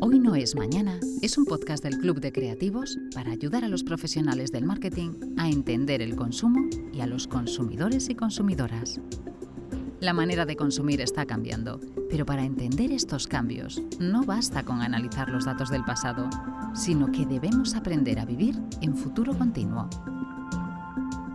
Hoy 0.00 0.18
no 0.18 0.34
es 0.34 0.54
mañana 0.54 0.98
es 1.20 1.36
un 1.36 1.44
podcast 1.44 1.82
del 1.82 1.98
Club 1.98 2.20
de 2.20 2.32
Creativos 2.32 2.98
para 3.14 3.32
ayudar 3.32 3.64
a 3.64 3.68
los 3.68 3.82
profesionales 3.82 4.52
del 4.52 4.64
marketing 4.64 5.10
a 5.36 5.48
entender 5.48 6.00
el 6.00 6.16
consumo 6.16 6.68
y 6.92 7.00
a 7.00 7.06
los 7.06 7.26
consumidores 7.26 8.08
y 8.08 8.14
consumidoras. 8.14 9.00
La 10.00 10.12
manera 10.12 10.46
de 10.46 10.54
consumir 10.54 11.00
está 11.00 11.26
cambiando, 11.26 11.80
pero 12.08 12.24
para 12.24 12.44
entender 12.44 12.92
estos 12.92 13.26
cambios 13.26 13.82
no 13.98 14.24
basta 14.24 14.64
con 14.64 14.80
analizar 14.80 15.28
los 15.28 15.44
datos 15.44 15.70
del 15.70 15.84
pasado, 15.84 16.30
sino 16.74 17.10
que 17.10 17.26
debemos 17.26 17.74
aprender 17.74 18.20
a 18.20 18.24
vivir 18.24 18.56
en 18.80 18.96
futuro 18.96 19.36
continuo. 19.36 19.90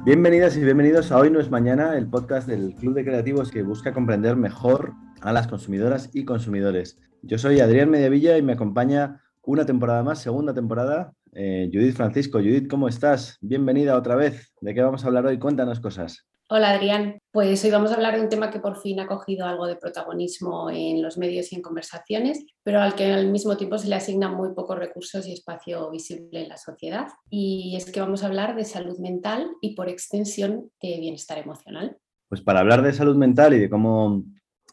Bienvenidas 0.06 0.58
y 0.58 0.60
bienvenidos 0.66 1.14
a 1.14 1.18
Hoy 1.18 1.32
no 1.32 1.40
es 1.40 1.50
mañana, 1.50 1.98
el 1.98 2.10
podcast 2.10 2.46
del 2.46 2.76
Club 2.76 2.94
de 2.94 3.06
Creativos 3.06 3.50
que 3.50 3.64
busca 3.64 3.94
comprender 3.94 4.36
mejor 4.36 4.92
a 5.22 5.32
las 5.32 5.48
consumidoras 5.48 6.10
y 6.12 6.26
consumidores. 6.26 7.00
Yo 7.22 7.38
soy 7.38 7.62
Adrián 7.62 7.90
Mediavilla 7.90 8.38
y 8.38 8.42
me 8.42 8.52
acompaña 8.52 9.22
una 9.44 9.66
temporada 9.66 10.04
más, 10.04 10.20
segunda 10.20 10.54
temporada. 10.54 11.14
Eh, 11.32 11.70
Judith 11.72 11.96
Francisco, 11.96 12.40
Judith, 12.40 12.70
¿cómo 12.70 12.90
estás? 12.90 13.38
Bienvenida 13.40 13.96
otra 13.96 14.18
vez. 14.18 14.52
¿De 14.60 14.74
qué 14.74 14.82
vamos 14.82 15.06
a 15.06 15.08
hablar 15.08 15.26
hoy? 15.26 15.40
Cuéntanos 15.40 15.80
cosas. 15.80 16.28
Hola 16.56 16.70
Adrián, 16.70 17.18
pues 17.32 17.64
hoy 17.64 17.72
vamos 17.72 17.90
a 17.90 17.96
hablar 17.96 18.16
de 18.16 18.22
un 18.22 18.30
tema 18.30 18.52
que 18.52 18.60
por 18.60 18.80
fin 18.80 19.00
ha 19.00 19.08
cogido 19.08 19.48
algo 19.48 19.66
de 19.66 19.76
protagonismo 19.76 20.70
en 20.70 21.02
los 21.02 21.18
medios 21.18 21.52
y 21.52 21.56
en 21.56 21.64
conversaciones, 21.64 22.46
pero 22.62 22.80
al 22.80 22.94
que 22.94 23.12
al 23.12 23.32
mismo 23.32 23.58
tiempo 23.58 23.80
se 23.80 23.88
le 23.88 23.96
asignan 23.96 24.36
muy 24.36 24.54
pocos 24.54 24.78
recursos 24.78 25.26
y 25.26 25.34
espacio 25.34 25.90
visible 25.90 26.44
en 26.44 26.50
la 26.50 26.58
sociedad. 26.58 27.08
Y 27.28 27.74
es 27.76 27.92
que 27.92 28.02
vamos 28.02 28.22
a 28.22 28.28
hablar 28.28 28.56
de 28.56 28.66
salud 28.66 29.00
mental 29.00 29.50
y 29.62 29.74
por 29.74 29.90
extensión 29.90 30.70
de 30.80 31.00
bienestar 31.00 31.40
emocional. 31.40 31.98
Pues 32.30 32.42
para 32.42 32.60
hablar 32.60 32.84
de 32.84 32.94
salud 32.94 33.16
mental 33.16 33.56
y 33.56 33.60
de 33.60 33.72
cómo 33.72 34.24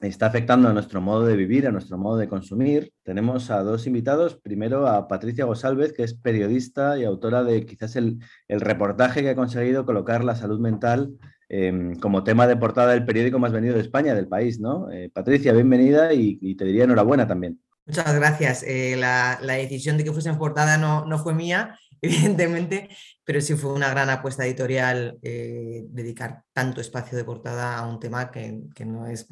está 0.03 0.27
afectando 0.27 0.69
a 0.69 0.75
nuestro 0.75 1.01
modo 1.01 1.25
de 1.25 1.37
vivir, 1.37 1.67
a 1.67 1.73
nuestro 1.73 1.97
modo 1.97 2.19
de 2.19 2.29
consumir. 2.29 2.93
Tenemos 3.03 3.51
a 3.51 3.63
dos 3.63 3.87
invitados. 3.87 4.39
Primero 4.39 4.87
a 4.87 5.09
Patricia 5.09 5.47
Gosálvez, 5.47 5.95
que 5.95 6.03
es 6.03 6.13
periodista 6.13 6.99
y 6.99 7.05
autora 7.05 7.43
de 7.43 7.65
quizás 7.65 7.97
el, 7.97 8.19
reportaje 8.49 9.23
que 9.23 9.31
ha 9.31 9.35
conseguido 9.35 9.87
colocar 9.87 10.25
la 10.25 10.35
salud 10.35 10.61
mental 10.61 11.15
em, 11.53 11.97
como 11.97 12.23
tema 12.23 12.47
de 12.47 12.57
portada 12.57 12.93
del 12.93 13.05
periódico 13.05 13.39
más 13.41 13.53
venido 13.53 13.75
de 13.75 13.81
España, 13.81 14.15
del 14.15 14.29
país. 14.29 14.61
¿no? 14.61 14.91
Eh, 14.91 15.11
Patricia, 15.13 15.53
bienvenida 15.53 16.15
y, 16.15 16.55
te 16.55 16.65
diría 16.65 16.85
enhorabuena 16.85 17.27
también. 17.27 17.61
Muchas 17.85 18.15
gracias. 18.15 18.63
Eh, 18.63 18.97
la, 18.97 19.39
decisión 19.43 19.97
de 19.97 20.05
que 20.05 20.13
fuese 20.13 20.29
en 20.29 20.39
portada 20.39 20.79
no, 20.79 21.05
no 21.07 21.19
fue 21.19 21.35
mía, 21.35 21.77
evidentemente, 22.01 22.89
pero 23.25 23.41
sí 23.41 23.55
fue 23.55 23.73
una 23.73 23.91
gran 23.91 24.09
apuesta 24.11 24.47
editorial 24.47 25.19
eh, 25.23 25.85
dedicar 25.89 26.45
tanto 26.53 26.81
espacio 26.81 27.19
de 27.19 27.25
portada 27.25 27.77
a 27.77 27.87
un 27.87 27.99
tema 27.99 28.31
que, 28.31 28.63
no 28.87 29.07
es 29.07 29.27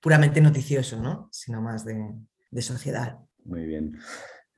puramente 0.00 0.40
noticioso, 0.40 1.00
¿no? 1.00 1.28
sino 1.30 1.60
más 1.60 1.84
de, 1.84 2.62
sociedad. 2.62 3.18
Muy 3.44 3.66
bien. 3.66 3.98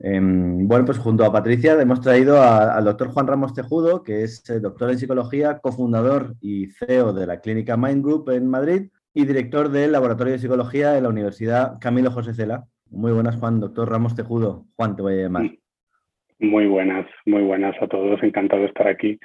Em, 0.03 0.67
bueno, 0.67 0.85
pues 0.85 0.97
junto 0.97 1.23
a 1.23 1.31
Patricia 1.31 1.79
hemos 1.79 2.01
traído 2.01 2.41
al 2.41 2.83
doctor 2.83 3.09
Juan 3.09 3.27
Ramos 3.27 3.53
Tejudo, 3.53 4.01
que 4.01 4.23
es 4.23 4.49
eh, 4.49 4.59
doctor 4.59 4.89
en 4.89 4.97
psicología, 4.97 5.59
cofundador 5.59 6.33
y 6.41 6.67
CEO 6.71 7.13
de 7.13 7.27
la 7.27 7.39
clínica 7.39 7.77
Mind 7.77 8.03
Group 8.03 8.31
en 8.31 8.47
Madrid 8.47 8.89
y 9.13 9.25
director 9.25 9.69
del 9.69 9.91
Laboratorio 9.91 10.33
de 10.33 10.39
Psicología 10.39 10.91
de 10.91 11.01
la 11.01 11.09
Universidad 11.09 11.77
Camilo 11.79 12.09
José 12.09 12.33
Cela. 12.33 12.63
Muy 12.89 13.11
buenas, 13.11 13.35
Juan, 13.35 13.59
doctor 13.59 13.91
Ramos 13.91 14.15
Tejudo. 14.15 14.65
Juan, 14.75 14.95
te 14.95 15.03
voy 15.03 15.13
a 15.13 15.23
llamar. 15.23 15.51
Muy 16.39 16.65
buenas, 16.65 17.05
muy 17.27 17.43
buenas 17.43 17.75
a 17.79 17.87
todos. 17.87 18.23
Encantado 18.23 18.63
de 18.63 18.69
estar 18.69 18.87
aquí 18.87 19.19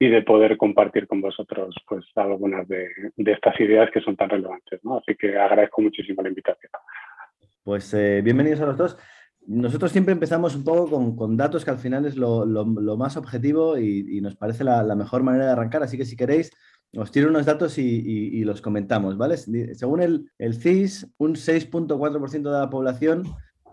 y 0.00 0.08
de 0.08 0.22
poder 0.22 0.56
compartir 0.56 1.06
con 1.06 1.20
vosotros 1.20 1.74
pues 1.88 2.04
algunas 2.16 2.66
de, 2.66 2.88
estas 3.16 3.58
ideas 3.60 3.90
que 3.92 4.00
son 4.00 4.16
tan 4.16 4.28
relevantes. 4.28 4.80
¿no? 4.82 4.98
Así 4.98 5.14
que 5.14 5.38
agradezco 5.38 5.82
muchísimo 5.82 6.20
la 6.20 6.30
invitación. 6.30 6.72
Pues 7.62 7.94
eh, 7.94 8.22
bienvenidos 8.22 8.60
a 8.60 8.66
los 8.66 8.76
dos. 8.76 8.98
Nosotros 9.46 9.92
siempre 9.92 10.12
empezamos 10.12 10.56
un 10.56 10.64
poco 10.64 11.16
con, 11.16 11.36
datos 11.36 11.64
que 11.64 11.70
al 11.70 11.78
final 11.78 12.04
es 12.04 12.16
lo, 12.16 12.46
más 12.96 13.16
objetivo 13.16 13.78
y, 13.78 14.20
nos 14.20 14.36
parece 14.36 14.64
la, 14.64 14.94
mejor 14.96 15.22
manera 15.22 15.46
de 15.46 15.52
arrancar. 15.52 15.82
Así 15.82 15.96
que 15.96 16.04
si 16.04 16.16
queréis, 16.16 16.50
os 16.96 17.10
tiro 17.12 17.28
unos 17.28 17.46
datos 17.46 17.78
y, 17.78 18.44
los 18.44 18.60
comentamos, 18.60 19.16
¿vale? 19.16 19.36
Según 19.36 20.02
el, 20.02 20.30
el 20.38 20.54
CIS, 20.54 21.08
un 21.18 21.34
6.4% 21.34 22.42
de 22.42 22.58
la 22.58 22.70
población 22.70 23.24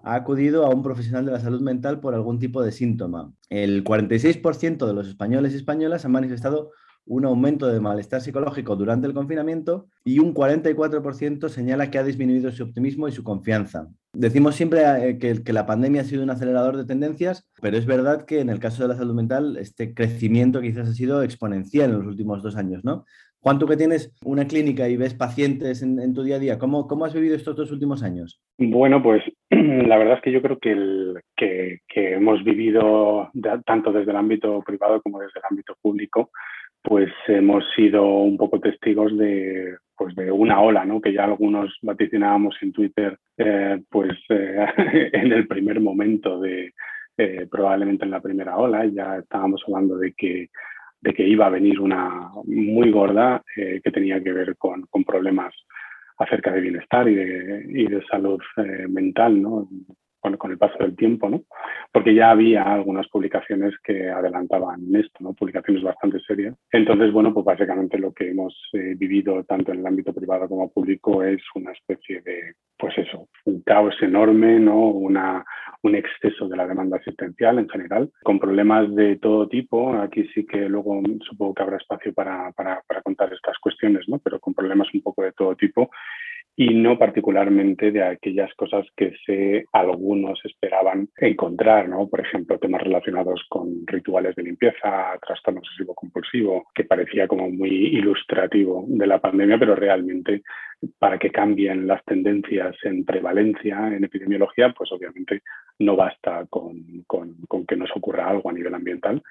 ha 0.04 0.16
acudido 0.16 0.66
a 0.66 0.70
un 0.70 0.84
profesional 0.84 1.26
de 1.26 1.32
la 1.32 1.40
salud 1.40 1.62
mental 1.62 2.00
por 2.02 2.14
algún 2.14 2.38
tipo 2.38 2.62
de 2.62 2.72
síntoma. 2.72 3.34
El 3.50 3.84
46% 3.84 4.86
de 4.86 4.94
los 4.94 5.08
españoles 5.08 5.54
y 5.54 5.56
españolas 5.56 6.06
han 6.06 6.12
manifestado 6.12 6.72
un 7.06 7.26
aumento 7.26 7.68
de 7.68 7.80
malestar 7.80 8.22
psicológico 8.22 8.76
durante 8.76 9.08
el 9.08 9.14
confinamiento 9.14 9.88
y 10.06 10.20
un 10.20 10.34
44% 10.34 11.50
señala 11.50 11.92
que 11.92 11.98
ha 11.98 12.04
disminuido 12.04 12.52
su 12.52 12.64
optimismo 12.64 13.08
y 13.08 13.12
su 13.12 13.24
confianza. 13.24 13.88
Decimos 14.14 14.56
siempre 14.56 14.82
eh, 15.10 15.18
que, 15.18 15.54
la 15.54 15.66
pandemia 15.66 16.02
ha 16.02 16.06
sido 16.06 16.24
un 16.24 16.30
acelerador 16.30 16.78
de 16.78 16.86
tendencias, 16.86 17.50
pero 17.62 17.78
es 17.78 17.86
verdad 17.86 18.26
que 18.26 18.40
en 18.40 18.50
el 18.50 18.60
caso 18.60 18.84
de 18.84 18.90
la 18.90 18.96
salud 18.96 19.16
mental 19.16 19.58
este 19.58 19.94
crecimiento 19.94 20.62
quizás 20.62 20.90
ha 20.90 20.94
sido 20.94 21.24
exponencial 21.24 21.90
en 21.90 21.98
los 21.98 22.08
últimos 22.08 22.44
dos 22.44 22.56
años, 22.56 22.84
¿no? 22.86 23.06
Juan, 23.44 23.60
tú 23.60 23.68
que 23.68 23.76
tienes 23.76 24.16
una 24.24 24.48
clínica 24.48 24.88
y 24.88 24.96
ves 24.96 25.14
pacientes 25.16 25.84
en, 25.84 26.14
tu 26.14 26.24
día 26.24 26.38
a 26.38 26.40
día, 26.40 26.58
¿cómo, 26.58 26.88
¿cómo, 26.88 27.04
has 27.04 27.14
vivido 27.14 27.36
estos 27.36 27.58
dos 27.58 27.74
últimos 27.74 28.02
años? 28.02 28.42
Bueno, 28.58 29.04
pues 29.04 29.22
la 29.50 29.98
verdad 29.98 30.16
es 30.16 30.22
que 30.22 30.32
yo 30.32 30.42
creo 30.42 30.60
que, 30.60 30.80
que, 31.36 32.14
hemos 32.14 32.42
vivido 32.46 33.30
tanto 33.66 33.92
desde 33.92 34.12
el 34.12 34.18
ámbito 34.18 34.62
privado 34.66 35.02
como 35.02 35.20
desde 35.20 35.40
el 35.42 35.46
ámbito 35.50 35.76
público, 35.82 36.32
pues 36.84 37.10
hemos 37.28 37.64
sido 37.76 38.06
un 38.06 38.38
poco 38.38 38.60
testigos 38.60 39.18
de, 39.18 39.78
pues 39.96 40.16
de 40.16 40.30
una 40.32 40.60
ola, 40.60 40.84
¿no? 40.84 41.00
que 41.00 41.14
ya 41.14 41.24
algunos 41.24 41.78
vaticinábamos 41.82 42.56
en 42.62 42.74
Twitter, 42.74 43.18
eh, 43.38 43.82
pues 43.90 44.12
eh, 44.30 44.66
en 45.14 45.32
el 45.32 45.48
primer 45.48 45.80
momento 45.80 46.42
de, 46.42 46.74
eh, 47.18 47.48
probablemente 47.50 48.04
en 48.04 48.12
la 48.12 48.22
primera 48.22 48.58
ola, 48.58 48.86
ya 48.86 49.18
estábamos 49.18 49.64
hablando 49.66 49.98
de 49.98 50.14
que 50.14 50.50
de 51.00 51.14
que 51.14 51.28
iba 51.28 51.48
a 51.48 51.50
venir 51.50 51.82
una 51.82 52.30
muy 52.46 52.90
gorda 52.90 53.44
que 53.54 53.92
tenía 53.92 54.24
que 54.24 54.32
ver 54.32 54.56
con, 54.56 54.84
con, 54.84 55.04
problemas 55.04 55.54
acerca 56.18 56.54
de 56.54 56.62
bienestar 56.62 57.10
y 57.10 57.16
de, 57.16 57.66
y 57.68 57.88
de 57.88 58.02
salud 58.06 58.40
mental, 58.88 59.42
¿no? 59.42 59.68
Con, 60.24 60.38
con, 60.38 60.52
el 60.52 60.58
paso 60.58 60.78
del 60.80 60.96
tiempo, 60.96 61.30
¿no? 61.30 61.44
Porque 61.92 62.16
ya 62.16 62.32
había 62.32 62.64
algunas 62.64 63.10
publicaciones 63.10 63.74
que 63.84 64.10
adelantaban 64.10 64.80
esto, 64.96 65.18
¿no? 65.20 65.34
Publicaciones 65.34 65.84
bastante 65.84 66.22
serias. 66.22 66.56
Entonces, 66.72 67.12
bueno, 67.12 67.34
pues 67.34 67.46
básicamente 67.46 68.00
lo 68.00 68.14
que 68.14 68.30
hemos 68.30 68.56
eh, 68.72 68.96
vivido 68.98 69.44
tanto 69.44 69.74
en 69.74 69.80
el 69.80 69.86
ámbito 69.88 70.14
privado 70.14 70.48
como 70.48 70.72
público 70.72 71.24
es 71.24 71.42
una 71.56 71.74
especie 71.74 72.22
de, 72.22 72.54
pues 72.78 72.98
eso, 72.98 73.28
un 73.44 73.62
caos 73.64 73.96
enorme, 74.02 74.62
¿no? 74.62 74.80
Una, 74.88 75.44
un 75.82 75.96
exceso 75.96 76.48
de 76.48 76.56
la 76.56 76.68
demanda 76.68 76.98
asistencial 76.98 77.60
en 77.60 77.68
general, 77.68 78.10
con 78.24 78.40
problemas 78.40 78.96
de 78.96 79.18
todo 79.18 79.50
tipo. 79.50 79.94
Aquí 79.96 80.26
sí 80.34 80.46
que 80.46 80.70
luego 80.70 81.02
supongo 81.28 81.54
que 81.54 81.64
habrá 81.64 81.78
espacio 81.78 82.14
para, 82.14 82.52
para, 82.54 82.82
para 82.88 83.02
contar 83.02 83.34
estas 83.34 83.58
cuestiones, 83.60 84.08
¿no? 84.08 84.20
pero 84.20 84.40
con 84.40 84.54
problemas 84.54 84.88
un 84.94 85.02
poco 85.02 85.24
de 85.24 85.34
todo 85.34 85.56
tipo 85.56 85.90
y 86.56 86.74
no 86.76 87.00
particularmente 87.00 87.92
de 87.92 88.04
aquellas 88.04 88.54
cosas 88.54 88.86
que 88.96 89.14
sé 89.26 89.66
algunos 89.72 90.40
esperaban 90.46 91.10
encontrar, 91.18 91.90
¿no? 91.90 92.08
Por 92.08 92.22
ejemplo, 92.22 92.60
temas 92.60 92.84
relacionados 92.84 93.44
con 93.50 93.88
rituales 93.88 94.36
de 94.36 94.44
limpieza, 94.44 95.18
trastorno 95.26 95.62
obsesivo 95.62 95.96
compulsivo, 95.96 96.68
que 96.76 96.84
parecía 96.84 97.28
como 97.28 97.50
muy 97.50 97.70
ilustrativo 97.70 98.86
de 98.88 99.08
la 99.08 99.20
pandemia, 99.20 99.58
pero 99.58 99.76
realmente 99.76 100.44
para 101.00 101.18
que 101.18 101.32
cambien 101.32 101.88
las 101.88 102.04
tendencias 102.06 102.76
en 102.84 103.04
prevalencia 103.04 103.88
en 103.88 104.04
epidemiología, 104.04 104.74
pues 104.78 104.92
obviamente 104.92 105.42
no 105.80 105.96
basta 105.96 106.46
con, 106.50 107.04
con 107.08 107.66
que 107.66 107.78
nos 107.78 107.90
ocurra 107.96 108.30
algo 108.30 108.50
a 108.50 108.54
nivel 108.54 108.76
ambiental, 108.76 109.24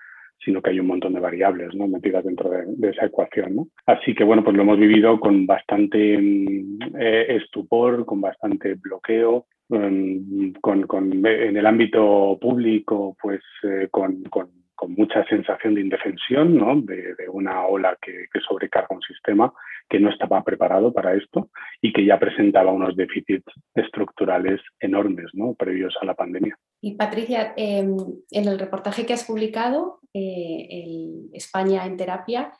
sino 0.44 0.60
que 0.60 0.70
hay 0.70 0.80
un 0.80 0.86
montón 0.86 1.14
de 1.14 1.20
variables 1.20 1.74
¿no? 1.74 1.86
metidas 1.86 2.24
dentro 2.24 2.50
de, 2.50 2.88
esa 2.88 3.06
ecuación. 3.06 3.56
¿no? 3.56 3.68
Así 3.86 4.14
que 4.14 4.24
bueno, 4.24 4.42
pues 4.42 4.56
lo 4.56 4.62
hemos 4.62 4.78
vivido 4.78 5.18
con 5.20 5.46
bastante 5.46 6.18
mm, 6.18 6.96
eh, 6.98 7.36
estupor, 7.36 8.04
con 8.04 8.20
bastante 8.20 8.74
bloqueo, 8.74 9.46
mm, 9.68 10.52
con, 10.60 10.86
con, 10.86 11.26
en 11.26 11.56
el 11.56 11.66
ámbito 11.66 12.38
público, 12.40 13.16
pues 13.20 13.40
eh, 13.62 13.88
con, 13.90 14.22
con, 14.24 14.48
mucha 14.88 15.24
sensación 15.26 15.76
de 15.76 15.80
indefensión, 15.82 16.56
¿no? 16.56 16.74
de, 16.80 17.14
una 17.30 17.66
ola 17.66 17.96
que, 18.02 18.26
que, 18.32 18.40
sobrecarga 18.40 18.88
un 18.90 19.00
sistema 19.00 19.52
que 19.88 20.00
no 20.00 20.10
estaba 20.10 20.42
preparado 20.42 20.92
para 20.92 21.14
esto 21.14 21.50
y 21.80 21.92
que 21.92 22.04
ya 22.04 22.18
presentaba 22.18 22.72
unos 22.72 22.96
déficits 22.96 23.44
estructurales 23.74 24.60
enormes 24.80 25.26
¿no? 25.34 25.54
previos 25.54 25.94
a 26.00 26.06
la 26.06 26.14
pandemia. 26.14 26.56
Y 26.80 26.96
Patricia, 26.96 27.54
em, 27.56 27.96
en 28.30 28.48
el 28.48 28.58
reportaje 28.58 29.06
que 29.06 29.12
has 29.12 29.24
publicado, 29.24 30.00
eh, 30.14 31.02
España 31.32 31.86
en 31.86 31.96
terapia, 31.96 32.52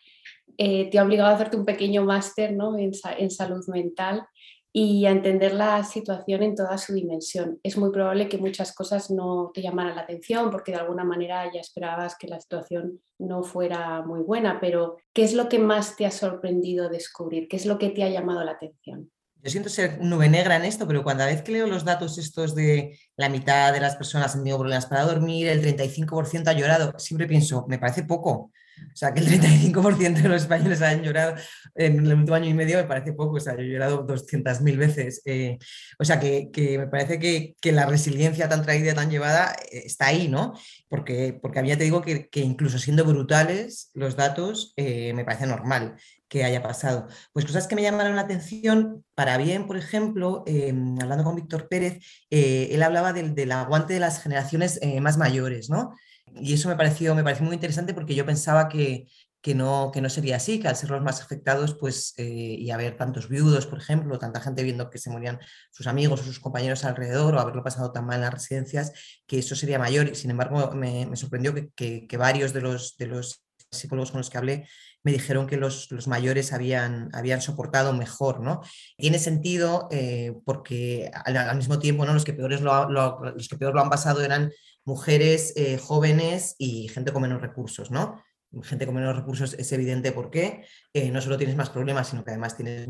eh, 0.58 0.90
te 0.90 0.98
ha 0.98 1.04
obligado 1.04 1.30
a 1.30 1.34
hacerte 1.34 1.56
un 1.56 1.64
pequeño 1.64 2.04
máster 2.04 2.52
¿no? 2.52 2.76
en, 2.78 2.92
salud 3.30 3.64
mental 3.68 4.24
y 4.72 5.04
a 5.06 5.10
entender 5.10 5.52
la 5.52 5.84
situación 5.84 6.42
en 6.42 6.54
toda 6.54 6.78
su 6.78 6.94
dimensión. 6.94 7.60
Es 7.62 7.76
muy 7.76 7.90
probable 7.90 8.28
que 8.28 8.38
muchas 8.38 8.74
cosas 8.74 9.10
no 9.10 9.50
te 9.52 9.60
llamaran 9.60 9.96
la 9.96 10.02
atención 10.02 10.50
porque 10.50 10.72
de 10.72 10.78
alguna 10.78 11.04
manera 11.04 11.50
ya 11.52 11.60
esperabas 11.60 12.16
que 12.16 12.28
la 12.28 12.40
situación 12.40 13.00
no 13.18 13.42
fuera 13.42 14.02
muy 14.02 14.20
buena, 14.20 14.60
pero 14.60 14.96
¿qué 15.12 15.24
es 15.24 15.34
lo 15.34 15.48
que 15.48 15.58
más 15.58 15.96
te 15.96 16.06
ha 16.06 16.10
sorprendido 16.10 16.88
descubrir? 16.88 17.48
¿Qué 17.48 17.56
es 17.56 17.66
lo 17.66 17.78
que 17.78 17.90
te 17.90 18.02
ha 18.02 18.08
llamado 18.08 18.42
la 18.44 18.52
atención? 18.52 19.10
yo 19.42 19.50
siento 19.50 19.68
ser 19.68 20.00
nube 20.00 20.28
negra 20.28 20.56
en 20.56 20.64
esto, 20.64 20.86
pero 20.86 21.02
cuando 21.02 21.24
a 21.24 21.26
vez 21.26 21.42
que 21.42 21.50
leo 21.50 21.66
los 21.66 21.84
datos 21.84 22.16
estos 22.16 22.54
de 22.54 22.96
la 23.16 23.28
mitad 23.28 23.72
de 23.72 23.80
las 23.80 23.96
personas 23.96 24.34
han 24.34 24.42
tenido 24.42 24.58
problemas 24.58 24.86
para 24.86 25.04
dormir, 25.04 25.48
el 25.48 25.60
35% 25.60 26.46
ha 26.46 26.52
llorado, 26.52 26.96
siempre 26.98 27.26
pienso, 27.26 27.66
me 27.66 27.78
parece 27.78 28.04
poco. 28.04 28.52
O 28.92 28.96
sea, 28.96 29.12
que 29.12 29.20
el 29.20 29.26
35% 29.28 30.22
de 30.22 30.28
los 30.28 30.42
españoles 30.42 30.82
han 30.82 31.02
llorado 31.02 31.34
en 31.74 32.04
el 32.06 32.14
último 32.14 32.34
año 32.34 32.48
y 32.48 32.54
medio 32.54 32.76
me 32.78 32.84
parece 32.84 33.12
poco. 33.12 33.36
O 33.36 33.40
sea, 33.40 33.54
yo 33.54 33.62
he 33.62 33.68
llorado 33.68 34.06
200.000 34.06 34.76
veces. 34.76 35.22
Eh, 35.24 35.58
o 35.98 36.04
sea, 36.04 36.20
que, 36.20 36.50
me 36.78 36.86
parece 36.86 37.18
que, 37.18 37.72
la 37.72 37.86
resiliencia 37.86 38.48
tan 38.48 38.62
traída, 38.62 38.94
tan 38.94 39.10
llevada, 39.10 39.54
eh, 39.70 39.82
está 39.86 40.06
ahí, 40.06 40.28
¿no? 40.28 40.54
Porque, 40.88 41.38
porque 41.40 41.58
a 41.58 41.62
mí 41.62 41.68
ya 41.68 41.78
te 41.78 41.84
digo 41.84 42.02
que, 42.02 42.28
incluso 42.34 42.78
siendo 42.78 43.04
brutales 43.04 43.90
los 43.94 44.16
datos, 44.16 44.74
eh, 44.76 45.12
me 45.14 45.24
parece 45.24 45.46
normal 45.46 45.96
que 46.32 46.44
haya 46.44 46.62
pasado. 46.62 47.08
Pues 47.34 47.44
cosas 47.44 47.66
que 47.66 47.74
me 47.74 47.82
llamaron 47.82 48.16
la 48.16 48.22
atención, 48.22 49.04
para 49.14 49.36
bien, 49.36 49.66
por 49.66 49.76
ejemplo, 49.76 50.44
em, 50.46 50.98
hablando 50.98 51.24
con 51.24 51.36
Víctor 51.36 51.68
Pérez, 51.68 51.98
eh, 52.30 52.70
él 52.72 52.82
hablaba 52.82 53.12
del, 53.12 53.52
aguante 53.52 53.92
de 53.92 54.00
las 54.00 54.22
generaciones 54.22 54.78
eh, 54.80 54.98
más 55.02 55.18
mayores, 55.18 55.68
¿no? 55.68 55.92
Y 56.34 56.54
eso 56.54 56.68
me 56.68 56.76
pareció, 56.76 57.14
me 57.14 57.24
pareció 57.24 57.44
muy 57.44 57.54
interesante 57.54 57.94
porque 57.94 58.14
yo 58.14 58.24
pensaba 58.24 58.68
que, 58.68 59.06
que, 59.42 59.54
no, 59.54 59.90
que 59.92 60.00
no 60.00 60.08
sería 60.08 60.36
así, 60.36 60.60
que 60.60 60.68
al 60.68 60.76
ser 60.76 60.90
los 60.90 61.02
más 61.02 61.20
afectados, 61.20 61.74
pues, 61.74 62.14
eh, 62.16 62.24
y 62.24 62.70
haber 62.70 62.96
tantos 62.96 63.28
viudos, 63.28 63.66
por 63.66 63.78
ejemplo, 63.78 64.18
tanta 64.18 64.40
gente 64.40 64.62
viendo 64.62 64.88
que 64.88 64.98
se 64.98 65.10
morían 65.10 65.40
sus 65.72 65.88
amigos 65.88 66.20
o 66.20 66.24
sus 66.24 66.38
compañeros 66.38 66.84
alrededor, 66.84 67.34
o 67.34 67.40
haberlo 67.40 67.64
pasado 67.64 67.92
tan 67.92 68.06
mal 68.06 68.16
en 68.16 68.22
las 68.22 68.34
residencias, 68.34 68.92
que 69.26 69.40
eso 69.40 69.56
sería 69.56 69.80
mayor. 69.80 70.08
Y 70.08 70.14
sin 70.14 70.30
embargo, 70.30 70.70
me, 70.74 71.06
me 71.06 71.16
sorprendió 71.16 71.52
que, 71.54 72.06
que, 72.06 72.16
varios 72.16 72.52
de 72.52 72.60
los, 72.60 72.96
de 72.96 73.06
los 73.08 73.44
psicólogos 73.70 74.12
con 74.12 74.18
los 74.18 74.30
que 74.30 74.38
hablé 74.38 74.68
me 75.02 75.12
dijeron 75.12 75.48
que 75.48 75.56
los, 75.56 75.88
mayores 76.06 76.52
habían, 76.52 77.10
habían, 77.12 77.42
soportado 77.42 77.92
mejor, 77.92 78.40
¿no? 78.40 78.60
Tiene 78.96 79.18
sentido 79.18 79.88
eh, 79.90 80.32
porque 80.44 81.10
al, 81.12 81.56
mismo 81.56 81.80
tiempo, 81.80 82.06
¿no? 82.06 82.14
Los 82.14 82.24
que, 82.24 82.32
peores 82.34 82.60
lo, 82.60 82.88
los 82.88 83.48
que 83.48 83.56
peor 83.56 83.74
lo 83.74 83.80
han 83.80 83.90
pasado 83.90 84.22
eran 84.22 84.52
mujeres 84.84 85.52
eh, 85.56 85.78
jóvenes 85.78 86.54
y 86.58 86.88
gente 86.88 87.12
con 87.12 87.22
menos 87.22 87.40
recursos, 87.40 87.90
¿no? 87.90 88.22
Gente 88.62 88.86
con 88.86 88.94
menos 88.94 89.16
recursos 89.16 89.54
es 89.54 89.72
evidente 89.72 90.12
porque 90.12 90.66
eh, 90.92 91.10
no 91.10 91.20
solo 91.20 91.38
tienes 91.38 91.56
más 91.56 91.70
problemas, 91.70 92.08
sino 92.08 92.24
que 92.24 92.32
además 92.32 92.56
tienes 92.56 92.86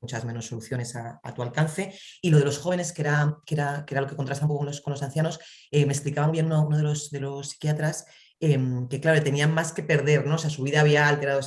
muchas 0.00 0.24
menos 0.24 0.46
soluciones 0.46 0.96
a, 0.96 1.20
tu 1.34 1.42
alcance. 1.42 1.94
Y 2.22 2.30
lo 2.30 2.38
de 2.38 2.44
los 2.44 2.58
jóvenes, 2.58 2.92
que 2.92 3.02
era, 3.02 3.38
que 3.46 3.54
era, 3.54 3.84
que 3.86 3.94
era 3.94 4.02
lo 4.02 4.06
que 4.06 4.16
contrasta 4.16 4.44
un 4.44 4.48
poco 4.48 4.58
con 4.60 4.66
los, 4.66 4.80
con 4.80 4.92
los 4.92 5.02
ancianos, 5.02 5.40
me 5.72 5.82
explicaban 5.82 6.32
bien 6.32 6.46
uno, 6.46 6.66
uno 6.66 6.76
de, 6.76 6.82
los, 6.82 7.10
de 7.10 7.20
los 7.20 7.50
psiquiatras 7.50 8.06
Em, 8.40 8.88
que 8.88 9.00
claro, 9.00 9.22
tenían 9.22 9.54
más 9.54 9.72
que 9.72 9.82
perder, 9.82 10.26
¿no? 10.26 10.34
O 10.34 10.38
sea, 10.38 10.50
su 10.50 10.62
vida 10.62 10.80
había 10.80 11.08
alterado. 11.08 11.40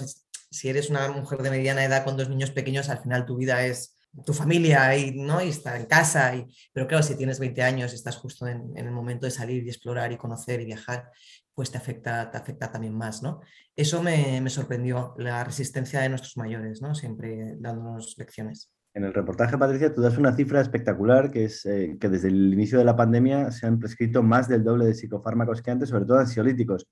si 0.49 0.69
eres 0.69 0.89
una 0.89 1.07
mujer 1.09 1.43
de 1.43 1.51
mediana 1.51 1.83
edad 1.83 2.03
con 2.03 2.17
dos 2.17 2.29
niños 2.29 2.51
pequeños, 2.51 2.89
al 2.89 2.99
final 2.99 3.25
tu 3.25 3.35
vida 3.37 3.65
es 3.65 3.96
tu 4.25 4.33
familia 4.33 4.95
y, 4.97 5.11
¿no? 5.11 5.41
y 5.41 5.49
estar 5.49 5.75
en 5.79 5.85
casa. 5.85 6.35
Y, 6.35 6.45
pero 6.73 6.87
claro, 6.87 7.03
si 7.03 7.15
tienes 7.15 7.39
20 7.39 7.61
años, 7.63 7.93
estás 7.93 8.15
justo 8.17 8.47
en, 8.47 8.71
el 8.75 8.91
momento 8.91 9.25
de 9.25 9.31
salir 9.31 9.63
y 9.63 9.69
explorar 9.69 10.11
y 10.11 10.17
conocer 10.17 10.61
y 10.61 10.65
viajar, 10.65 11.09
pues 11.53 11.71
te 11.71 11.77
afecta, 11.77 12.29
te 12.29 12.37
afecta 12.37 12.71
también 12.71 12.95
más, 12.95 13.23
¿no? 13.23 13.41
Eso 13.75 14.03
me, 14.03 14.39
me 14.41 14.49
sorprendió, 14.49 15.15
la 15.17 15.43
resistencia 15.43 16.01
de 16.01 16.09
nuestros 16.09 16.37
mayores, 16.37 16.81
¿no? 16.81 16.93
Siempre 16.93 17.55
dándonos 17.57 18.15
lecciones. 18.17 18.71
En 18.97 19.03
el 19.03 19.13
reportaje, 19.13 19.55
Patricia, 19.59 19.93
tú 19.93 20.01
das 20.01 20.17
una 20.17 20.35
cifra 20.35 20.59
espectacular, 20.59 21.29
que 21.29 21.45
es 21.45 21.63
eh, 21.67 21.97
que 21.99 22.09
desde 22.09 22.29
el 22.29 22.51
inicio 22.51 22.79
de 22.79 22.83
la 22.83 22.95
pandemia 22.95 23.51
se 23.51 23.67
han 23.67 23.77
prescrito 23.77 24.23
más 24.23 24.47
del 24.47 24.63
doble 24.63 24.85
de 24.85 24.95
psicofármacos 24.95 25.61
que 25.61 25.69
antes, 25.69 25.89
sobre 25.89 26.05
todo 26.05 26.17
ansiolíticos, 26.17 26.87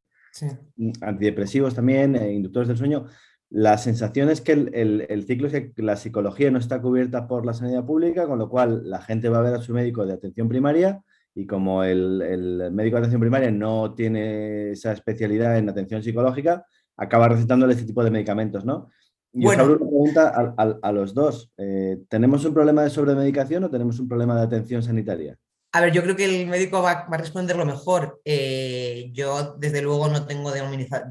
mm, 0.78 0.92
antidepresivos 1.01 1.74
también, 1.74 2.16
eh, 2.16 2.31
inductores 2.31 2.68
del 2.68 2.78
sueño. 2.78 3.07
La 3.50 3.77
sensación 3.77 4.30
es 4.30 4.42
que 4.42 4.53
el, 4.53 5.25
ciclo 5.27 5.47
es 5.47 5.53
que 5.53 5.71
la 5.77 5.95
psicología 5.95 6.51
no 6.51 6.59
está 6.59 6.81
cubierta 6.81 7.27
por 7.27 7.45
la 7.45 7.53
sanidad 7.53 7.86
pública, 7.86 8.27
con 8.27 8.39
lo 8.39 8.50
cual 8.50 8.89
la 8.89 9.01
gente 9.01 9.30
va 9.30 9.39
a 9.39 9.44
ver 9.44 9.53
a 9.53 9.62
su 9.62 9.74
médico 9.74 10.06
de 10.06 10.13
atención 10.13 10.50
primaria 10.50 11.01
y 11.33 11.45
como 11.45 11.83
el, 11.83 12.21
el 12.21 12.71
médico 12.71 12.95
de 12.95 13.01
atención 13.01 13.21
primaria 13.21 13.51
no 13.51 13.94
tiene 13.94 14.71
esa 14.71 14.92
especialidad 14.92 15.57
en 15.57 15.69
atención 15.69 16.01
psicológica, 16.01 16.65
acaba 16.97 17.30
recetándole 17.30 17.74
este 17.74 17.86
tipo 17.86 18.03
de 18.03 18.12
medicamentos, 18.12 18.65
¿no? 18.65 18.89
bueno. 19.36 19.65
una 19.65 19.75
pregunta 19.75 20.56
a, 20.81 20.92
los 20.92 21.13
dos. 21.13 21.51
Eh, 21.57 21.97
¿Tenemos 22.07 22.45
un 22.45 22.53
problema 22.53 22.83
de 22.83 22.89
sobremedicación 22.89 23.63
o 23.63 23.69
tenemos 23.69 24.00
un 24.00 24.07
problema 24.07 24.36
de 24.36 24.44
atención 24.44 24.81
sanitaria? 24.81 25.38
A 25.75 25.81
ver, 25.81 25.92
yo 25.92 26.01
creo 26.04 26.16
que 26.16 26.24
el 26.24 26.48
médico 26.48 26.81
va, 26.81 26.92
a 26.92 27.18
responder 27.18 27.57
lo 27.57 27.66
mejor. 27.66 28.22
Eh, 28.24 29.10
yo, 29.12 29.57
desde 29.60 29.81
luego, 29.81 30.07
no 30.07 30.25
tengo 30.25 30.54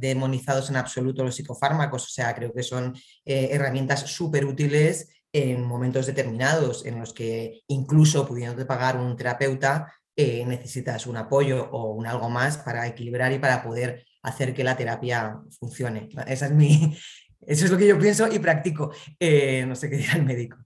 demonizados 0.00 0.70
en 0.70 0.76
absoluto 0.76 1.22
los 1.22 1.34
psicofármacos, 1.34 2.04
o 2.04 2.08
sea, 2.08 2.34
creo 2.34 2.50
que 2.50 2.62
son 2.62 2.96
eh, 3.26 3.50
herramientas 3.52 4.00
súper 4.10 4.46
útiles 4.46 5.10
en 5.34 5.62
momentos 5.66 6.06
determinados 6.06 6.86
en 6.86 6.98
los 6.98 7.12
que 7.12 7.60
incluso 7.66 8.26
pudiendo 8.26 8.66
pagar 8.66 8.96
un 8.96 9.14
terapeuta, 9.16 9.92
necesitas 10.16 11.06
un 11.06 11.18
apoyo 11.18 11.68
o 11.70 11.92
un 11.92 12.06
algo 12.06 12.30
más 12.30 12.56
para 12.56 12.86
equilibrar 12.86 13.32
y 13.34 13.38
para 13.38 13.62
poder 13.62 14.06
hacer 14.22 14.54
que 14.54 14.64
la 14.64 14.78
terapia 14.78 15.40
funcione. 15.60 16.08
Esa 16.26 16.46
es 16.46 16.52
mi, 16.52 16.96
eso 17.42 17.66
es 17.66 17.70
lo 17.70 17.76
que 17.76 17.88
yo 17.88 17.98
pienso 17.98 18.32
y 18.32 18.38
practico. 18.38 18.92
Eh, 19.20 19.66
no 19.66 19.76
sé 19.76 19.90
qué 19.90 19.96
dirá 19.96 20.14
el 20.14 20.24
médico. 20.24 20.56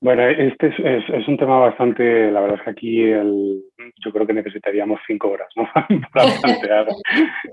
Bueno, 0.00 0.22
este 0.22 0.68
es, 0.68 1.26
un 1.26 1.36
tema 1.36 1.58
bastante, 1.58 2.30
la 2.30 2.40
verdad 2.40 2.58
es 2.58 2.64
que 2.64 2.70
aquí 2.70 3.02
yo 4.04 4.12
creo 4.12 4.26
que 4.26 4.32
necesitaríamos 4.32 5.00
cinco 5.08 5.30
horas 5.30 5.48
¿no? 5.56 5.68
para 6.12 6.30
plantear. 6.40 6.86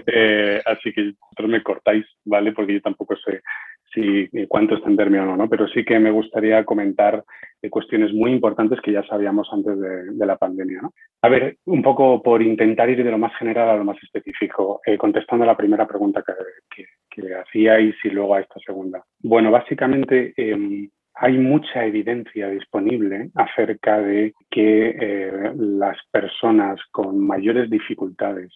Eh, 0.07 0.62
así 0.65 0.94
que 0.94 1.13
vosotros 1.19 1.50
me 1.50 1.63
cortáis, 1.63 2.06
¿vale? 2.24 2.51
Porque 2.51 2.74
yo 2.74 2.81
tampoco 2.81 3.15
sé 3.18 3.42
si 3.94 4.30
cuánto 4.47 4.80
término 4.80 5.33
o 5.33 5.36
no, 5.36 5.50
pero 5.50 5.68
sí 5.68 5.83
que 5.83 6.00
me 6.00 6.12
gustaría 6.12 6.63
comentar 6.63 7.24
eh, 7.62 7.69
cuestiones 7.69 8.13
muy 8.13 8.31
importantes 8.31 8.80
que 8.81 8.91
ya 8.91 9.03
sabíamos 9.03 9.50
antes 9.51 9.77
de, 9.80 10.25
la 10.25 10.38
pandemia. 10.38 10.81
¿no? 10.83 10.94
A 11.21 11.30
ver, 11.30 11.57
un 11.65 11.81
poco 11.81 12.21
por 12.21 12.41
intentar 12.41 12.89
ir 12.89 13.03
de 13.03 13.12
lo 13.12 13.18
más 13.18 13.36
general 13.38 13.69
a 13.69 13.75
lo 13.77 13.83
más 13.83 13.98
específico, 14.03 14.80
contestando 15.00 15.44
a 15.44 15.48
la 15.48 15.57
primera 15.57 15.88
pregunta 15.88 16.24
que, 16.69 16.86
que 17.09 17.33
hacíais 17.33 17.95
y 18.03 18.09
luego 18.09 18.36
a 18.36 18.41
esta 18.41 18.59
segunda. 18.59 19.03
Bueno, 19.21 19.50
básicamente 19.51 20.33
em, 20.38 20.89
hay 21.15 21.38
mucha 21.38 21.85
evidencia 21.85 22.50
disponible 22.50 23.29
acerca 23.35 24.01
de 24.01 24.33
que 24.51 24.89
eh, 24.89 25.53
las 25.56 25.97
personas 26.12 26.79
con 26.91 27.19
mayores 27.19 27.69
dificultades, 27.69 28.51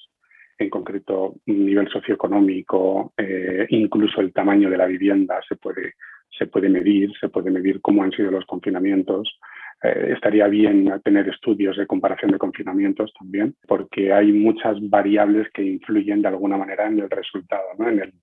en 0.57 0.69
concreto 0.69 1.35
nivel 1.45 1.87
socioeconómico, 1.87 3.13
eh, 3.17 3.65
incluso 3.69 4.19
el 4.19 4.33
tamaño 4.33 4.69
de 4.69 4.77
la 4.77 4.87
vivienda 4.87 5.39
se 5.47 5.55
puede, 5.55 5.93
se 6.37 6.47
puede 6.47 6.67
medir, 6.67 7.11
se 7.17 7.29
puede 7.29 7.49
medir 7.49 7.79
cómo 7.79 8.03
han 8.03 8.11
sido 8.11 8.29
los 8.29 8.45
confinamientos, 8.45 9.39
eh, 9.81 10.11
estaría 10.13 10.47
bien 10.47 10.91
tener 11.01 11.29
estudios 11.29 11.77
de 11.77 11.87
comparación 11.87 12.31
de 12.31 12.39
confinamientos 12.39 13.13
también, 13.17 13.55
porque 13.69 14.11
hay 14.11 14.33
muchas 14.33 14.77
variables 14.89 15.49
que 15.53 15.63
influyen 15.63 16.21
de 16.21 16.27
alguna 16.27 16.57
manera 16.57 16.87
en 16.87 16.99
el 16.99 17.09
resultado, 17.09 17.63
¿no? 17.77 17.87
en, 17.87 18.01
el, 18.01 18.13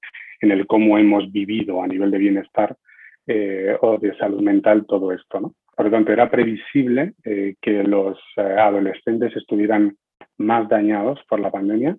en 0.42 0.50
el 0.50 0.66
cómo 0.66 0.98
hemos 0.98 1.32
vivido 1.32 1.82
a 1.82 1.86
nivel 1.86 2.10
de 2.10 2.18
bienestar 2.18 2.76
eh, 3.28 3.76
o 3.80 3.98
de 3.98 4.16
salud 4.16 4.40
mental 4.40 4.86
todo 4.86 5.10
esto. 5.10 5.40
¿no? 5.40 5.54
Por 5.76 5.86
lo 5.86 5.90
tanto, 5.90 6.12
era 6.12 6.30
previsible 6.30 7.14
eh, 7.24 7.56
que 7.60 7.82
los 7.82 8.18
eh, 8.36 8.40
adolescentes 8.40 9.34
estuvieran 9.36 9.96
más 10.38 10.68
dañados 10.68 11.18
por 11.28 11.40
la 11.40 11.50
pandemia, 11.50 11.96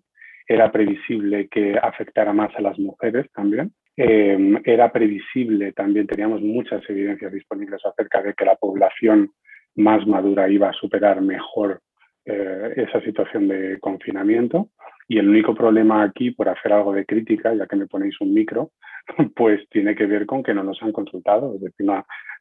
era 0.48 0.72
previsible 0.72 1.50
que 1.50 1.78
afectara 1.78 2.32
más 2.32 2.56
a 2.56 2.62
las 2.62 2.80
mujeres 2.80 3.30
también, 3.34 3.74
era 3.98 4.92
previsible, 4.92 5.74
también 5.74 6.06
teníamos 6.06 6.40
muchas 6.40 6.88
evidencias 6.88 7.34
disponibles 7.34 7.84
acerca 7.84 8.22
de 8.22 8.36
que 8.36 8.46
la 8.46 8.56
población 8.56 9.32
más 9.76 10.06
madura 10.06 10.48
iba 10.48 10.70
a 10.70 10.74
superar 10.74 11.20
mejor 11.20 11.82
esa 12.24 13.02
situación 13.02 13.48
de 13.48 13.80
confinamiento. 13.80 14.70
Y 15.08 15.18
el 15.20 15.30
único 15.30 15.56
problema 15.56 16.04
aquí, 16.04 16.32
por 16.32 16.50
hacer 16.50 16.74
algo 16.74 16.94
de 16.94 17.06
crítica, 17.06 17.54
ya 17.54 17.66
que 17.66 17.78
me 17.78 17.88
ponéis 17.88 18.20
un 18.20 18.34
micro, 18.34 18.72
pues 19.36 19.68
tiene 19.70 19.96
que 19.96 20.06
ver 20.06 20.26
con 20.26 20.44
que 20.44 20.54
no 20.54 20.64
nos 20.64 20.82
han 20.84 20.92
consultado. 20.92 21.56
Es 21.56 21.62
decir, 21.62 21.86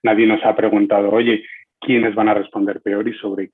nadie 0.03 0.27
nos 0.27 0.45
ha 0.45 0.57
preguntado, 0.57 1.11
oye, 1.11 1.45
¿quiénes 1.81 2.15
van 2.15 2.29
a 2.29 2.35
responder 2.35 2.81
peor 2.81 3.07
y 3.09 3.15
sobre, 3.15 3.51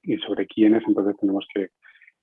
quiénes? 0.47 0.83
Entonces 0.87 1.16
tenemos 1.21 1.47
que, 1.52 1.69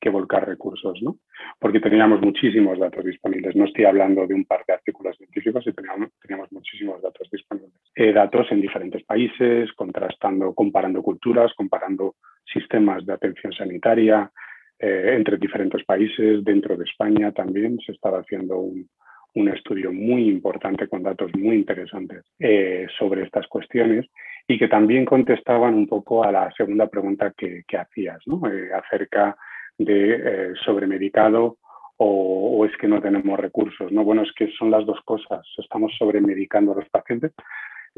volcar 0.10 0.48
recursos, 0.48 0.98
¿no? 1.04 1.18
Porque 1.60 1.80
teníamos 1.82 2.22
muchísimos 2.22 2.80
datos 2.80 3.06
disponibles. 3.06 3.56
No 3.56 3.66
estoy 3.66 3.86
hablando 3.86 4.26
de 4.26 4.34
un 4.34 4.46
par 4.46 4.64
de 4.66 4.74
artículos 4.74 5.16
científicos, 5.18 5.64
teníamos, 5.76 6.10
teníamos 6.22 6.52
muchísimos 6.52 7.00
datos 7.02 7.30
disponibles. 7.30 7.74
Eh, 7.96 8.14
datos 8.14 8.48
en 8.50 8.62
diferentes 8.62 9.04
países, 9.04 9.72
contrastando, 9.74 10.56
comparando 10.56 11.04
culturas, 11.04 11.54
comparando 11.54 12.16
sistemas 12.52 13.06
de 13.06 13.14
atención 13.14 13.54
sanitaria, 13.54 14.32
eh, 14.80 15.14
entre 15.16 15.38
diferentes 15.38 15.84
países, 15.84 16.44
dentro 16.44 16.78
de 16.78 16.86
España 16.86 17.32
también 17.32 17.80
se 17.86 17.92
estaba 17.92 18.20
haciendo 18.20 18.58
un, 18.60 18.90
un 19.36 19.50
estudio 19.50 19.92
muy 19.92 20.30
importante 20.30 20.88
con 20.88 21.04
datos 21.04 21.32
muy 21.38 21.58
interesantes 21.58 22.24
eh, 22.40 22.88
sobre 22.98 23.24
estas 23.24 23.48
cuestiones 23.48 24.06
y 24.48 24.58
que 24.58 24.68
también 24.68 25.06
contestaban 25.06 25.76
un 25.76 25.88
poco 25.88 26.24
a 26.24 26.32
la 26.32 26.52
segunda 26.56 26.88
pregunta 26.88 27.34
que, 27.38 27.64
que 27.68 27.78
hacías, 27.78 28.20
¿no? 28.26 28.42
Eh, 28.50 28.70
acerca 28.74 29.36
de 29.78 30.54
sobremedicado 30.66 31.58
o, 31.98 32.58
o, 32.58 32.66
es 32.66 32.76
que 32.78 32.88
no 32.88 33.02
tenemos 33.02 33.40
recursos. 33.40 33.92
¿no? 33.92 34.04
Bueno, 34.04 34.24
es 34.24 34.32
que 34.34 34.50
son 34.58 34.72
las 34.72 34.86
dos 34.86 35.00
cosas. 35.06 35.46
Estamos 35.58 35.94
sobremedicando 35.98 36.72
a 36.72 36.76
los 36.76 36.90
pacientes 36.90 37.34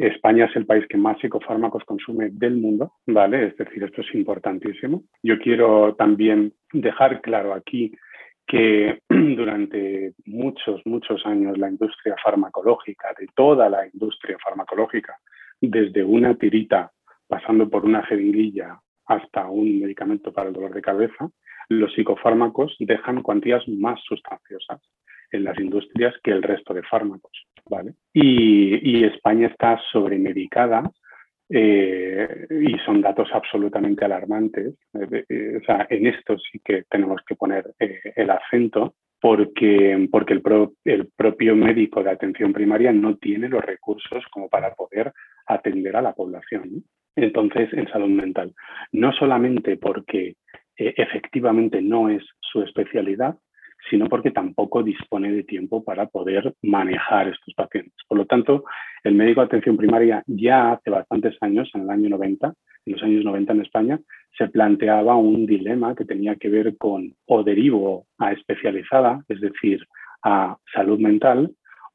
España 0.08 0.46
es 0.46 0.55
el 0.55 0.65
país 0.65 0.86
que 0.88 0.98
más 0.98 1.20
psicofármacos 1.20 1.84
consume 1.86 2.29
del 2.31 2.55
mundo, 2.55 2.93
¿vale? 3.05 3.48
Es 3.48 3.58
decir, 3.58 3.84
esto 3.84 4.01
es 4.01 4.15
importantísimo. 4.15 5.03
Yo 5.22 5.38
quiero 5.39 5.96
también 5.96 6.53
dejar 6.74 7.22
claro 7.22 7.53
aquí 7.53 7.93
que 8.48 9.00
durante 9.10 10.13
muchos, 10.25 10.81
muchos 10.86 11.25
años 11.25 11.58
la 11.58 11.70
industria 11.70 12.15
farmacológica, 12.24 13.10
de 13.17 13.27
toda 13.36 13.70
la 13.70 13.88
industria 13.88 14.38
farmacológica, 14.43 15.15
desde 15.62 16.03
una 16.03 16.36
tirita 16.36 16.91
pasando 17.27 17.70
por 17.70 17.86
una 17.86 18.03
jeringuilla 18.03 18.79
hasta 19.05 19.48
un 19.48 19.79
medicamento 19.79 20.34
para 20.34 20.50
el 20.50 20.53
dolor 20.53 20.74
de 20.74 20.81
cabeza, 20.81 21.29
los 21.70 21.93
psicofármacos 21.93 22.75
dejan 22.79 23.22
cuantías 23.22 23.65
más 23.67 24.01
sustanciosas 24.03 24.81
en 25.31 25.43
las 25.43 25.58
industrias 25.60 26.13
que 26.24 26.31
el 26.31 26.43
resto 26.43 26.74
de 26.74 26.84
fármacos. 26.84 27.31
¿Vale? 27.69 27.93
Y, 28.13 29.03
España 29.03 29.47
está 29.47 29.79
sobremedicada 29.91 30.83
eh, 31.49 32.47
y 32.49 32.77
son 32.85 33.01
datos 33.01 33.29
absolutamente 33.33 34.05
alarmantes. 34.05 34.75
Eh, 34.93 35.25
eh, 35.27 35.57
o 35.61 35.65
sea, 35.65 35.87
en 35.89 36.07
esto 36.07 36.37
sí 36.37 36.59
que 36.63 36.83
tenemos 36.89 37.21
que 37.25 37.35
poner 37.35 37.73
el 37.79 38.29
acento 38.29 38.95
porque, 39.19 40.07
porque 40.11 40.33
el, 40.33 40.41
el, 40.85 41.09
propio 41.15 41.55
médico 41.55 42.03
de 42.03 42.11
atención 42.11 42.53
primaria 42.53 42.91
no 42.91 43.17
tiene 43.17 43.49
los 43.49 43.63
recursos 43.63 44.23
como 44.31 44.49
para 44.49 44.73
poder 44.73 45.11
atender 45.45 45.95
a 45.95 46.01
la 46.01 46.13
población. 46.13 46.83
Entonces, 47.15 47.71
en 47.73 47.87
salud 47.89 48.09
mental, 48.09 48.53
no 48.93 49.11
solamente 49.11 49.77
porque 49.77 50.35
efectivamente 50.77 51.81
no 51.81 52.09
es 52.09 52.23
su 52.39 52.63
especialidad, 52.63 53.35
sino 53.89 54.07
porque 54.07 54.31
tampoco 54.31 54.83
dispone 54.83 55.31
de 55.31 55.43
tiempo 55.43 55.83
para 55.83 56.07
poder 56.07 56.53
manejar 56.61 57.27
estos 57.27 57.53
pacientes. 57.53 57.93
Por 58.07 58.17
lo 58.17 58.25
tanto, 58.25 58.63
el 59.03 59.15
médico 59.15 59.41
de 59.41 59.47
atención 59.47 59.77
primaria 59.77 60.23
ya 60.27 60.73
hace 60.73 60.89
bastantes 60.89 61.35
años, 61.41 61.69
en 61.73 61.81
el 61.81 61.89
año 61.89 62.09
90, 62.09 62.53
en 62.85 62.93
los 62.93 63.03
años 63.03 63.23
90 63.25 63.53
en 63.53 63.61
España, 63.61 64.00
se 64.38 64.47
planteaba 64.47 65.15
un 65.15 65.45
dilema 65.45 65.95
que 65.95 66.05
tenía 66.05 66.35
que 66.35 66.50
ver 66.50 66.77
con 66.77 67.13
o 67.25 67.43
derivo 67.43 68.05
a 68.17 68.31
especializada, 68.31 69.23
es 69.27 69.41
decir, 69.41 69.85
a 70.23 70.57
salud 70.73 71.00
mental, 71.00 71.51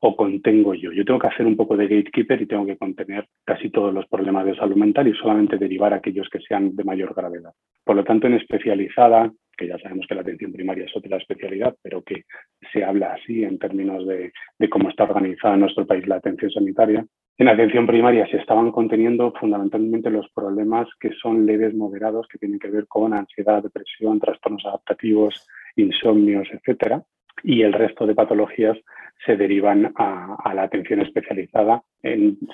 o 0.06 0.16
contengo 0.16 0.74
yo. 0.74 0.92
Yo 0.92 1.04
tengo 1.04 1.18
que 1.18 1.26
hacer 1.26 1.46
un 1.46 1.56
poco 1.56 1.76
de 1.76 1.88
gatekeeper 1.88 2.40
y 2.40 2.46
tengo 2.46 2.64
que 2.64 2.76
contener 2.76 3.26
casi 3.44 3.70
todos 3.70 3.92
los 3.92 4.06
problemas 4.06 4.46
de 4.46 4.54
salud 4.54 4.76
mental 4.76 5.08
y 5.08 5.14
solamente 5.14 5.58
derivar 5.58 5.92
aquellos 5.92 6.28
que 6.28 6.40
sean 6.40 6.76
de 6.76 6.84
mayor 6.84 7.12
gravedad. 7.14 7.50
Por 7.84 7.96
lo 7.96 8.04
tanto, 8.04 8.28
en 8.28 8.34
especializada, 8.34 9.32
que 9.56 9.66
ya 9.66 9.78
sabemos 9.78 10.06
que 10.06 10.14
la 10.14 10.20
atención 10.20 10.52
primaria 10.52 10.84
es 10.84 10.96
otra 10.96 11.16
especialidad, 11.16 11.74
pero 11.82 12.02
que 12.02 12.24
se 12.72 12.84
habla 12.84 13.14
así 13.14 13.42
en 13.42 13.58
términos 13.58 14.06
de, 14.06 14.32
cómo 14.68 14.90
está 14.90 15.04
organizada 15.04 15.54
en 15.54 15.60
nuestro 15.60 15.86
país 15.86 16.06
la 16.06 16.16
atención 16.16 16.52
sanitaria. 16.52 17.04
En 17.38 17.48
atención 17.48 17.86
primaria 17.86 18.26
se 18.28 18.36
estaban 18.36 18.70
conteniendo 18.70 19.32
fundamentalmente 19.32 20.10
los 20.10 20.30
problemas 20.32 20.88
que 21.00 21.10
son 21.20 21.46
leves 21.46 21.74
moderados, 21.74 22.28
que 22.28 22.38
tienen 22.38 22.60
que 22.60 22.70
ver 22.70 22.86
con 22.86 23.12
ansiedad, 23.12 23.62
depresión, 23.62 24.20
trastornos 24.20 24.64
adaptativos, 24.64 25.46
insomnios, 25.74 26.48
etcétera, 26.52 27.02
y 27.42 27.62
el 27.62 27.72
resto 27.72 28.06
de 28.06 28.14
patologías 28.14 28.76
se 29.24 29.36
derivan 29.36 29.92
a, 29.96 30.52
la 30.54 30.62
atención 30.64 31.00
especializada, 31.00 31.82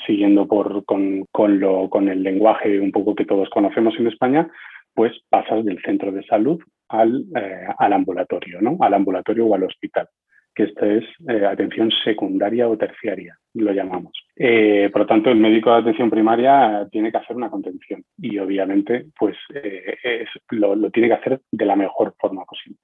siguiendo 0.07 0.47
con, 0.47 2.09
el 2.09 2.23
lenguaje 2.23 2.81
un 2.81 2.93
poco 2.93 3.15
que 3.15 3.25
todos 3.25 3.51
conocemos 3.51 3.95
en 3.99 4.07
España, 4.07 4.51
pues 4.95 5.13
pasas 5.29 5.65
del 5.65 5.81
centro 5.83 6.13
de 6.13 6.23
salud 6.25 6.61
al, 6.89 7.25
eh, 7.35 7.67
ambulatorio, 7.79 8.61
¿no? 8.61 8.77
al 8.81 8.95
ambulatorio 8.95 9.47
o 9.47 9.55
al 9.55 9.65
hospital, 9.65 10.09
que 10.55 10.65
esto 10.65 10.85
es 10.87 11.05
eh, 11.29 11.47
atención 11.47 11.91
secundaria 12.05 12.69
o 12.69 12.77
terciaria, 12.77 13.37
lo 13.55 13.73
llamamos. 13.73 14.13
Eh, 14.37 14.89
por 14.93 15.03
lo 15.03 15.07
tanto, 15.07 15.31
el 15.31 15.39
médico 15.39 15.73
de 15.73 15.81
atención 15.81 16.11
primaria 16.11 16.87
tiene 16.91 17.11
que 17.11 17.19
hacer 17.19 17.37
una 17.37 17.51
contención 17.51 18.05
y 18.19 18.39
obviamente 18.39 19.07
pues, 19.19 19.37
lo 20.51 20.91
tiene 20.91 21.09
que 21.09 21.15
hacer 21.15 21.41
de 21.51 21.67
la 21.67 21.77
mejor 21.77 22.15
forma 22.19 22.45
posible 22.45 22.79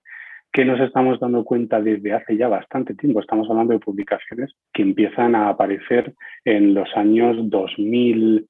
que 0.52 0.64
nos 0.64 0.80
estamos 0.80 1.20
dando 1.20 1.44
cuenta 1.44 1.80
desde 1.80 2.12
hace 2.12 2.36
ya 2.36 2.48
bastante 2.48 2.94
tiempo. 2.94 3.20
Estamos 3.20 3.48
hablando 3.50 3.74
de 3.74 3.80
publicaciones 3.80 4.52
que 4.72 4.82
empiezan 4.82 5.34
a 5.34 5.50
aparecer 5.50 6.14
en 6.44 6.74
los 6.74 6.88
años 6.96 7.36
2000, 7.50 8.48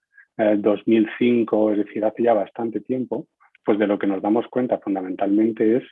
2005, 0.59 1.73
es 1.73 1.79
decir, 1.79 2.05
hace 2.05 2.23
ya 2.23 2.33
bastante 2.33 2.81
tiempo, 2.81 3.27
pues 3.65 3.79
de 3.79 3.87
lo 3.87 3.99
que 3.99 4.07
nos 4.07 4.23
damos 4.23 4.47
cuenta 4.49 4.79
fundamentalmente 4.79 5.79
es 5.79 5.85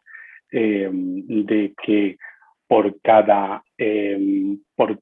eh, 0.53 0.89
de 0.93 1.75
que 1.85 2.17
por 2.69 3.01
cada, 3.01 3.63
eh, 3.77 4.57
por 4.75 5.01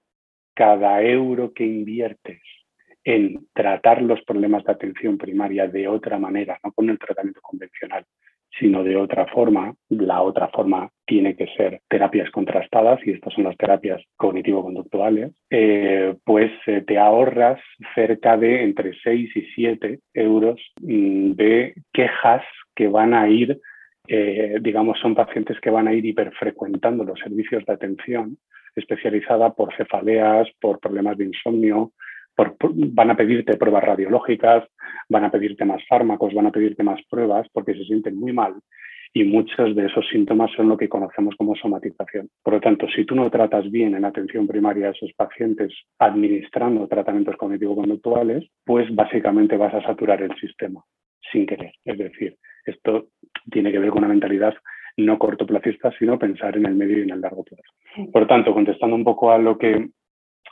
cada 0.55 1.03
euro 1.03 1.53
que 1.53 1.65
inviertes 1.65 2.41
en 3.05 3.47
tratar 3.53 4.01
los 4.03 4.23
problemas 4.25 4.65
de 4.65 4.73
atención 4.73 5.19
primaria 5.19 5.69
de 5.69 5.87
otra 5.89 6.19
manera, 6.19 6.59
no 6.65 6.73
con 6.73 6.89
el 6.89 6.99
tratamiento 6.99 7.41
convencional, 7.43 8.07
sino 8.59 8.85
de 8.85 8.97
otra 8.97 9.27
forma, 9.27 9.75
la 9.89 10.23
otra 10.23 10.49
forma 10.49 10.91
tiene 11.07 11.37
que 11.37 11.47
ser 11.57 11.81
terapias 11.89 12.31
contrastadas, 12.31 13.01
y 13.05 13.11
estas 13.13 13.35
son 13.35 13.45
las 13.45 13.57
terapias 13.57 14.03
cognitivo-conductuales, 14.17 15.33
eh, 15.51 16.15
pues 16.25 16.53
te 16.87 16.99
ahorras 16.99 17.61
cerca 17.95 18.37
de 18.37 18.63
entre 18.63 18.93
6 19.03 19.37
y 19.37 19.43
7 19.55 19.99
euros 20.15 20.61
mm, 20.81 21.33
de 21.33 21.75
quejas 21.93 22.43
que 22.75 22.89
van 22.89 23.15
a 23.15 23.29
ir, 23.29 23.61
eh, 24.07 24.59
digamos, 24.61 24.99
son 25.01 25.15
pacientes 25.15 25.59
que 25.61 25.71
van 25.71 25.89
a 25.89 25.95
ir 25.95 26.05
hiperfrecuentando 26.05 27.05
los 27.05 27.19
servicios 27.19 27.65
de 27.65 27.73
atención 27.73 28.39
especializada 28.77 29.53
por 29.55 29.75
cefaleas, 29.77 30.49
por 30.61 30.81
problemas 30.81 31.17
de 31.17 31.27
insomnio, 31.27 31.93
van 32.37 33.11
a 33.11 33.17
pedirte 33.17 33.57
pruebas 33.57 33.85
radiológicas, 33.85 34.65
van 35.09 35.25
a 35.25 35.31
pedirte 35.31 35.65
más 35.65 35.83
fármacos, 35.89 36.35
van 36.35 36.47
a 36.47 36.53
pedirte 36.53 36.83
más 36.83 37.01
pruebas 37.09 37.47
porque 37.53 37.75
se 37.75 37.85
sienten 37.85 38.17
muy 38.17 38.33
mal 38.33 38.55
y 39.17 39.23
muchos 39.23 39.77
de 39.77 39.87
esos 39.87 40.07
síntomas 40.09 40.51
son 40.57 40.69
lo 40.69 40.77
que 40.77 40.89
conocemos 40.89 41.37
como 41.37 41.55
somatización. 41.55 42.29
Por 42.43 42.55
lo 42.55 42.61
tanto, 42.61 42.89
si 42.89 43.05
tú 43.05 43.15
no 43.15 43.31
tratas 43.31 43.71
bien 43.71 43.95
en 43.95 44.05
atención 44.05 44.49
primaria 44.49 44.89
a 44.89 44.91
esos 44.91 45.13
pacientes 45.17 45.73
administrando 46.01 46.89
tratamientos 46.89 47.37
cognitivo-conductuales, 47.37 48.45
pues 48.65 48.93
básicamente 48.93 49.57
vas 49.57 49.73
a 49.73 49.83
saturar 49.83 50.21
el 50.21 50.35
sistema 50.35 50.83
sin 51.31 51.47
querer. 51.47 51.73
Es 51.85 51.97
decir, 51.97 52.37
esto 52.67 53.07
tiene 53.53 53.71
que 53.71 53.79
ver 53.79 53.91
con 53.91 53.99
una 53.99 54.09
mentalidad 54.09 54.55
no 54.97 55.19
cortoplacista, 55.19 55.93
sino 55.99 56.19
pensar 56.19 56.57
en 56.57 56.67
el 56.67 56.75
medio 56.75 56.99
y 56.99 57.03
en 57.03 57.11
el 57.11 57.21
largo 57.21 57.45
plazo. 57.45 58.11
Por 58.13 58.23
lo 58.23 58.29
tanto, 58.29 58.53
contestando 58.53 58.97
un 58.97 59.05
poco 59.05 59.31
a 59.31 59.39
lo 59.39 59.59
que, 59.59 59.91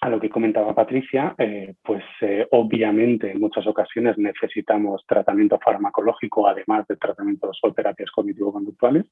a 0.02 0.09
lo 0.09 0.18
que 0.18 0.30
comentaba 0.30 0.75
Patricia, 0.75 1.32
eh, 1.38 1.75
pues 1.80 2.02
eh, 2.23 2.44
obviamente 2.50 3.30
en 3.30 3.38
muchas 3.38 3.64
ocasiones 3.68 4.18
necesitamos 4.18 5.04
tratamiento 5.06 5.61
farmacológico, 5.64 6.49
además 6.49 6.88
de 6.88 6.97
tratamientos 6.97 7.56
o 7.62 7.73
terapias 7.73 8.11
cognitivo-conductuales, 8.11 9.04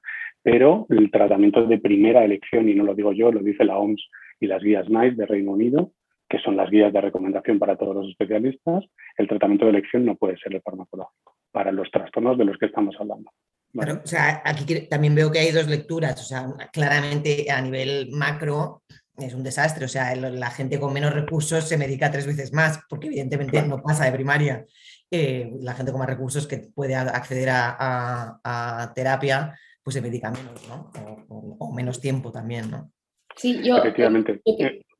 pero 0.43 0.87
el 0.89 1.09
tratamiento 1.13 1.65
de 1.65 1.79
primera 1.79 2.25
elección, 2.25 2.69
y 2.69 2.75
no 2.75 2.83
lo 2.83 2.97
digo 2.97 3.13
yo, 3.13 3.31
lo 3.31 3.39
dice 3.39 3.65
la 3.65 3.79
OMS 3.79 4.05
y 4.41 4.49
las 4.49 4.65
guías 4.65 4.89
NICE 4.89 5.15
de 5.15 5.27
Reino 5.27 5.53
Unido, 5.53 5.93
que 6.29 6.41
son 6.41 6.57
las 6.57 6.69
guías 6.69 6.93
de 6.93 7.01
recomendación 7.01 7.61
para 7.61 7.77
todos 7.77 7.95
los 7.95 8.09
especialistas, 8.09 8.85
el 9.17 9.29
tratamiento 9.29 9.67
de 9.67 9.71
elección 9.71 10.05
no 10.05 10.17
puede 10.17 10.39
ser 10.39 10.53
el 10.57 10.61
farmacológico 10.61 11.37
para 11.53 11.71
los 11.71 11.89
trastornos 11.93 12.37
de 12.37 12.47
los 12.47 12.59
que 12.59 12.67
estamos 12.67 12.97
hablando. 12.99 13.31
o 13.75 14.07
sea, 14.07 14.43
aquí 14.45 14.89
también 14.89 15.15
veo 15.15 15.31
que 15.31 15.39
hay 15.39 15.53
dos 15.53 15.69
lecturas, 15.69 16.21
o 16.21 16.25
sea, 16.25 16.49
claramente 16.73 17.49
a 17.49 17.63
nivel 17.63 18.09
macro 18.11 18.83
es 19.23 19.35
un 19.35 19.43
desastre, 19.43 19.85
o 19.85 19.89
sea, 19.89 20.15
la 20.15 20.51
gente 20.51 20.79
con 20.79 20.93
menos 20.93 21.13
recursos 21.13 21.65
se 21.65 21.77
medica 21.77 22.11
tres 22.11 22.27
veces 22.27 22.53
más, 22.53 22.81
porque 22.89 23.09
evidentemente 23.09 23.63
no 23.63 23.83
pasa 23.83 24.05
de 24.05 24.13
primaria. 24.13 24.67
Eh, 25.11 25.51
la 25.61 25.75
gente 25.75 25.93
con 25.93 25.99
más 25.99 26.09
recursos 26.09 26.47
que 26.47 26.59
puede 26.59 26.95
acceder 26.95 27.49
a, 27.53 28.93
terapia, 28.95 29.59
pues 29.83 29.95
se 29.95 30.03
medica 30.03 30.31
menos, 30.31 30.69
¿no? 30.69 30.91
O, 31.29 31.73
menos 31.73 32.01
tiempo 32.01 32.31
también, 32.31 32.71
¿no? 32.71 32.93
Sí, 33.37 33.61
yo, 33.63 33.83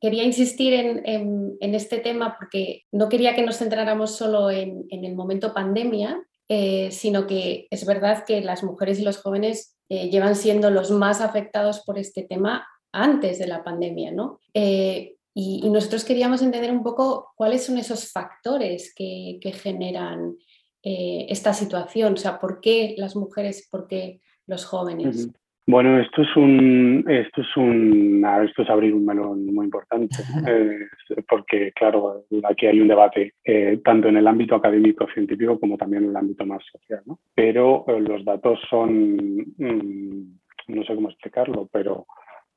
quería 0.01 0.23
insistir 0.23 0.73
en, 0.73 1.57
este 1.61 1.99
tema 1.99 2.35
porque 2.37 2.83
no 2.91 3.09
quería 3.09 3.35
que 3.35 3.45
nos 3.45 3.57
centráramos 3.57 4.15
solo 4.15 4.49
en 4.49 4.85
el 4.89 5.15
momento 5.15 5.53
pandemia, 5.53 6.21
eh, 6.53 6.91
sino 6.91 7.27
que 7.27 7.67
es 7.71 7.85
verdad 7.85 8.25
que 8.27 8.41
las 8.41 8.61
mujeres 8.61 8.99
y 8.99 9.03
los 9.03 9.21
jóvenes 9.21 9.77
eh, 9.87 10.09
llevan 10.09 10.35
siendo 10.35 10.69
los 10.69 10.91
más 10.91 11.21
afectados 11.21 11.79
por 11.85 11.97
este 11.97 12.23
tema 12.23 12.67
antes 12.91 13.39
de 13.39 13.47
la 13.47 13.63
pandemia, 13.63 14.11
¿no? 14.11 14.39
Eh, 14.53 15.15
y, 15.33 15.69
nosotros 15.69 16.03
queríamos 16.03 16.41
entender 16.41 16.71
un 16.71 16.83
poco 16.83 17.31
cuáles 17.35 17.65
son 17.65 17.77
esos 17.77 18.11
factores 18.11 18.93
que, 18.93 19.39
generan 19.53 20.35
esta 20.83 21.53
situación, 21.53 22.13
o 22.13 22.17
sea, 22.17 22.39
por 22.39 22.59
qué 22.59 22.95
las 22.97 23.15
mujeres, 23.15 23.67
por 23.71 23.87
qué 23.87 24.19
los 24.47 24.65
jóvenes. 24.65 25.31
Bueno, 25.67 25.99
esto 25.99 26.23
es 26.23 26.35
un, 26.35 27.05
esto 27.07 27.41
es 27.41 27.55
un, 27.55 28.25
esto 28.43 28.63
es 28.63 28.69
abrir 28.69 28.93
un 28.93 29.05
melón 29.05 29.45
muy 29.45 29.65
importante, 29.65 30.17
eh, 30.47 30.87
porque 31.29 31.71
claro, 31.73 32.25
aquí 32.43 32.65
hay 32.65 32.81
un 32.81 32.87
debate 32.87 33.35
eh, 33.43 33.79
tanto 33.83 34.07
en 34.07 34.17
el 34.17 34.27
ámbito 34.27 34.55
académico 34.55 35.07
científico 35.13 35.59
como 35.59 35.77
también 35.77 36.03
en 36.03 36.09
el 36.09 36.17
ámbito 36.17 36.45
más 36.45 36.63
social, 36.71 37.01
¿no? 37.05 37.19
Pero 37.35 37.85
eh, 37.87 38.01
los 38.01 38.25
datos 38.25 38.59
son, 38.69 39.15
mm, 39.57 40.39
no 40.67 40.83
sé 40.83 40.95
cómo 40.95 41.09
explicarlo, 41.09 41.69
pero 41.71 42.05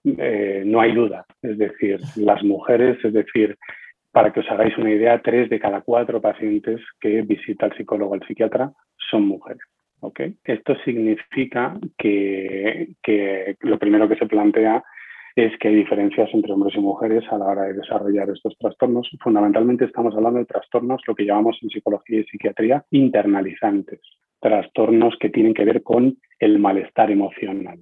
no 0.04 0.80
hay 0.80 0.92
duda. 0.92 1.26
Es 1.42 1.58
decir, 1.58 2.00
las 2.16 2.42
mujeres, 2.42 3.02
es 3.04 3.12
decir, 3.12 3.56
para 4.12 4.32
que 4.32 4.40
os 4.40 4.50
hagáis 4.50 4.76
una 4.78 4.92
idea, 4.92 5.20
tres 5.22 5.50
de 5.50 5.58
cada 5.58 5.80
cuatro 5.80 6.20
pacientes 6.20 6.80
que 7.00 7.22
visita 7.22 7.66
el 7.66 7.76
psicólogo 7.76 8.12
o 8.12 8.14
el 8.14 8.26
psiquiatra 8.26 8.72
son 9.10 9.26
mujeres. 9.26 9.62
Esto 10.44 10.76
significa 10.84 11.78
que, 11.96 12.90
que 13.02 13.56
lo 13.60 13.78
primero 13.78 14.08
que 14.08 14.16
se 14.16 14.26
plantea 14.26 14.84
es 15.34 15.56
que 15.58 15.68
hay 15.68 15.74
diferencias 15.74 16.28
entre 16.32 16.52
hombres 16.52 16.76
y 16.76 16.80
mujeres 16.80 17.24
a 17.30 17.38
la 17.38 17.46
hora 17.46 17.62
de 17.62 17.72
desarrollar 17.74 18.30
estos 18.30 18.56
trastornos. 18.58 19.08
Fundamentalmente 19.20 19.84
estamos 19.84 20.14
hablando 20.14 20.38
de 20.38 20.44
trastornos, 20.44 21.02
lo 21.06 21.14
que 21.14 21.24
llamamos 21.24 21.58
en 21.62 21.70
psicología 21.70 22.20
y 22.20 22.24
psiquiatría, 22.24 22.84
internalizantes, 22.90 24.00
trastornos 24.40 25.16
que 25.18 25.30
tienen 25.30 25.54
que 25.54 25.64
ver 25.64 25.82
con 25.82 26.16
el 26.38 26.58
malestar 26.58 27.10
emocional. 27.10 27.80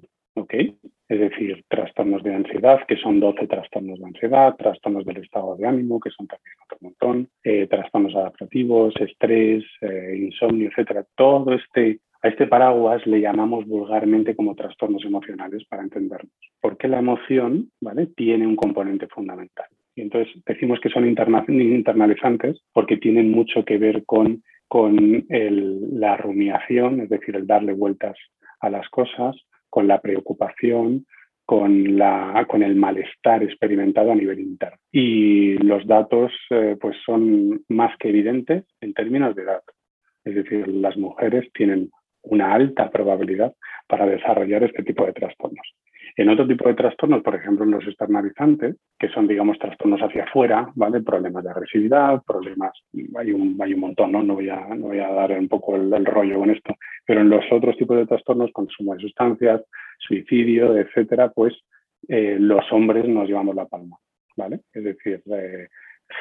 Es 1.13 1.21
decir, 1.21 1.63
trastornos 1.69 2.23
de 2.23 2.35
ansiedad, 2.35 2.81
que 2.89 2.97
son 2.97 3.21
12 3.21 3.47
trastornos 3.47 3.99
de 3.99 4.07
ansiedad, 4.07 4.57
trastornos 4.57 5.05
del 5.05 5.19
estado 5.19 5.57
de 5.57 5.67
ánimo, 5.67 6.01
que 6.01 6.09
son 6.09 6.27
también 6.27 6.55
otro 6.65 6.79
montón, 6.81 7.29
eh, 7.45 7.67
trastornos 7.67 8.17
adaptativos, 8.17 8.95
estrés, 8.97 9.63
eh, 9.83 10.17
insomnio, 10.17 10.71
etcétera. 10.71 11.05
Todo 11.15 11.53
este 11.53 12.01
a 12.23 12.29
este 12.29 12.47
paraguas 12.47 13.07
le 13.07 13.21
llamamos 13.21 13.67
vulgarmente 13.67 14.35
como 14.35 14.55
trastornos 14.55 15.05
emocionales 15.05 15.67
para 15.67 15.83
entendernos, 15.83 16.33
porque 16.63 16.89
la 16.89 17.01
emoción 17.01 17.69
tiene 18.17 18.47
un 18.47 18.57
componente 18.57 19.07
fundamental. 19.09 19.67
Y 19.95 20.01
entonces 20.01 20.33
decimos 20.47 20.81
que 20.81 20.89
son 20.89 21.07
internalizantes 21.07 22.63
porque 22.73 22.97
tienen 22.97 23.31
mucho 23.31 23.67
que 23.67 23.77
ver 23.77 24.07
con, 24.07 24.43
con 24.67 25.27
la 25.29 26.17
rumiación, 26.17 27.01
es 27.01 27.11
decir, 27.11 27.37
el 27.37 27.47
darle 27.47 27.75
vueltas 27.75 28.17
a 28.61 28.71
las 28.71 28.89
cosas, 28.89 29.37
con 29.73 29.89
la 29.89 30.03
preocupación, 30.03 31.07
con, 31.47 31.97
la, 31.97 32.45
con 32.47 32.63
el 32.63 32.77
malestar 32.77 33.43
experimentado 33.43 34.13
a 34.13 34.15
nivel 34.15 34.39
interno. 34.39 34.77
Y 34.93 35.55
los 35.55 35.87
datos 35.87 36.31
eh, 36.51 36.77
pues 36.79 36.95
son 37.07 37.65
más 37.69 37.97
que 37.97 38.11
evidentes 38.11 38.65
en 38.83 38.93
términos 38.93 39.35
de 39.35 39.45
edad. 39.45 39.63
Es 40.25 40.35
decir, 40.35 40.69
las 40.69 40.99
mujeres 40.99 41.51
tienen 41.55 41.91
una 42.23 42.53
alta 42.53 42.91
probabilidad 42.91 43.55
para 43.89 44.05
desarrollar 44.05 44.63
este 44.63 44.83
tipo 44.83 45.07
de 45.07 45.15
trastornos. 45.15 45.67
En 46.17 46.29
otro 46.29 46.47
tipo 46.47 46.69
de 46.69 46.75
trastornos, 46.75 47.23
por 47.23 47.35
ejemplo, 47.35 47.65
en 47.65 47.71
los 47.71 47.87
externalizantes, 47.87 48.77
que 48.99 49.09
son, 49.09 49.27
digamos, 49.27 49.59
trastornos 49.59 50.01
hacia 50.01 50.25
afuera, 50.25 50.71
¿vale? 50.75 51.01
Problemas 51.01 51.43
de 51.43 51.51
agresividad, 51.51 52.23
problemas, 52.27 52.73
hay 53.17 53.33
un, 53.33 53.57
hay 53.61 53.73
un 53.73 53.81
montón, 53.81 54.13
¿no? 54.13 54.23
No 54.23 54.35
voy, 54.35 54.51
a, 54.51 54.61
no 54.75 54.89
voy 54.89 54.99
a 54.99 55.11
dar 55.11 55.33
un 55.33 55.49
poco 55.49 55.77
el, 55.77 56.05
rollo 56.05 56.39
con 56.39 56.51
esto, 56.51 56.75
pero 57.07 57.23
en 57.23 57.31
los 57.31 57.45
otros 57.51 57.77
tipos 57.79 57.97
de 57.97 58.07
trastornos, 58.07 58.53
consumo 58.53 58.95
de 58.95 59.01
sustancias, 59.01 59.63
suicidio, 59.99 60.77
etcétera, 60.77 61.31
pues 61.31 61.55
eh, 62.09 62.37
los 62.39 62.71
hombres 62.73 63.09
nos 63.09 63.27
llevamos 63.27 63.55
la 63.55 63.67
palma, 63.67 63.97
¿vale? 64.37 64.61
Es 64.73 64.85
decir, 64.85 65.23
eh, 65.33 65.69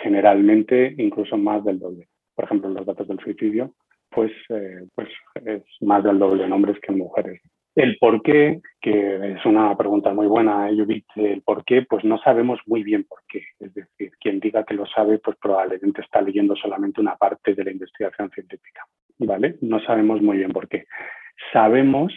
generalmente 0.04 0.96
incluso 0.98 1.38
más 1.38 1.66
del 1.66 1.80
doble. 1.80 2.08
Por 2.34 2.46
ejemplo, 2.46 2.70
los 2.70 2.86
datos 2.86 3.08
del 3.08 3.20
suicidio, 3.20 3.74
pues, 4.10 4.32
eh, 4.50 4.88
pues 4.96 5.10
es 5.46 5.64
más 5.82 6.04
del 6.04 6.20
doble 6.20 6.46
en 6.46 6.54
hombres 6.54 6.78
que 6.82 6.92
en 6.92 7.00
mujeres. 7.00 7.42
El 7.76 7.98
por 8.00 8.22
qué, 8.22 8.60
que 8.82 9.34
es 9.34 9.46
una 9.46 9.76
pregunta 9.78 10.14
muy 10.14 10.28
buena, 10.28 10.70
¿eh, 10.70 10.76
Judith, 10.76 11.06
el 11.16 11.42
por 11.42 11.64
qué, 11.64 11.84
pues 11.84 12.04
no 12.04 12.18
sabemos 12.20 12.60
muy 12.66 12.84
bien 12.84 13.06
por 13.06 13.20
qué. 13.28 13.44
Es 13.60 13.74
decir, 13.74 14.12
quien 14.20 14.40
diga 14.40 14.66
que 14.66 14.74
lo 14.74 14.86
sabe, 14.86 15.20
pues 15.20 15.38
probablemente 15.42 16.02
está 16.02 16.22
leyendo 16.22 16.56
solamente 16.56 17.00
una 17.00 17.16
parte 17.16 17.54
de 17.54 17.64
la 17.64 17.72
investigación 17.72 18.30
científica, 18.32 18.86
¿vale? 19.20 19.56
No 19.62 19.80
sabemos 19.82 20.22
muy 20.22 20.38
bien 20.38 20.52
por 20.52 20.68
qué. 20.68 20.86
Sabemos 21.54 22.14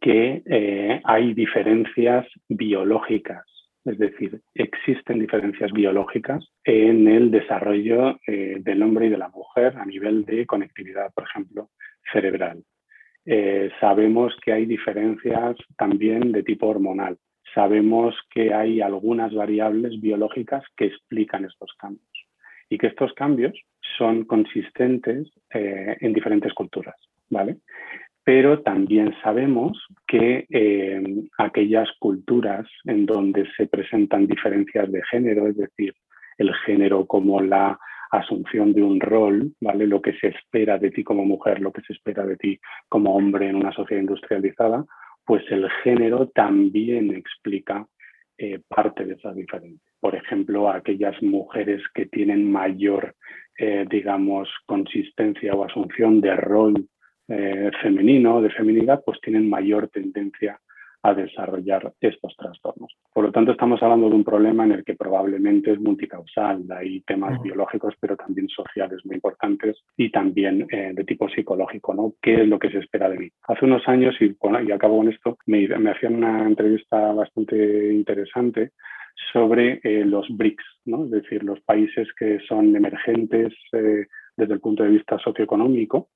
que 0.00 0.42
eh, 0.44 1.00
hay 1.04 1.32
diferencias 1.32 2.26
biológicas 2.48 3.44
es 3.88 3.98
decir, 3.98 4.40
existen 4.54 5.18
diferencias 5.18 5.72
biológicas 5.72 6.44
en 6.64 7.08
el 7.08 7.30
desarrollo 7.30 8.18
eh, 8.26 8.56
del 8.60 8.82
hombre 8.82 9.06
y 9.06 9.08
de 9.08 9.16
la 9.16 9.28
mujer 9.28 9.76
a 9.78 9.86
nivel 9.86 10.26
de 10.26 10.44
conectividad, 10.44 11.10
por 11.14 11.24
ejemplo, 11.24 11.70
cerebral. 12.12 12.62
Eh, 13.30 13.70
sabemos 13.78 14.34
que 14.42 14.52
hay 14.54 14.64
diferencias 14.64 15.56
también 15.76 16.32
de 16.32 16.42
tipo 16.42 16.66
hormonal. 16.66 17.18
Sabemos 17.54 18.14
que 18.30 18.54
hay 18.54 18.80
algunas 18.80 19.34
variables 19.34 20.00
biológicas 20.00 20.64
que 20.76 20.86
explican 20.86 21.44
estos 21.44 21.70
cambios 21.78 22.08
y 22.70 22.78
que 22.78 22.86
estos 22.86 23.12
cambios 23.12 23.52
son 23.98 24.24
consistentes 24.24 25.28
eh, 25.52 25.96
en 26.00 26.12
diferentes 26.14 26.54
culturas. 26.54 26.96
¿vale? 27.28 27.58
pero 28.28 28.60
también 28.60 29.14
sabemos 29.22 29.86
que 30.06 30.46
eh, 30.50 31.02
aquellas 31.38 31.88
culturas 31.98 32.66
en 32.84 33.06
donde 33.06 33.46
se 33.56 33.66
presentan 33.66 34.26
diferencias 34.26 34.92
de 34.92 35.02
género, 35.10 35.48
es 35.48 35.56
decir, 35.56 35.94
el 36.36 36.54
género 36.66 37.06
como 37.06 37.40
la 37.40 37.78
asunción 38.10 38.72
de 38.72 38.82
un 38.82 39.00
rol, 39.00 39.52
¿vale? 39.60 39.86
Lo 39.86 40.00
que 40.00 40.12
se 40.14 40.28
espera 40.28 40.78
de 40.78 40.90
ti 40.90 41.04
como 41.04 41.24
mujer, 41.24 41.60
lo 41.60 41.72
que 41.72 41.82
se 41.82 41.92
espera 41.92 42.24
de 42.24 42.36
ti 42.36 42.58
como 42.88 43.14
hombre 43.14 43.48
en 43.48 43.56
una 43.56 43.72
sociedad 43.72 44.02
industrializada, 44.02 44.84
pues 45.24 45.44
el 45.50 45.68
género 45.84 46.28
también 46.28 47.14
explica 47.14 47.86
eh, 48.38 48.60
parte 48.68 49.04
de 49.04 49.14
esas 49.14 49.34
diferencias. 49.34 49.82
Por 50.00 50.14
ejemplo, 50.14 50.70
aquellas 50.70 51.20
mujeres 51.22 51.82
que 51.92 52.06
tienen 52.06 52.50
mayor, 52.50 53.14
eh, 53.58 53.84
digamos, 53.90 54.48
consistencia 54.64 55.52
o 55.54 55.64
asunción 55.64 56.20
de 56.20 56.36
rol 56.36 56.88
eh, 57.28 57.70
femenino, 57.82 58.40
de 58.40 58.50
feminidad, 58.50 59.02
pues 59.04 59.20
tienen 59.20 59.50
mayor 59.50 59.88
tendencia 59.88 60.58
a 61.02 61.14
desarrollar 61.14 61.92
estos 62.00 62.36
trastornos. 62.36 62.92
Por 63.12 63.24
lo 63.24 63.32
tanto, 63.32 63.52
estamos 63.52 63.82
hablando 63.82 64.08
de 64.08 64.16
un 64.16 64.24
problema 64.24 64.64
en 64.64 64.72
el 64.72 64.84
que 64.84 64.94
probablemente 64.94 65.72
es 65.72 65.80
multicausal. 65.80 66.64
Hay 66.70 67.00
temas 67.02 67.40
biológicos, 67.42 67.94
pero 68.00 68.16
también 68.16 68.48
sociales 68.48 69.00
muy 69.04 69.16
importantes 69.16 69.76
y 69.96 70.10
también 70.10 70.66
eh, 70.70 70.92
de 70.94 71.04
tipo 71.04 71.28
psicológico, 71.28 71.94
¿no? 71.94 72.14
¿Qué 72.20 72.42
es 72.42 72.48
lo 72.48 72.58
que 72.58 72.70
se 72.70 72.78
espera 72.78 73.08
de 73.08 73.18
mí? 73.18 73.28
Hace 73.46 73.64
unos 73.64 73.86
años, 73.88 74.16
y, 74.20 74.36
y 74.66 74.72
acabo 74.72 74.98
con 74.98 75.08
esto, 75.08 75.38
me, 75.46 75.66
hacían 75.90 76.16
una 76.16 76.46
entrevista 76.46 77.12
bastante 77.12 77.92
interesante 77.92 78.72
sobre 79.32 79.80
eh, 79.82 80.04
los 80.04 80.26
BRICS, 80.30 80.64
¿no? 80.86 81.04
es 81.04 81.10
decir, 81.10 81.42
los 81.42 81.60
países 81.60 82.08
que 82.16 82.38
son 82.48 82.74
emergentes 82.74 83.52
desde 83.72 84.54
el 84.54 84.60
punto 84.60 84.84
de 84.84 84.90
vista 84.90 85.18
socioeconómico 85.18 86.08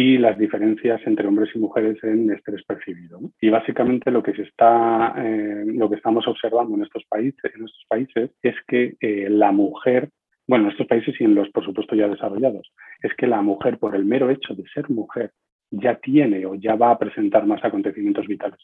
y 0.00 0.16
las 0.16 0.38
diferencias 0.38 1.00
entre 1.06 1.26
hombres 1.26 1.50
y 1.56 1.58
mujeres 1.58 1.98
en 2.04 2.30
estrés 2.30 2.62
percibido. 2.62 3.18
Y 3.40 3.48
básicamente 3.48 4.12
lo 4.12 4.22
que 4.22 4.32
se 4.32 4.42
está, 4.42 5.12
eh, 5.18 5.64
lo 5.66 5.90
que 5.90 5.96
estamos 5.96 6.24
observando 6.28 6.76
en 6.76 6.84
estos 6.84 7.02
países, 7.08 7.52
en 7.52 7.64
estos 7.64 7.84
países 7.88 8.30
es 8.40 8.54
que 8.68 8.94
eh, 9.00 9.26
la 9.28 9.50
mujer, 9.50 10.10
bueno, 10.46 10.66
en 10.66 10.70
estos 10.70 10.86
países 10.86 11.20
y 11.20 11.24
en 11.24 11.34
los, 11.34 11.50
por 11.50 11.64
supuesto, 11.64 11.96
ya 11.96 12.06
desarrollados, 12.06 12.70
es 13.02 13.12
que 13.16 13.26
la 13.26 13.42
mujer, 13.42 13.78
por 13.78 13.96
el 13.96 14.04
mero 14.04 14.30
hecho 14.30 14.54
de 14.54 14.62
ser 14.72 14.88
mujer, 14.88 15.32
ya 15.72 15.96
tiene 15.96 16.46
o 16.46 16.54
ya 16.54 16.76
va 16.76 16.92
a 16.92 16.98
presentar 17.00 17.44
más 17.44 17.64
acontecimientos 17.64 18.28
vitales. 18.28 18.60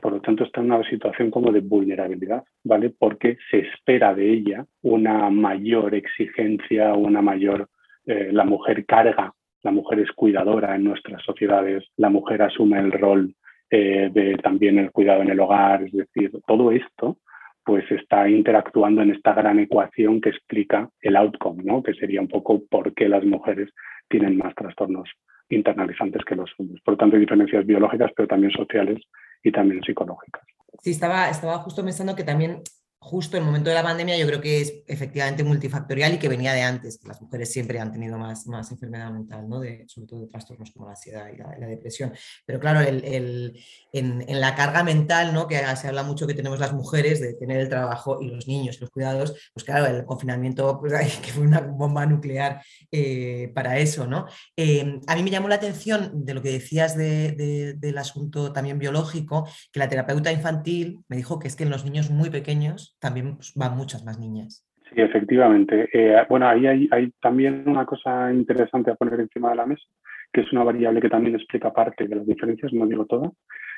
Por 0.00 0.12
lo 0.12 0.22
tanto, 0.22 0.44
está 0.44 0.62
en 0.62 0.72
una 0.72 0.88
situación 0.88 1.30
como 1.30 1.52
de 1.52 1.60
vulnerabilidad, 1.60 2.44
¿vale? 2.64 2.94
Porque 2.98 3.36
se 3.50 3.58
espera 3.58 4.14
de 4.14 4.32
ella 4.32 4.64
una 4.80 5.28
mayor 5.28 5.94
exigencia, 5.94 6.94
una 6.94 7.20
mayor, 7.20 7.68
eh, 8.06 8.30
la 8.32 8.44
mujer 8.44 8.86
carga 8.86 9.34
la 9.62 9.70
mujer 9.70 10.00
es 10.00 10.12
cuidadora 10.12 10.74
en 10.74 10.84
nuestras 10.84 11.22
sociedades, 11.22 11.84
la 11.96 12.10
mujer 12.10 12.42
asume 12.42 12.78
el 12.78 12.92
rol 12.92 13.34
eh, 13.70 14.10
de 14.12 14.36
también 14.36 14.78
el 14.78 14.90
cuidado 14.92 15.22
en 15.22 15.30
el 15.30 15.40
hogar, 15.40 15.82
es 15.82 15.92
decir, 15.92 16.32
todo 16.46 16.70
esto 16.72 17.18
pues 17.64 17.84
está 17.90 18.26
interactuando 18.30 19.02
en 19.02 19.10
esta 19.10 19.34
gran 19.34 19.58
ecuación 19.58 20.22
que 20.22 20.30
explica 20.30 20.88
el 21.02 21.16
outcome, 21.16 21.62
¿no? 21.62 21.82
que 21.82 21.92
sería 21.92 22.18
un 22.18 22.28
poco 22.28 22.62
por 22.70 22.94
qué 22.94 23.10
las 23.10 23.22
mujeres 23.24 23.68
tienen 24.08 24.38
más 24.38 24.54
trastornos 24.54 25.10
internalizantes 25.50 26.24
que 26.24 26.34
los 26.34 26.50
hombres. 26.56 26.82
Por 26.82 26.96
tanto, 26.96 27.16
hay 27.16 27.20
diferencias 27.20 27.66
biológicas, 27.66 28.10
pero 28.16 28.26
también 28.26 28.52
sociales 28.52 28.98
y 29.42 29.52
también 29.52 29.82
psicológicas. 29.82 30.42
Sí, 30.80 30.92
estaba, 30.92 31.28
estaba 31.28 31.58
justo 31.58 31.84
pensando 31.84 32.16
que 32.16 32.24
también 32.24 32.62
justo 33.00 33.36
el 33.36 33.44
momento 33.44 33.70
de 33.70 33.76
la 33.76 33.82
pandemia 33.82 34.18
yo 34.18 34.26
creo 34.26 34.40
que 34.40 34.60
es 34.60 34.74
efectivamente 34.86 35.44
multifactorial 35.44 36.14
y 36.14 36.18
que 36.18 36.28
venía 36.28 36.52
de 36.52 36.62
antes, 36.62 36.98
que 36.98 37.08
las 37.08 37.22
mujeres 37.22 37.52
siempre 37.52 37.78
han 37.78 37.92
tenido 37.92 38.18
más, 38.18 38.46
más 38.46 38.70
enfermedad 38.72 39.10
mental, 39.12 39.48
¿no? 39.48 39.60
de, 39.60 39.84
sobre 39.86 40.08
todo 40.08 40.20
de 40.20 40.26
trastornos 40.26 40.72
como 40.72 40.86
la 40.86 40.92
ansiedad 40.92 41.28
y 41.32 41.36
la, 41.36 41.66
depresión. 41.66 42.12
Pero 42.44 42.58
claro, 42.58 42.80
el, 42.80 43.56
en, 43.92 44.24
en, 44.26 44.40
la 44.40 44.54
carga 44.54 44.82
mental, 44.82 45.32
¿no? 45.32 45.46
que 45.46 45.58
se 45.76 45.88
habla 45.88 46.02
mucho 46.02 46.26
que 46.26 46.34
tenemos 46.34 46.58
las 46.58 46.72
mujeres 46.72 47.20
de 47.20 47.34
tener 47.34 47.58
el 47.58 47.68
trabajo 47.68 48.20
y 48.20 48.28
los 48.28 48.48
niños 48.48 48.80
los 48.80 48.90
cuidados, 48.90 49.34
pues 49.54 49.64
claro, 49.64 49.86
el 49.86 50.04
confinamiento 50.04 50.78
pues, 50.80 50.92
que 51.24 51.32
fue 51.32 51.44
una 51.44 51.60
bomba 51.60 52.04
nuclear 52.04 52.62
eh, 52.90 53.52
para 53.54 53.78
eso. 53.78 54.06
¿no? 54.06 54.26
Eh, 54.56 55.00
a 55.06 55.14
mí 55.14 55.22
me 55.22 55.30
llamó 55.30 55.48
la 55.48 55.54
atención 55.54 56.24
de 56.24 56.34
lo 56.34 56.42
que 56.42 56.50
decías 56.50 56.96
de, 56.96 57.74
del 57.78 57.98
asunto 57.98 58.52
también 58.52 58.78
biológico, 58.78 59.48
que 59.72 59.78
la 59.78 59.88
terapeuta 59.88 60.32
infantil 60.32 61.00
me 61.08 61.16
dijo 61.16 61.38
que 61.38 61.48
es 61.48 61.54
que 61.54 61.64
en 61.64 61.70
los 61.70 61.84
niños 61.84 62.10
muy 62.10 62.30
pequeños 62.30 62.87
también 62.98 63.36
pues, 63.36 63.52
van 63.54 63.76
muchas 63.76 64.04
más 64.04 64.18
niñas. 64.18 64.64
Sí, 64.88 65.00
efectivamente. 65.00 65.88
Eh, 65.92 66.24
bueno, 66.28 66.48
ahí 66.48 66.66
hay, 66.66 67.12
también 67.20 67.64
una 67.66 67.84
cosa 67.84 68.32
interesante 68.32 68.90
a 68.90 68.94
poner 68.94 69.20
encima 69.20 69.50
de 69.50 69.56
la 69.56 69.66
mesa, 69.66 69.84
que 70.32 70.40
es 70.40 70.52
una 70.52 70.64
variable 70.64 71.00
que 71.00 71.10
también 71.10 71.36
explica 71.36 71.72
parte 71.72 72.08
de 72.08 72.16
las 72.16 72.26
diferencias, 72.26 72.72
no 72.72 72.86
digo 72.86 73.04
todas, 73.06 73.32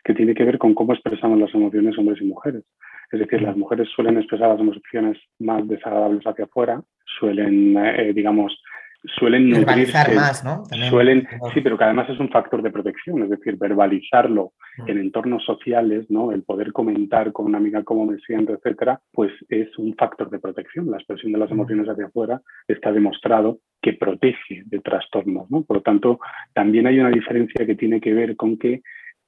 que 0.05 0.15
tiene 0.15 0.35
que 0.35 0.45
ver 0.45 0.59
con 0.59 0.75
cómo 0.75 0.93
expresamos 0.93 1.39
las 1.39 1.55
emociones 1.55 1.99
hombres 1.99 2.21
y 2.21 2.27
mujeres. 2.27 2.65
Es 3.11 3.19
decir, 3.19 3.43
las 3.43 3.57
mujeres 3.57 3.89
suelen 3.95 4.19
expresar 4.19 4.51
las 4.51 4.61
emociones 4.61 5.19
más 5.41 5.67
desagradables 5.67 6.25
hacia 6.25 6.45
afuera, 6.45 6.81
suelen, 7.19 7.77
eh, 7.77 8.13
digamos, 8.15 8.57
suelen 9.05 9.51
verbalizar 9.51 10.15
más, 10.15 10.45
¿no? 10.45 10.65
Suelen, 10.89 11.27
sí, 11.55 11.61
pero 11.61 11.79
que 11.79 11.85
además 11.85 12.09
es 12.11 12.21
un 12.21 12.29
factor 12.29 12.63
de 12.63 12.71
protección, 12.71 13.23
es 13.23 13.31
decir, 13.31 13.57
verbalizarlo 13.57 14.53
mm. 14.79 14.91
en 14.91 14.99
entornos 14.99 15.45
sociales, 15.45 16.07
¿no? 16.11 16.33
El 16.33 16.43
poder 16.43 16.73
comentar 16.73 17.33
con 17.33 17.47
una 17.47 17.59
amiga 17.59 17.83
cómo 17.83 18.07
me 18.07 18.19
siento, 18.19 18.53
etcétera, 18.53 19.01
pues 19.13 19.33
es 19.49 19.77
un 19.79 19.95
factor 19.95 20.31
de 20.31 20.39
protección. 20.39 20.91
La 20.91 20.99
expresión 20.99 21.33
de 21.33 21.39
las 21.39 21.51
mm. 21.51 21.55
emociones 21.55 21.89
hacia 21.89 22.07
afuera 22.07 22.41
está 22.69 22.93
demostrado 22.93 23.59
que 23.81 23.95
protege 23.95 24.63
de 24.67 24.81
trastornos, 24.81 25.51
¿no? 25.51 25.63
Por 25.63 25.79
lo 25.79 25.83
tanto, 25.83 26.21
también 26.53 26.87
hay 26.87 27.01
una 27.01 27.11
diferencia 27.11 27.65
que 27.65 27.77
tiene 27.77 28.01
que 28.01 28.13
ver 28.13 28.37
con 28.37 28.59
que 28.59 28.83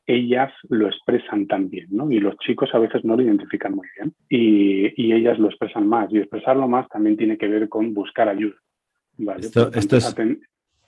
ellas 0.05 0.53
lo 0.69 0.89
expresan 0.89 1.47
también, 1.47 1.87
¿no? 1.91 2.11
Y 2.11 2.19
los 2.19 2.37
chicos 2.39 2.69
a 2.75 2.79
veces 2.79 3.05
no 3.05 3.17
lo 3.17 3.23
identifican 3.23 3.73
muy 3.73 3.87
bien 3.97 4.13
y, 4.29 4.93
y 5.01 5.13
ellas 5.13 5.39
lo 5.39 5.49
expresan 5.49 5.87
más. 5.87 6.13
Y 6.13 6.19
expresarlo 6.19 6.69
más 6.69 6.89
también 6.89 7.17
tiene 7.17 7.39
que 7.39 7.49
ver 7.49 7.69
con 7.69 7.95
buscar 7.95 8.29
ayuda 8.29 8.57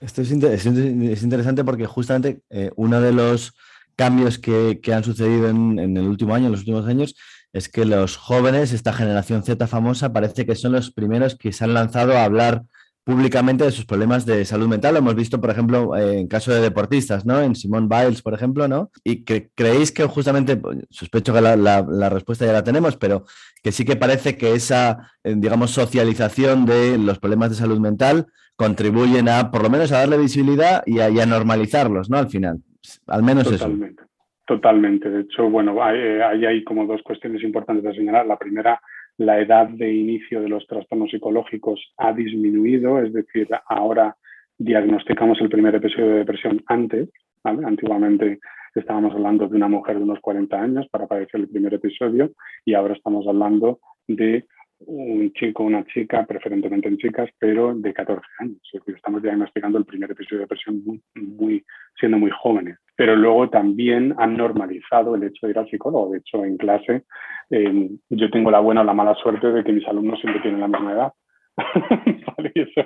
esto, 0.01 0.21
es, 0.21 1.23
interesante 1.23 1.63
porque 1.63 1.85
justamente 1.85 2.41
eh, 2.49 2.71
uno 2.75 3.01
de 3.01 3.11
los 3.11 3.53
cambios 3.95 4.37
que, 4.37 4.79
han 4.93 5.03
sucedido 5.03 5.49
en, 5.49 5.79
el 5.79 6.07
último 6.07 6.35
año, 6.35 6.47
en 6.47 6.51
los 6.51 6.61
últimos 6.61 6.85
años, 6.85 7.15
es 7.53 7.69
que 7.69 7.85
los 7.85 8.17
jóvenes, 8.17 8.73
esta 8.73 8.93
generación 8.93 9.43
Z 9.43 9.67
famosa, 9.67 10.11
parece 10.11 10.45
que 10.45 10.55
son 10.55 10.73
los 10.73 10.91
primeros 10.91 11.35
que 11.35 11.53
se 11.53 11.63
han 11.63 11.73
lanzado 11.73 12.13
a 12.13 12.25
hablar 12.25 12.63
públicamente 13.05 13.63
de 13.63 13.71
sus 13.71 13.85
problemas 13.85 14.25
de 14.25 14.43
salud 14.45 14.67
mental. 14.67 14.95
Lo 14.95 14.99
hemos 14.99 15.15
visto, 15.15 15.39
por 15.39 15.51
ejemplo, 15.51 15.95
en 15.95 16.27
caso 16.27 16.51
de 16.51 16.59
deportistas, 16.59 17.23
¿no? 17.23 17.39
En 17.39 17.53
Simone 17.53 17.87
Biles, 17.87 18.23
por 18.23 18.33
ejemplo, 18.33 18.67
¿no? 18.67 18.89
Y 19.03 19.23
que 19.23 19.49
creéis 19.53 19.91
que 19.91 20.05
justamente, 20.05 20.59
sospecho 20.89 21.31
que 21.31 21.39
la, 21.39 22.09
respuesta 22.09 22.47
ya 22.47 22.51
la 22.51 22.63
tenemos, 22.63 22.97
pero 22.97 23.25
que 23.61 23.71
sí 23.71 23.85
que 23.85 23.95
parece 23.95 24.37
que 24.37 24.53
esa, 24.53 25.11
eh, 25.23 25.35
digamos, 25.37 25.69
socialización 25.69 26.65
de 26.65 26.97
los 26.97 27.19
problemas 27.19 27.51
de 27.51 27.57
salud 27.57 27.79
mental 27.79 28.25
contribuyen 28.55 29.29
a, 29.29 29.51
por 29.51 29.61
lo 29.61 29.69
menos, 29.69 29.91
a 29.91 29.99
darle 29.99 30.17
visibilidad 30.17 30.81
y 30.87 30.99
a, 30.99 31.25
normalizarlos, 31.27 32.09
¿no? 32.09 32.17
Al 32.17 32.29
final, 32.29 32.57
al 33.05 33.21
menos 33.21 33.43
Totalmente. 33.43 34.03
Totalmente. 34.47 35.09
De 35.09 35.21
hecho, 35.21 35.49
bueno, 35.49 35.83
hay, 35.83 35.97
eh, 35.97 36.23
hay, 36.23 36.45
hay 36.45 36.63
como 36.63 36.85
dos 36.85 37.01
cuestiones 37.03 37.43
importantes 37.43 37.83
de 37.83 37.95
señalar. 37.95 38.25
La 38.25 38.37
primera 38.37 38.79
la 39.17 39.39
edad 39.39 39.67
de 39.67 39.93
inicio 39.93 40.41
de 40.41 40.49
los 40.49 40.67
trastornos 40.67 41.11
psicológicos 41.11 41.93
ha 41.97 42.13
disminuido, 42.13 42.99
es 42.99 43.13
decir, 43.13 43.47
ahora 43.67 44.15
diagnosticamos 44.57 45.39
el 45.41 45.49
primer 45.49 45.75
episodio 45.75 46.07
de 46.07 46.17
depresión 46.19 46.63
antes. 46.67 47.09
Antiguamente 47.43 48.39
estábamos 48.73 49.13
hablando 49.13 49.47
de 49.47 49.55
una 49.55 49.67
mujer 49.67 49.97
de 49.97 50.03
unos 50.03 50.19
40 50.19 50.59
años 50.59 50.87
para 50.89 51.07
padecer 51.07 51.41
el 51.41 51.49
primer 51.49 51.73
episodio 51.73 52.31
y 52.65 52.73
ahora 52.73 52.95
estamos 52.95 53.27
hablando 53.27 53.79
de 54.07 54.45
un 54.79 55.31
chico 55.33 55.63
una 55.63 55.85
chica, 55.85 56.25
preferentemente 56.25 56.87
en 56.87 56.97
chicas, 56.97 57.29
pero 57.39 57.73
de 57.75 57.93
14 57.93 58.21
años. 58.39 58.57
Es 58.63 58.81
decir, 58.81 58.95
estamos 58.95 59.21
diagnosticando 59.21 59.77
el 59.77 59.85
primer 59.85 60.11
episodio 60.11 60.39
de 60.39 60.43
depresión 60.43 60.83
muy, 61.15 61.63
siendo 61.99 62.17
muy 62.17 62.31
jóvenes. 62.31 62.77
Pero 62.95 63.15
luego 63.15 63.49
también 63.49 64.13
han 64.17 64.37
normalizado 64.37 65.15
el 65.15 65.23
hecho 65.23 65.47
de 65.47 65.51
ir 65.51 65.59
al 65.59 65.69
psicólogo. 65.69 66.11
De 66.11 66.19
hecho, 66.19 66.43
en 66.43 66.57
clase 66.57 67.03
eh, 67.49 67.89
yo 68.09 68.29
tengo 68.29 68.51
la 68.51 68.59
buena 68.59 68.81
o 68.81 68.83
la 68.83 68.93
mala 68.93 69.15
suerte 69.15 69.51
de 69.51 69.63
que 69.63 69.73
mis 69.73 69.87
alumnos 69.87 70.19
siempre 70.19 70.41
tienen 70.41 70.61
la 70.61 70.67
misma 70.67 70.93
edad. 70.93 71.13
¿Vale? 72.37 72.51
eso, 72.55 72.81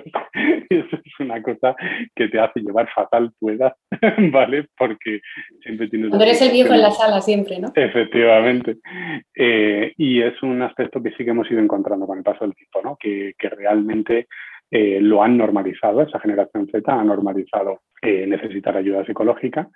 es, 0.70 1.20
una 1.20 1.42
cosa 1.42 1.74
que 2.14 2.28
te 2.28 2.38
hace 2.38 2.60
llevar 2.60 2.88
fatal 2.94 3.32
tu 3.38 3.50
edad, 3.50 3.74
¿vale? 4.32 4.66
Porque 4.76 5.20
siempre 5.62 5.88
tienes... 5.88 6.08
Cuando 6.08 6.24
eres 6.24 6.40
el 6.42 6.52
viejo 6.52 6.72
en 6.72 6.82
la 6.82 6.90
sala 6.90 7.20
siempre, 7.20 7.58
¿no? 7.58 7.72
Efectivamente. 7.74 8.76
Eh, 9.34 9.92
y 9.96 10.22
es 10.22 10.42
un 10.42 10.62
aspecto 10.62 11.02
que 11.02 11.10
sí 11.10 11.24
que 11.24 11.30
hemos 11.30 11.50
ido 11.50 11.60
encontrando 11.60 12.06
con 12.06 12.18
el 12.18 12.24
paso 12.24 12.44
del 12.44 12.54
tiempo, 12.54 12.80
¿no? 12.82 12.96
Que, 12.98 13.34
que 13.38 13.48
realmente 13.48 14.28
eh, 14.70 15.00
lo 15.00 15.22
han 15.22 15.36
normalizado, 15.36 16.02
esa 16.02 16.20
generación 16.20 16.68
Z 16.70 16.92
ha 16.92 17.04
normalizado 17.04 17.80
eh, 18.02 18.26
necesitar 18.26 18.76
ayuda 18.76 19.04
psicológica 19.04 19.68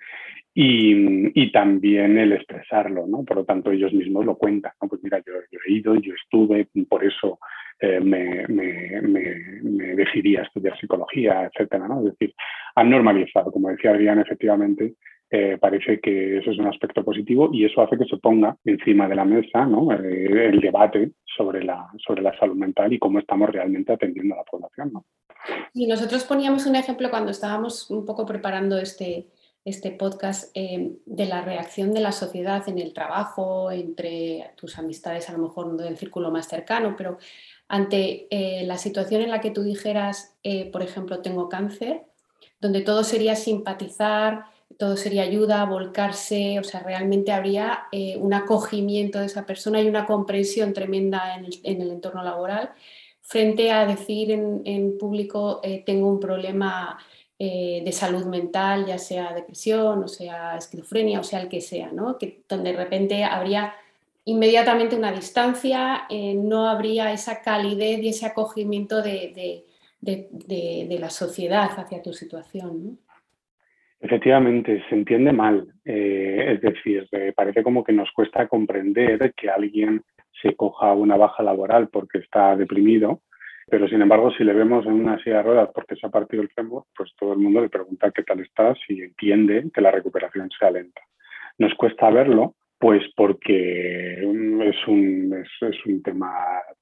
y, 0.53 1.31
y, 1.39 1.51
también 1.51 2.17
el 2.17 2.31
expresarlo, 2.31 3.05
¿no? 3.05 3.25
Por 3.25 3.37
lo 3.37 3.45
tanto, 3.45 3.71
ellos 3.71 3.91
mismos 3.91 4.25
lo 4.25 4.37
cuentan, 4.37 4.71
¿no? 4.81 4.87
Pues 4.87 5.03
mira, 5.03 5.21
yo, 5.25 5.33
he 5.67 5.71
ido, 5.73 5.95
yo 5.95 6.13
estuve, 6.13 6.69
por 6.87 7.03
eso 7.03 7.39
eh, 7.81 7.99
me, 7.99 8.47
me, 8.47 9.01
me, 9.01 9.95
decidí 9.95 10.37
a 10.37 10.43
estudiar 10.43 10.79
psicología, 10.79 11.43
etcétera, 11.43 11.89
¿no? 11.89 11.99
Es 11.99 12.17
decir, 12.17 12.33
han 12.75 12.89
normalizado, 12.89 13.51
como 13.51 13.69
decía 13.69 13.91
Adrián, 13.91 14.19
efectivamente, 14.19 14.93
eh, 15.35 15.57
parece 15.57 15.99
que 15.99 16.37
eso 16.37 16.51
es 16.51 16.57
un 16.57 16.67
aspecto 16.67 17.03
positivo 17.03 17.49
y 17.51 17.65
eso 17.65 17.81
hace 17.81 17.97
que 17.97 18.05
se 18.05 18.15
ponga 18.15 18.55
encima 18.63 19.05
de 19.09 19.15
la 19.15 19.25
mesa. 19.25 19.67
Eh, 20.01 20.49
el 20.49 20.61
debate 20.61 21.11
sobre 21.35 21.61
la, 21.61 21.89
sobre 22.05 22.21
la 22.21 22.37
salud 22.39 22.55
mental 22.55 22.93
y 22.93 22.99
cómo 22.99 23.19
estamos 23.19 23.49
realmente 23.49 23.91
atendiendo 23.91 24.35
a 24.35 24.37
la 24.37 24.43
población. 24.45 24.93
Y 25.73 25.87
nosotros 25.87 26.23
poníamos 26.23 26.65
un 26.67 26.77
ejemplo 26.77 27.09
cuando 27.09 27.31
estábamos 27.31 27.91
un 27.91 28.05
poco 28.05 28.25
preparando 28.25 28.77
este, 28.77 29.27
este 29.65 29.91
podcast 29.91 30.55
eh, 30.55 30.93
de 31.05 31.25
la 31.25 31.41
reacción 31.41 31.93
de 31.93 31.99
la 31.99 32.13
sociedad 32.13 32.63
en 32.69 32.79
el 32.79 32.93
trabajo, 32.93 33.71
entre 33.71 34.51
tus 34.55 34.79
amistades, 34.79 35.29
a 35.29 35.33
lo 35.33 35.39
mejor 35.39 35.75
del 35.75 35.97
círculo 35.97 36.31
más 36.31 36.47
cercano, 36.47 36.95
pero 36.97 37.17
ante 37.67 38.27
la 38.63 38.77
situación 38.77 39.23
en 39.23 39.31
la 39.31 39.41
que 39.41 39.49
tú 39.49 39.63
dijeras, 39.63 40.37
por 40.71 40.83
ejemplo, 40.83 41.23
tengo 41.23 41.49
cáncer, 41.49 42.03
donde 42.61 42.81
todo 42.81 43.03
sería 43.03 43.35
simpatizar, 43.35 44.45
todo 44.77 44.97
sería 44.97 45.23
ayuda, 45.23 45.65
volcarse, 45.65 46.59
o 46.59 46.63
sea, 46.63 46.81
realmente 46.81 47.31
habría 47.31 47.85
eh, 47.91 48.17
un 48.17 48.33
acogimiento 48.33 49.19
de 49.19 49.27
esa 49.27 49.45
persona 49.45 49.81
y 49.81 49.87
una 49.87 50.05
comprensión 50.05 50.73
tremenda 50.73 51.35
en 51.35 51.81
el, 51.81 51.91
entorno 51.91 52.23
laboral 52.23 52.71
frente 53.21 53.71
a 53.71 53.85
decir 53.85 54.31
en, 54.31 54.97
público 54.97 55.59
eh, 55.63 55.83
tengo 55.85 56.07
un 56.09 56.19
problema 56.19 56.97
eh, 57.39 57.81
de 57.83 57.91
salud 57.91 58.25
mental, 58.25 58.85
ya 58.85 58.97
sea 58.97 59.33
depresión, 59.33 60.03
o 60.03 60.07
sea 60.07 60.57
esquizofrenia, 60.57 61.19
o 61.19 61.23
sea 61.23 61.41
el 61.41 61.49
que 61.49 61.61
sea, 61.61 61.91
¿no? 61.91 62.17
Que, 62.17 62.43
donde 62.47 62.71
de 62.71 62.77
repente 62.77 63.23
habría 63.23 63.73
inmediatamente 64.25 64.95
una 64.95 65.11
distancia, 65.11 66.07
no 66.35 66.67
habría 66.67 67.11
esa 67.13 67.41
calidez 67.41 68.01
y 68.01 68.09
ese 68.09 68.25
acogimiento 68.25 69.01
de, 69.03 69.63
de 70.01 70.97
la 70.99 71.09
sociedad 71.11 71.69
hacia 71.77 72.01
tu 72.01 72.11
situación. 72.13 72.83
¿no? 72.83 73.04
Efectivamente, 73.99 74.83
se 74.89 74.95
entiende 74.95 75.31
mal. 75.31 75.67
Eh, 75.83 76.53
es 76.53 76.61
decir, 76.61 77.07
eh, 77.11 77.33
parece 77.35 77.63
como 77.63 77.83
que 77.83 77.93
nos 77.93 78.11
cuesta 78.11 78.47
comprender 78.47 79.33
que 79.33 79.49
alguien 79.49 80.03
se 80.41 80.55
coja 80.55 80.93
una 80.93 81.17
baja 81.17 81.43
laboral 81.43 81.89
porque 81.89 82.19
está 82.19 82.55
deprimido, 82.55 83.21
pero 83.67 83.87
sin 83.87 84.01
embargo, 84.01 84.31
si 84.31 84.43
le 84.43 84.53
vemos 84.53 84.85
en 84.85 84.93
una 84.93 85.17
silla 85.23 85.37
de 85.37 85.43
ruedas 85.43 85.69
porque 85.73 85.95
se 85.95 86.05
ha 86.05 86.09
partido 86.09 86.43
el 86.43 86.49
fémur, 86.49 86.83
pues 86.95 87.13
todo 87.17 87.33
el 87.33 87.39
mundo 87.39 87.61
le 87.61 87.69
pregunta 87.69 88.11
qué 88.11 88.23
tal 88.23 88.41
estás 88.41 88.77
y 88.89 89.01
entiende 89.01 89.65
que 89.73 89.81
la 89.81 89.91
recuperación 89.91 90.49
sea 90.51 90.69
lenta. 90.69 91.01
Nos 91.57 91.73
cuesta 91.73 92.09
verlo, 92.11 92.53
pues 92.77 93.01
porque 93.15 94.19
es 94.19 94.87
un, 94.87 95.33
es 95.33 95.85
un 95.85 96.03
tema 96.03 96.31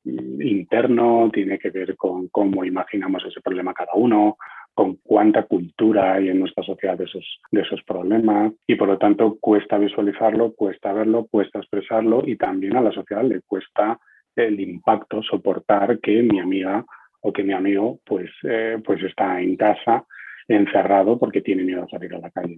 interno, 0.03 1.29
tiene 1.31 1.59
que 1.59 1.69
ver 1.69 1.95
con 1.95 2.27
cómo 2.29 2.65
imaginamos 2.65 3.23
ese 3.25 3.39
problema 3.39 3.73
cada 3.73 3.93
uno, 3.93 4.37
con 4.73 4.95
cuánta 5.03 5.43
cultura 5.43 6.13
hay 6.13 6.29
en 6.29 6.39
nuestra 6.39 6.63
sociedad 6.63 6.97
de 6.97 7.05
esos, 7.05 7.39
esos 7.51 7.83
problemas 7.83 8.53
y 8.65 8.75
por 8.75 8.87
lo 8.87 8.97
tanto 8.97 9.37
cuesta 9.39 9.77
visualizarlo, 9.77 10.53
cuesta 10.53 10.93
verlo, 10.93 11.27
cuesta 11.29 11.59
expresarlo 11.59 12.23
y 12.25 12.35
también 12.37 12.75
a 12.75 12.81
la 12.81 12.91
sociedad 12.91 13.23
le 13.23 13.41
cuesta 13.41 13.99
el 14.35 14.59
impacto 14.59 15.21
soportar 15.21 15.99
que 15.99 16.23
mi 16.23 16.39
amiga 16.39 16.83
o 17.21 17.31
que 17.31 17.43
mi 17.43 17.53
amigo 17.53 17.99
pues, 18.05 18.29
eh, 18.43 18.77
pues 18.83 19.01
está 19.03 19.39
en 19.41 19.55
casa 19.55 20.05
encerrado 20.47 21.17
porque 21.19 21.41
tiene 21.41 21.63
miedo 21.63 21.83
a 21.83 21.87
salir 21.87 22.13
a 22.15 22.19
la 22.19 22.31
calle. 22.31 22.57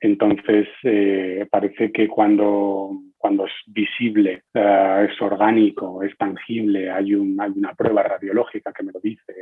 Entonces, 0.00 0.68
eh, 0.82 1.46
parece 1.50 1.90
que 1.90 2.06
cuando, 2.06 2.90
cuando 3.16 3.46
es 3.46 3.52
visible, 3.66 4.42
eh, 4.54 5.08
es 5.10 5.22
orgánico, 5.22 6.02
es 6.02 6.16
tangible, 6.16 6.90
hay, 6.90 7.14
un, 7.14 7.40
hay 7.40 7.50
una 7.56 7.74
prueba 7.74 8.02
radiológica 8.02 8.72
que 8.72 8.82
me 8.82 8.92
lo 8.92 9.00
dice 9.00 9.32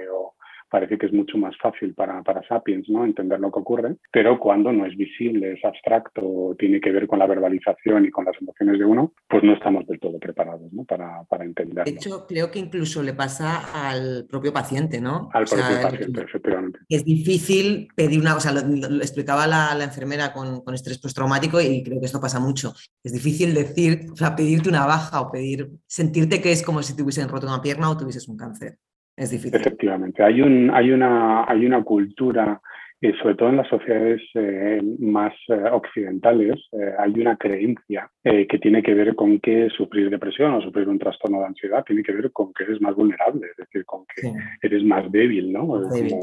parece 0.69 0.99
que 0.99 1.07
es 1.07 1.13
mucho 1.13 1.39
más 1.39 1.57
fácil 1.59 1.95
para, 1.95 2.23
para 2.23 2.47
Sapiens 2.47 2.89
¿no? 2.89 3.05
entender 3.05 3.41
lo 3.41 3.51
que 3.51 3.61
ocurre, 3.61 3.97
pero 4.13 4.39
cuando 4.39 4.73
no 4.73 4.87
es 4.87 4.97
visible, 4.97 5.53
es 5.53 5.65
abstracto, 5.65 6.55
tiene 6.59 6.81
que 6.81 6.91
ver 6.91 7.07
con 7.07 7.19
la 7.19 7.27
verbalización 7.27 8.05
y 8.05 8.11
con 8.11 8.25
las 8.25 8.35
emociones 8.41 8.79
de 8.79 8.85
uno, 8.85 9.13
pues 9.29 9.43
no 9.43 9.53
estamos 9.53 9.87
del 9.87 10.01
todo 10.01 10.19
preparados 10.19 10.73
¿no? 10.73 10.85
para, 10.85 11.25
para 11.25 11.45
entenderlo. 11.45 11.85
De 11.85 11.91
hecho, 11.91 12.27
creo 12.27 12.51
que 12.51 12.59
incluso 12.59 13.03
le 13.03 13.15
pasa 13.15 13.89
al 13.89 14.27
propio 14.29 14.53
paciente, 14.53 15.01
¿no? 15.01 15.29
Al 15.33 15.45
propio 15.45 15.81
paciente, 15.83 16.23
efectivamente. 16.23 16.79
Es 16.89 17.05
difícil 17.05 17.89
pedir 17.95 18.21
una, 18.21 18.35
cosa, 18.35 18.53
lo, 18.53 18.97
explicaba 18.99 19.47
la, 19.47 19.75
la 19.75 19.85
enfermera 19.85 20.33
con, 20.33 20.63
con, 20.63 20.75
estrés 20.75 20.99
postraumático 20.99 21.61
y 21.61 21.83
creo 21.83 22.01
que 22.01 22.07
esto 22.07 22.21
pasa 22.21 22.41
mucho. 22.41 22.73
Es 23.03 23.13
difícil 23.13 23.55
decir, 23.55 24.07
o 24.13 24.17
sea, 24.17 24.37
pedirte 24.37 24.69
una 24.69 24.87
baja 24.87 25.21
o 25.21 25.31
pedir, 25.31 25.71
sentirte 25.87 26.41
que 26.41 26.53
es 26.53 26.63
como 26.63 26.83
si 26.83 26.95
te 26.95 27.03
hubiesen 27.03 27.29
roto 27.29 27.47
una 27.47 27.63
pierna 27.63 27.91
o 27.91 27.97
tuvieses 27.97 28.29
un 28.29 28.37
cáncer. 28.37 28.79
Es 29.17 29.31
difícil. 29.31 29.59
Efectivamente. 29.59 30.23
Hay, 30.23 30.43
un, 30.43 30.71
hay, 30.71 30.91
una, 30.91 31.45
hay 31.49 31.65
una 31.65 31.83
cultura 31.83 32.61
eh, 33.01 33.13
sobre 33.21 33.35
todo 33.35 33.51
en 33.51 33.59
las 33.59 33.69
sociedades 33.69 34.23
eh, 34.35 34.81
más 34.99 35.35
occidentales, 35.71 36.59
hay 36.99 37.13
una 37.21 37.37
creencia 37.37 38.11
que 38.23 38.59
tiene 38.59 38.83
que 38.83 38.95
ver 38.95 39.15
con 39.15 39.39
que 39.39 39.69
sufrir 39.69 40.09
depresión 40.09 40.55
o 40.55 40.63
sufrir 40.63 40.89
un 40.89 40.99
trastorno 40.99 41.41
de 41.41 41.47
ansiedad 41.47 41.85
tiene 41.85 42.03
que 42.03 42.13
ver 42.13 42.33
con 42.33 42.55
que 42.55 42.65
eres 42.65 42.81
más 42.81 42.95
vulnerable, 42.95 43.49
es 43.51 43.57
decir, 43.57 43.85
con 43.85 44.07
que 44.07 44.33
eres 44.63 44.83
más 44.83 45.13
débil, 45.13 45.53
¿no? 45.53 45.67
como 45.67 46.21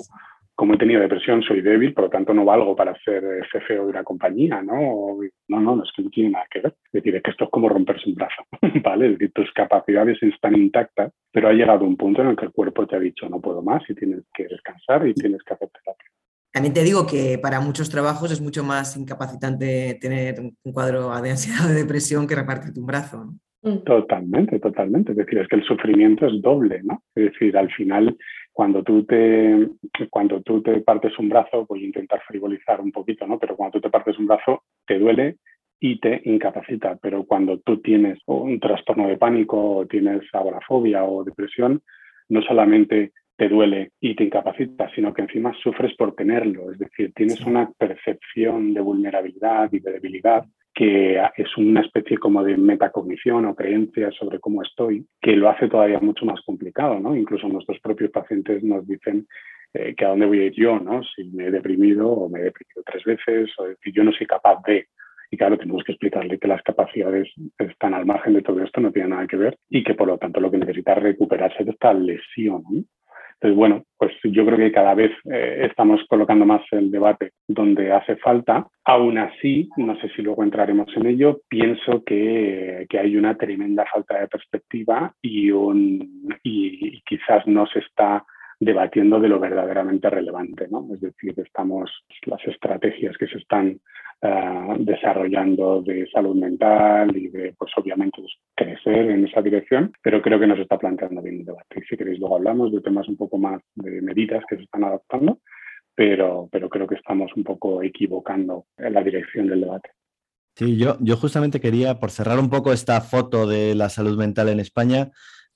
he 0.58 0.78
tenido 0.78 1.02
depresión, 1.02 1.42
soy 1.42 1.62
débil, 1.62 1.94
por 1.94 2.06
lo 2.06 2.10
tanto 2.10 2.34
no 2.34 2.46
valgo 2.46 2.76
para 2.76 2.98
ser 3.04 3.24
CFO 3.52 3.74
de 3.74 3.80
una 3.80 4.04
compañía, 4.04 4.62
¿no? 4.62 5.18
No, 5.48 5.60
no, 5.60 5.76
no 5.76 5.84
es 5.84 5.92
que 5.96 6.04
no 6.04 6.10
tiene 6.10 6.32
nada 6.32 6.46
que 6.50 6.62
ver. 6.62 6.76
Es 6.86 6.92
decir, 6.92 7.16
es 7.16 7.24
que 7.24 7.32
esto 7.32 7.46
es 7.46 7.50
como 7.50 7.70
romperse 7.70 8.10
un 8.10 8.16
brazo, 8.16 8.44
¿vale? 8.84 9.08
Es 9.08 9.12
decir, 9.14 9.32
tus 9.34 9.52
capacidades 9.54 10.22
están 10.22 10.56
intactas, 10.56 11.12
pero 11.32 11.50
ha 11.50 11.54
llegado 11.54 11.86
un 11.86 11.98
punto 11.98 12.22
en 12.22 12.30
el 12.30 12.36
que 12.36 12.46
el 12.46 12.52
cuerpo 12.52 12.88
te 12.88 12.96
ha 12.96 13.00
dicho 13.00 13.28
no 13.30 13.42
puedo 13.42 13.62
más 13.62 13.82
y 13.90 13.96
tienes 13.96 14.24
que 14.34 14.48
descansar 14.48 15.08
y 15.08 15.14
tienes 15.14 15.42
que 15.44 15.54
hacer 15.54 15.70
terapia. 15.70 16.08
También 16.52 16.74
te 16.74 16.84
digo 16.84 17.08
que 17.08 17.40
para 17.42 17.60
muchos 17.60 17.90
trabajos 17.90 18.32
es 18.32 18.40
mucho 18.40 18.64
más 18.64 18.96
incapacitante 18.96 19.98
tener 20.00 20.40
un 20.40 20.72
cuadro 20.72 21.10
de 21.20 21.32
ansiedad 21.32 21.66
o 21.66 21.70
de 21.70 21.82
depresión 21.82 22.28
que 22.28 22.36
repartirte 22.36 22.80
un 22.80 22.86
brazo. 22.86 23.26
¿no? 23.26 23.34
Mm. 23.64 23.84
Totalmente, 23.86 24.60
totalmente. 24.60 25.14
Es 25.14 25.18
decir, 25.18 25.40
es 25.40 25.48
que 25.48 25.56
el 25.56 25.64
sufrimiento 25.64 26.28
es 26.28 26.42
doble, 26.42 26.82
¿no? 26.84 27.02
Es 27.16 27.32
decir, 27.32 27.58
al 27.58 27.72
final, 27.72 28.16
cuando 28.54 28.84
tú 28.84 29.04
te, 29.04 29.68
cuando 30.10 30.42
tú 30.42 30.62
te 30.62 30.80
partes 30.82 31.18
un 31.18 31.28
brazo, 31.28 31.66
voy 31.68 31.84
a 31.84 31.88
intentar 31.88 32.22
frivolizar 32.28 32.80
un 32.80 32.92
poquito, 32.92 33.26
¿no? 33.26 33.40
Pero 33.40 33.56
cuando 33.58 33.74
tú 33.74 33.82
te 33.82 33.90
partes 33.90 34.18
un 34.20 34.28
brazo, 34.28 34.64
te 34.86 35.00
duele 35.00 35.38
y 35.80 36.00
te 36.00 36.22
incapacita. 36.26 36.98
Pero 37.02 37.26
cuando 37.26 37.60
tú 37.60 37.82
tienes 37.82 38.20
un 38.28 38.60
trastorno 38.60 39.08
de 39.08 39.18
pánico, 39.18 39.78
o 39.78 39.86
tienes 39.88 40.22
agorafobia 40.32 41.04
o 41.04 41.24
depresión, 41.24 41.82
no 42.30 42.42
solamente 42.44 43.12
te 43.36 43.50
duele 43.50 43.92
y 44.00 44.16
te 44.16 44.26
incapacita, 44.26 44.90
sino 44.94 45.14
que 45.14 45.24
encima 45.24 45.52
sufres 45.62 45.96
por 45.98 46.14
tenerlo. 46.14 46.72
Es 46.72 46.78
decir, 46.78 47.12
tienes 47.16 47.42
una 47.42 47.72
percepción 47.72 48.74
de 48.74 48.82
vulnerabilidad 48.82 49.74
y 49.74 49.80
de 49.80 49.94
debilidad 49.94 50.46
que 50.74 51.22
es 51.38 51.58
una 51.58 51.82
especie 51.82 52.18
como 52.18 52.44
de 52.44 52.58
metacognición 52.58 53.46
o 53.46 53.56
creencia 53.56 54.12
sobre 54.12 54.40
cómo 54.40 54.64
estoy, 54.64 55.06
que 55.22 55.36
lo 55.36 55.50
hace 55.50 55.68
todavía 55.68 56.00
mucho 56.00 56.26
más 56.26 56.42
complicado, 56.42 57.00
¿no? 57.00 57.16
Incluso 57.16 57.48
nuestros 57.48 57.80
propios 57.80 58.10
pacientes 58.12 58.64
nos 58.64 58.88
dicen 58.88 59.28
eh, 59.74 59.94
que 59.96 60.06
a 60.06 60.10
dónde 60.10 60.26
voy 60.26 60.40
a 60.40 60.46
ir 60.46 60.54
yo, 60.54 60.80
¿no? 60.80 61.04
Si 61.04 61.26
me 61.26 61.46
he 61.46 61.52
deprimido 61.52 62.10
o 62.10 62.30
me 62.30 62.40
he 62.40 62.44
deprimido 62.44 62.84
tres 62.86 63.04
veces, 63.04 63.52
o 63.60 63.66
si 63.84 63.92
yo 63.92 64.04
no 64.04 64.12
soy 64.12 64.26
capaz 64.26 64.62
de. 64.66 64.88
Y 65.30 65.38
claro, 65.38 65.58
tenemos 65.58 65.84
que 65.84 65.94
explicarle 65.94 66.38
que 66.38 66.48
las 66.48 66.62
capacidades 66.62 67.28
están 67.58 67.94
al 67.94 68.06
margen 68.06 68.34
de 68.34 68.44
todo 68.44 68.62
esto, 68.64 68.82
no 68.82 68.92
tienen 68.92 69.12
nada 69.12 69.28
que 69.28 69.38
ver, 69.38 69.58
y 69.70 69.84
que 69.84 69.96
por 69.96 70.08
lo 70.08 70.18
tanto 70.18 70.40
lo 70.40 70.52
que 70.52 70.58
necesita 70.58 70.94
es 70.94 71.04
recuperarse 71.04 71.64
de 71.64 71.72
esta 71.72 71.94
lesión. 71.94 72.64
¿no? 72.70 72.84
Entonces, 73.44 73.58
bueno, 73.58 73.84
pues 73.98 74.14
yo 74.24 74.46
creo 74.46 74.58
que 74.58 74.72
cada 74.72 74.94
vez 74.94 75.12
eh, 75.30 75.68
estamos 75.70 76.00
colocando 76.08 76.46
más 76.46 76.62
el 76.72 76.90
debate 76.90 77.32
donde 77.46 77.92
hace 77.92 78.16
falta. 78.16 78.66
Aún 78.86 79.18
así, 79.18 79.68
no 79.76 80.00
sé 80.00 80.08
si 80.16 80.22
luego 80.22 80.44
entraremos 80.44 80.88
en 80.96 81.08
ello, 81.08 81.42
pienso 81.50 82.06
que, 82.06 82.88
hay 82.98 83.18
una 83.18 83.36
tremenda 83.36 83.86
falta 83.92 84.18
de 84.18 84.30
perspectiva 84.30 85.14
y, 85.22 85.52
un, 85.52 86.34
y 86.42 87.02
quizás 87.02 87.46
no 87.46 87.68
se 87.68 87.80
está 87.80 88.24
debatiendo 88.64 89.20
de 89.20 89.28
lo 89.28 89.40
verdaderamente 89.40 90.10
relevante. 90.10 90.68
¿no? 90.70 90.88
Es 90.94 91.02
decir, 91.02 91.34
estamos 91.38 91.92
las 92.26 92.44
estrategias 92.46 93.18
que 93.18 93.28
se 93.28 93.38
están 93.38 93.80
uh, 94.22 94.76
desarrollando 94.80 95.82
de 95.82 96.08
salud 96.12 96.36
mental 96.36 97.16
y 97.16 97.28
de, 97.30 97.54
pues 97.58 97.72
obviamente, 97.78 98.22
pues, 98.22 98.34
crecer 98.56 99.10
en 99.10 99.26
esa 99.26 99.42
dirección, 99.42 99.94
pero 100.02 100.22
creo 100.22 100.40
que 100.40 100.48
nos 100.48 100.60
está 100.60 100.78
planteando 100.78 101.22
bien 101.22 101.40
el 101.40 101.46
debate. 101.46 101.80
Y 101.80 101.84
si 101.84 101.98
queréis, 101.98 102.20
luego 102.20 102.36
hablamos 102.36 102.72
de 102.72 102.82
temas 102.82 103.08
un 103.08 103.18
poco 103.18 103.38
más 103.38 103.62
de 103.76 104.02
medidas 104.02 104.44
que 104.48 104.58
se 104.58 104.64
están 104.64 104.84
adaptando, 104.84 105.40
pero, 105.96 106.50
pero 106.52 106.70
creo 106.70 106.88
que 106.88 106.96
estamos 106.96 107.32
un 107.36 107.44
poco 107.44 107.84
equivocando 107.84 108.66
la 108.78 109.04
dirección 109.04 109.48
del 109.48 109.62
debate. 109.62 109.90
Sí, 110.56 110.78
yo, 110.78 110.98
yo 111.00 111.18
justamente 111.18 111.60
quería, 111.60 112.00
por 112.00 112.12
cerrar 112.12 112.40
un 112.40 112.50
poco 112.50 112.74
esta 112.74 113.02
foto 113.02 113.48
de 113.48 113.74
la 113.74 113.90
salud 113.90 114.18
mental 114.18 114.50
en 114.50 114.60
España, 114.60 115.10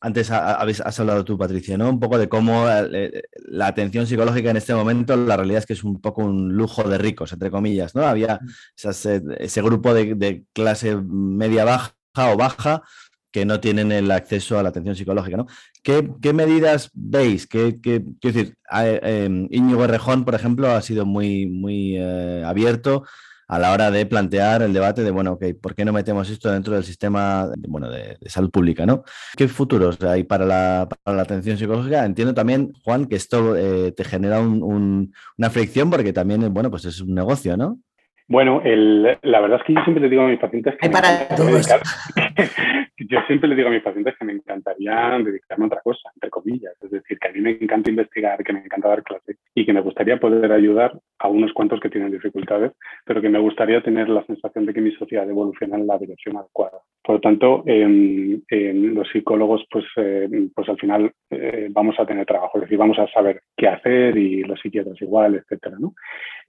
antes 0.07 0.31
has 0.31 0.99
hablado 0.99 1.25
tú, 1.25 1.37
Patricia, 1.37 1.77
¿no? 1.77 1.89
Un 1.89 1.99
poco 1.99 2.17
de 2.17 2.29
cómo 2.29 2.67
eh, 2.69 2.87
eh, 2.93 3.21
la 3.49 3.67
atención 3.67 4.07
psicológica 4.07 4.49
en 4.49 4.57
este 4.57 4.73
momento, 4.73 5.17
la 5.17 5.35
realidad 5.35 5.59
es 5.59 5.65
que 5.65 5.73
es 5.73 5.83
un 5.83 5.99
poco 5.99 6.23
un 6.23 6.53
lujo 6.53 6.83
de 6.83 6.97
ricos, 6.97 7.33
entre 7.33 7.51
comillas, 7.51 7.93
¿no? 7.93 8.03
Había 8.03 8.39
ese 8.75 9.61
grupo 9.61 9.93
de, 9.93 10.45
clase 10.53 10.95
media 10.95 11.65
baja 11.65 11.93
o 12.15 12.37
baja 12.37 12.83
que 13.31 13.45
no 13.45 13.59
tienen 13.59 13.91
el 13.91 14.09
acceso 14.09 14.57
a 14.57 14.63
la 14.63 14.69
atención 14.69 14.95
psicológica, 14.95 15.35
¿no? 15.35 15.47
¿Qué, 15.83 16.33
medidas 16.33 16.89
veis? 16.93 17.45
¿Qué, 17.45 17.79
quiero 17.81 18.09
decir, 18.21 18.55
eh, 18.73 19.47
Íñigo 19.51 19.83
Errejón, 19.83 20.23
por 20.23 20.35
ejemplo, 20.35 20.71
ha 20.71 20.81
sido 20.81 21.05
muy, 21.05 21.47
muy 21.47 21.97
abierto 21.97 23.03
a 23.47 23.59
la 23.59 23.71
hora 23.71 23.91
de 23.91 24.05
plantear 24.05 24.61
el 24.61 24.73
debate 24.73 25.03
de, 25.03 25.11
bueno, 25.11 25.33
ok, 25.33 25.45
¿por 25.61 25.73
qué 25.73 25.85
no 25.85 25.93
metemos 25.93 26.29
esto 26.29 26.51
dentro 26.51 26.73
del 26.73 26.83
sistema 26.83 27.49
bueno, 27.67 27.89
de, 27.89 28.17
salud 28.25 28.51
pública? 28.51 28.85
¿no? 28.85 29.03
¿Qué 29.35 29.47
futuros 29.47 30.01
hay 30.01 30.23
para 30.23 30.45
la, 30.45 30.87
atención 31.05 31.57
psicológica? 31.57 32.05
Entiendo 32.05 32.33
también, 32.33 32.73
Juan, 32.83 33.05
que 33.05 33.15
esto 33.15 33.55
eh, 33.55 33.91
te 33.93 34.03
genera 34.03 34.41
una 34.41 35.49
fricción 35.49 35.89
porque 35.89 36.13
también, 36.13 36.53
bueno, 36.53 36.69
pues 36.69 36.85
es 36.85 36.99
un 37.01 37.13
negocio, 37.13 37.55
¿no? 37.57 37.79
Bueno, 38.27 38.61
la 38.63 39.39
verdad 39.39 39.59
es 39.59 39.65
que 39.65 39.73
yo 39.73 39.81
siempre 39.83 40.01
le 40.03 40.09
digo 40.09 40.23
a 40.23 40.27
mis 40.27 40.39
pacientes 40.39 40.75
que... 40.77 40.89
para 40.89 41.27
todos. 41.29 41.65
yo 42.97 43.19
siempre 43.25 43.47
le 43.47 43.55
digo 43.55 43.69
a 43.69 43.71
mis 43.71 43.81
pacientes 43.81 44.15
que 44.17 44.25
me 44.25 44.33
encantaría 44.33 45.17
dedicarme 45.23 45.65
a 45.65 45.67
otra 45.67 45.81
cosa, 45.81 46.09
entre 46.13 46.29
comillas. 46.29 46.73
Es 46.81 46.91
decir, 46.91 47.17
que 47.19 47.29
a 47.29 47.31
mí 47.31 47.39
me 47.39 47.51
encanta 47.51 47.89
investigar, 47.89 48.43
que 48.43 48.51
me 48.51 48.59
encanta 48.59 48.89
dar 48.89 49.03
clases 49.03 49.37
y 49.55 49.65
que 49.65 49.71
me 49.71 49.79
gustaría 49.81 50.19
poder 50.19 50.51
ayudar 50.51 50.99
a 51.19 51.27
unos 51.29 51.53
cuantos 51.53 51.79
que 51.79 51.89
tienen 51.89 52.11
dificultades, 52.11 52.73
pero 53.05 53.21
que 53.21 53.29
me 53.29 53.39
gustaría 53.39 53.81
tener 53.81 54.09
la 54.09 54.25
sensación 54.25 54.65
de 54.65 54.73
que 54.73 54.81
mi 54.81 54.91
sociedad 54.91 55.29
evoluciona 55.29 55.77
en 55.77 55.87
la 55.87 55.97
dirección 55.97 56.35
adecuada. 56.35 56.79
Por 57.07 57.15
lo 57.15 57.21
tanto, 57.21 57.63
los 57.65 59.07
psicólogos, 59.07 59.65
pues, 59.71 59.85
eh, 59.95 60.27
pues 60.53 60.67
al 60.67 60.77
final 60.77 61.09
eh, 61.29 61.69
vamos 61.71 61.97
a 61.97 62.05
tener 62.05 62.25
trabajo, 62.25 62.57
es 62.57 62.63
decir, 62.63 62.77
vamos 62.77 62.99
a 62.99 63.07
saber 63.07 63.43
qué 63.55 63.69
hacer 63.69 64.17
y 64.17 64.43
los 64.43 64.59
psiquiatras 64.59 65.01
igual, 65.01 65.35
etcétera. 65.35 65.77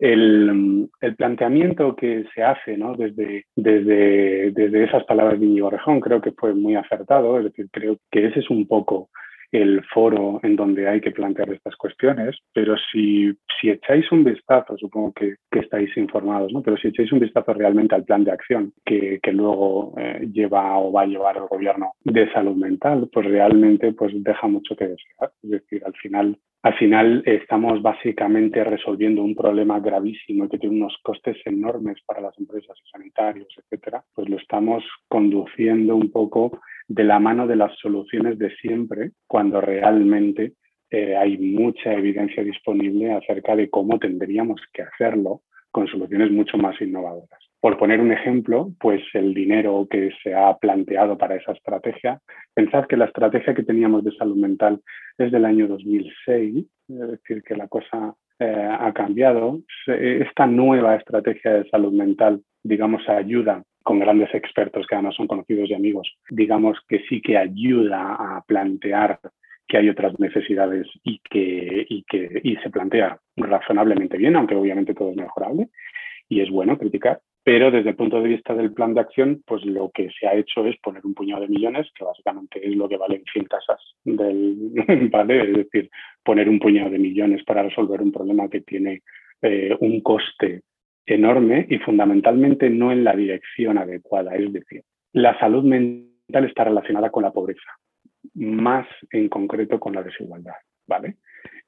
el, 0.00 0.90
planteamiento 1.16 1.94
que 1.94 2.24
se 2.34 2.42
hace 2.42 2.76
¿no? 2.76 2.96
desde, 2.96 3.44
desde, 3.54 4.50
desde 4.50 4.82
esas 4.82 5.04
palabras 5.04 5.38
de 5.38 5.46
Íñigo 5.46 5.70
Rejón 5.70 6.00
creo 6.00 6.20
que 6.20 6.32
fue 6.32 6.52
muy 6.54 6.74
acertado, 6.74 7.38
es 7.38 7.44
decir, 7.44 7.68
creo 7.70 7.96
que 8.10 8.26
ese 8.26 8.40
es 8.40 8.50
un 8.50 8.66
poco 8.66 9.10
el 9.52 9.82
foro 9.84 10.40
en 10.42 10.56
donde 10.56 10.88
hay 10.88 11.00
que 11.00 11.10
plantear 11.10 11.50
estas 11.50 11.76
cuestiones, 11.76 12.36
pero 12.52 12.76
si, 12.92 13.32
si 13.60 13.70
echáis 13.70 14.10
un 14.12 14.24
vistazo, 14.24 14.76
supongo 14.76 15.12
que, 15.12 15.36
que, 15.50 15.60
estáis 15.60 15.96
informados, 15.96 16.52
¿no? 16.52 16.62
pero 16.62 16.76
si 16.76 16.88
echáis 16.88 17.12
un 17.12 17.20
vistazo 17.20 17.52
realmente 17.54 17.94
al 17.94 18.04
plan 18.04 18.24
de 18.24 18.32
acción 18.32 18.72
que, 18.84 19.20
que 19.22 19.32
luego 19.32 19.94
eh, 19.98 20.28
lleva 20.32 20.78
o 20.78 20.92
va 20.92 21.02
a 21.02 21.06
llevar 21.06 21.36
el 21.36 21.46
gobierno 21.46 21.92
de 22.04 22.30
salud 22.32 22.56
mental, 22.56 23.08
pues 23.12 23.26
realmente 23.26 23.92
pues 23.92 24.12
deja 24.22 24.46
mucho 24.46 24.76
que 24.76 24.88
desear. 24.88 25.32
Es 25.42 25.50
decir, 25.50 25.82
al 25.84 25.94
final 25.94 26.38
al 26.62 26.74
final 26.74 27.22
estamos 27.24 27.80
básicamente 27.82 28.64
resolviendo 28.64 29.22
un 29.22 29.36
problema 29.36 29.78
gravísimo 29.78 30.48
que 30.48 30.58
tiene 30.58 30.76
unos 30.76 30.96
costes 31.04 31.36
enormes 31.44 31.98
para 32.04 32.20
las 32.20 32.36
empresas 32.36 32.76
sanitarios, 32.90 33.46
etcétera, 33.56 34.02
pues 34.12 34.28
lo 34.28 34.36
estamos 34.38 34.82
conduciendo 35.06 35.94
un 35.94 36.10
poco 36.10 36.60
de 36.88 37.04
la 37.04 37.18
mano 37.18 37.46
de 37.46 37.56
las 37.56 37.76
soluciones 37.78 38.38
de 38.38 38.50
siempre, 38.56 39.10
cuando 39.26 39.60
realmente 39.60 40.54
eh, 40.90 41.14
hay 41.16 41.36
mucha 41.36 41.92
evidencia 41.92 42.42
disponible 42.42 43.12
acerca 43.12 43.54
de 43.54 43.68
cómo 43.68 43.98
tendríamos 43.98 44.60
que 44.72 44.82
hacerlo 44.82 45.42
con 45.70 45.86
soluciones 45.86 46.30
mucho 46.30 46.56
más 46.56 46.80
innovadoras. 46.80 47.38
Por 47.60 47.76
poner 47.76 48.00
un 48.00 48.12
ejemplo, 48.12 48.70
pues 48.80 49.02
el 49.12 49.34
dinero 49.34 49.86
que 49.90 50.10
se 50.22 50.34
ha 50.34 50.56
planteado 50.56 51.18
para 51.18 51.36
esa 51.36 51.52
estrategia, 51.52 52.20
pensad 52.54 52.86
que 52.86 52.96
la 52.96 53.06
estrategia 53.06 53.54
que 53.54 53.64
teníamos 53.64 54.04
de 54.04 54.12
salud 54.12 54.36
mental 54.36 54.80
es 55.18 55.30
del 55.30 55.44
año 55.44 55.66
2006, 55.66 56.64
es 56.88 57.10
decir, 57.10 57.42
que 57.42 57.56
la 57.56 57.68
cosa 57.68 58.14
eh, 58.38 58.68
ha 58.80 58.92
cambiado. 58.92 59.60
Esta 59.86 60.46
nueva 60.46 60.94
estrategia 60.94 61.52
de 61.52 61.68
salud 61.68 61.92
mental, 61.92 62.40
digamos, 62.62 63.06
ayuda 63.08 63.62
con 63.88 64.00
grandes 64.00 64.34
expertos 64.34 64.86
que 64.86 64.96
además 64.96 65.14
son 65.14 65.26
conocidos 65.26 65.70
y 65.70 65.72
amigos, 65.72 66.12
digamos 66.28 66.76
que 66.86 66.98
sí 67.08 67.22
que 67.22 67.38
ayuda 67.38 68.16
a 68.18 68.44
plantear 68.46 69.18
que 69.66 69.78
hay 69.78 69.88
otras 69.88 70.20
necesidades 70.20 70.86
y 71.04 71.18
que, 71.20 71.86
y 71.88 72.02
que 72.02 72.38
y 72.44 72.56
se 72.56 72.68
plantea 72.68 73.18
razonablemente 73.34 74.18
bien, 74.18 74.36
aunque 74.36 74.56
obviamente 74.56 74.92
todo 74.92 75.12
es 75.12 75.16
mejorable 75.16 75.70
y 76.28 76.42
es 76.42 76.50
bueno 76.50 76.76
criticar. 76.76 77.20
Pero 77.42 77.70
desde 77.70 77.88
el 77.88 77.96
punto 77.96 78.20
de 78.20 78.28
vista 78.28 78.54
del 78.54 78.74
plan 78.74 78.92
de 78.92 79.00
acción, 79.00 79.42
pues 79.46 79.64
lo 79.64 79.90
que 79.90 80.10
se 80.20 80.26
ha 80.26 80.34
hecho 80.34 80.66
es 80.66 80.76
poner 80.80 81.06
un 81.06 81.14
puñado 81.14 81.40
de 81.40 81.48
millones, 81.48 81.86
que 81.94 82.04
básicamente 82.04 82.60
es 82.62 82.76
lo 82.76 82.90
que 82.90 82.98
valen 82.98 83.22
100 83.32 83.46
casas 83.46 83.80
del, 84.04 84.70
¿vale? 85.10 85.50
Es 85.50 85.56
decir, 85.56 85.88
poner 86.22 86.46
un 86.46 86.58
puñado 86.58 86.90
de 86.90 86.98
millones 86.98 87.42
para 87.46 87.62
resolver 87.62 88.02
un 88.02 88.12
problema 88.12 88.50
que 88.50 88.60
tiene 88.60 89.00
eh, 89.40 89.74
un 89.80 90.02
coste 90.02 90.60
enorme 91.08 91.66
y 91.68 91.78
fundamentalmente 91.78 92.70
no 92.70 92.92
en 92.92 93.04
la 93.04 93.14
dirección 93.14 93.78
adecuada. 93.78 94.34
Es 94.36 94.52
decir, 94.52 94.82
la 95.12 95.38
salud 95.38 95.64
mental 95.64 96.44
está 96.44 96.64
relacionada 96.64 97.10
con 97.10 97.22
la 97.22 97.32
pobreza, 97.32 97.70
más 98.34 98.86
en 99.10 99.28
concreto 99.28 99.80
con 99.80 99.94
la 99.94 100.02
desigualdad. 100.02 100.54
¿vale? 100.86 101.16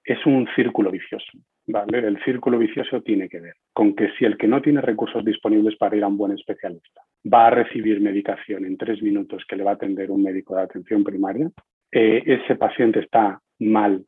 es 0.05 0.25
un 0.27 0.49
círculo 0.57 0.91
vicioso. 0.91 1.31
¿vale? 1.67 1.99
El 1.99 2.23
círculo 2.25 2.59
vicioso 2.59 3.03
tiene 3.03 3.29
que 3.29 3.41
ver 3.41 3.55
con 3.73 3.95
que 3.95 4.11
si 4.19 4.25
el 4.25 4.37
que 4.37 4.49
no 4.49 4.61
tiene 4.61 4.81
recursos 4.81 5.25
disponibles 5.25 5.77
para 5.77 5.97
ir 5.97 6.05
a 6.05 6.09
un 6.09 6.17
buen 6.17 6.33
especialista 6.33 7.03
va 7.33 7.47
a 7.47 7.51
recibir 7.51 8.01
medicación 8.01 8.65
en 8.65 8.77
tres 8.77 9.03
minutos 9.03 9.45
que 9.49 9.57
le 9.57 9.65
va 9.65 9.73
a 9.73 9.75
atender 9.75 10.11
un 10.11 10.23
médico 10.23 10.57
de 10.57 10.63
atención 10.63 11.05
primaria, 11.05 11.51
eh, 11.93 12.23
ese 12.27 12.57
paciente 12.57 13.01
está 13.01 13.41
mal 13.59 14.05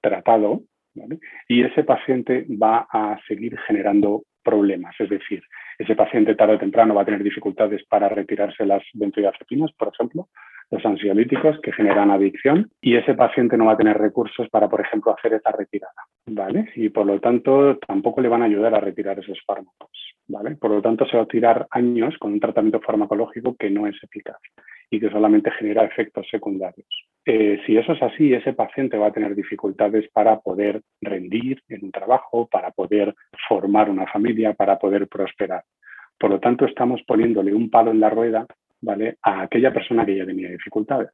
tratado 0.00 0.62
y 1.48 1.62
ese 1.62 1.84
paciente 1.84 2.46
va 2.50 2.86
a 2.90 3.18
seguir 3.26 3.58
generando 3.66 4.24
problemas. 4.42 4.94
Es 4.98 5.08
decir, 5.08 5.42
ese 5.78 5.94
paciente 5.94 6.34
tarde 6.34 6.54
o 6.54 6.58
temprano 6.58 6.94
va 6.94 7.02
a 7.02 7.04
tener 7.04 7.22
dificultades 7.22 7.84
para 7.84 8.08
retirarse 8.08 8.66
las 8.66 8.82
benzodiazepinas, 8.94 9.72
por 9.72 9.88
ejemplo, 9.88 10.28
los 10.72 10.84
ansiolíticos 10.86 11.60
que 11.60 11.70
generan 11.70 12.10
adicción 12.10 12.70
y 12.80 12.96
ese 12.96 13.14
paciente 13.14 13.58
no 13.58 13.66
va 13.66 13.72
a 13.72 13.76
tener 13.76 13.98
recursos 13.98 14.48
para, 14.48 14.70
por 14.70 14.80
ejemplo, 14.80 15.14
hacer 15.14 15.34
esa 15.34 15.52
retirada, 15.52 15.92
¿vale? 16.26 16.70
Y 16.74 16.88
por 16.88 17.04
lo 17.04 17.20
tanto 17.20 17.76
tampoco 17.86 18.22
le 18.22 18.30
van 18.30 18.40
a 18.40 18.46
ayudar 18.46 18.74
a 18.74 18.80
retirar 18.80 19.18
esos 19.18 19.38
fármacos, 19.46 19.90
¿vale? 20.28 20.56
Por 20.56 20.70
lo 20.70 20.80
tanto 20.80 21.04
se 21.06 21.18
va 21.18 21.24
a 21.24 21.26
tirar 21.26 21.66
años 21.70 22.16
con 22.18 22.32
un 22.32 22.40
tratamiento 22.40 22.80
farmacológico 22.80 23.54
que 23.54 23.68
no 23.68 23.86
es 23.86 24.02
eficaz 24.02 24.38
y 24.90 24.98
que 24.98 25.10
solamente 25.10 25.50
genera 25.50 25.84
efectos 25.84 26.26
secundarios. 26.30 26.88
Eh, 27.26 27.60
si 27.66 27.76
eso 27.76 27.92
es 27.92 28.02
así, 28.02 28.32
ese 28.32 28.54
paciente 28.54 28.96
va 28.96 29.08
a 29.08 29.12
tener 29.12 29.34
dificultades 29.34 30.10
para 30.10 30.40
poder 30.40 30.80
rendir 31.02 31.62
en 31.68 31.84
un 31.84 31.92
trabajo, 31.92 32.48
para 32.50 32.70
poder 32.70 33.14
formar 33.46 33.90
una 33.90 34.06
familia, 34.06 34.54
para 34.54 34.78
poder 34.78 35.06
prosperar. 35.06 35.64
Por 36.18 36.30
lo 36.30 36.40
tanto, 36.40 36.64
estamos 36.64 37.02
poniéndole 37.06 37.52
un 37.52 37.68
palo 37.68 37.90
en 37.90 38.00
la 38.00 38.08
rueda 38.08 38.46
¿vale? 38.82 39.16
a 39.22 39.42
aquella 39.42 39.72
persona 39.72 40.04
que 40.04 40.16
ya 40.16 40.26
tenía 40.26 40.50
dificultades. 40.50 41.10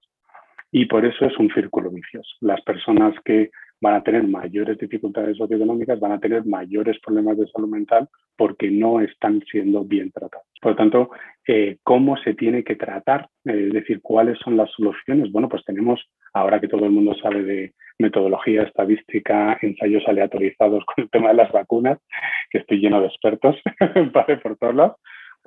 Y 0.71 0.87
por 0.87 1.05
eso 1.05 1.25
es 1.25 1.39
un 1.39 1.49
círculo 1.51 1.91
vicioso. 1.91 2.29
Las 2.41 2.61
personas 2.63 3.15
que 3.25 3.51
van 3.81 3.95
a 3.95 4.03
tener 4.03 4.25
mayores 4.25 4.79
dificultades 4.79 5.37
socioeconómicas, 5.37 6.01
van 6.01 6.13
a 6.13 6.21
tener 6.21 6.45
mayores 6.45 6.99
problemas 7.01 7.39
de 7.39 7.47
salud 7.47 7.69
mental 7.69 8.09
porque 8.37 8.71
no 8.71 9.01
están 9.01 9.41
siendo 9.51 9.85
bien 9.85 10.11
tratados. 10.11 10.47
Por 10.61 10.73
lo 10.73 10.77
tanto, 10.77 11.11
eh, 11.47 11.79
¿cómo 11.85 12.17
se 12.17 12.35
tiene 12.35 12.65
que 12.65 12.77
tratar? 12.77 13.29
Eh, 13.45 13.67
es 13.69 13.73
decir, 13.73 14.01
¿cuáles 14.03 14.39
son 14.41 14.57
las 14.57 14.71
soluciones? 14.73 15.31
Bueno, 15.31 15.49
pues 15.49 15.65
tenemos, 15.65 16.01
ahora 16.33 16.61
que 16.61 16.69
todo 16.69 16.85
el 16.85 16.91
mundo 16.91 17.15
sabe 17.23 17.43
de 17.43 17.75
metodología 17.99 18.63
estadística, 18.63 19.59
ensayos 19.63 20.03
aleatorizados 20.07 20.85
con 20.87 21.05
el 21.05 21.11
tema 21.11 21.29
de 21.29 21.35
las 21.35 21.53
vacunas, 21.53 21.99
que 22.51 22.59
estoy 22.59 22.81
lleno 22.81 23.01
de 23.01 23.07
expertos, 23.09 23.57
por 24.43 24.57
todos 24.57 24.75
lados, 24.75 24.97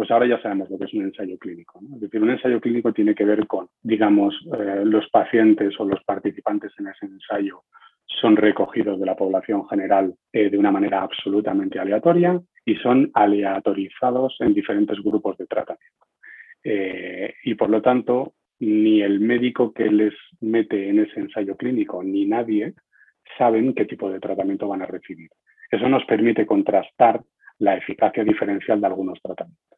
pues 0.01 0.09
ahora 0.09 0.25
ya 0.25 0.41
sabemos 0.41 0.67
lo 0.71 0.79
que 0.79 0.85
es 0.85 0.93
un 0.95 1.03
ensayo 1.03 1.37
clínico. 1.37 1.79
Es 1.93 2.01
decir, 2.01 2.23
un 2.23 2.31
ensayo 2.31 2.59
clínico 2.59 2.91
tiene 2.91 3.13
que 3.13 3.23
ver 3.23 3.45
con, 3.45 3.67
digamos, 3.83 4.33
eh, 4.51 4.81
los 4.83 5.07
pacientes 5.11 5.79
o 5.79 5.85
los 5.85 6.03
participantes 6.03 6.71
en 6.79 6.87
ese 6.87 7.05
ensayo 7.05 7.65
son 8.07 8.35
recogidos 8.35 8.99
de 8.99 9.05
la 9.05 9.15
población 9.15 9.69
general 9.69 10.15
eh, 10.33 10.49
de 10.49 10.57
una 10.57 10.71
manera 10.71 11.03
absolutamente 11.03 11.77
aleatoria 11.77 12.41
y 12.65 12.77
son 12.77 13.11
aleatorizados 13.13 14.37
en 14.39 14.55
diferentes 14.55 14.97
grupos 15.03 15.37
de 15.37 15.45
tratamiento. 15.45 16.07
Eh, 16.63 17.35
y 17.43 17.53
por 17.53 17.69
lo 17.69 17.83
tanto, 17.83 18.33
ni 18.59 19.03
el 19.03 19.19
médico 19.19 19.71
que 19.71 19.85
les 19.85 20.15
mete 20.39 20.89
en 20.89 20.97
ese 20.97 21.19
ensayo 21.19 21.55
clínico 21.55 22.03
ni 22.03 22.25
nadie 22.25 22.73
saben 23.37 23.75
qué 23.75 23.85
tipo 23.85 24.09
de 24.09 24.19
tratamiento 24.19 24.67
van 24.67 24.81
a 24.81 24.87
recibir. 24.87 25.29
Eso 25.69 25.87
nos 25.87 26.03
permite 26.05 26.47
contrastar 26.47 27.21
la 27.59 27.77
eficacia 27.77 28.23
diferencial 28.23 28.81
de 28.81 28.87
algunos 28.87 29.21
tratamientos. 29.21 29.70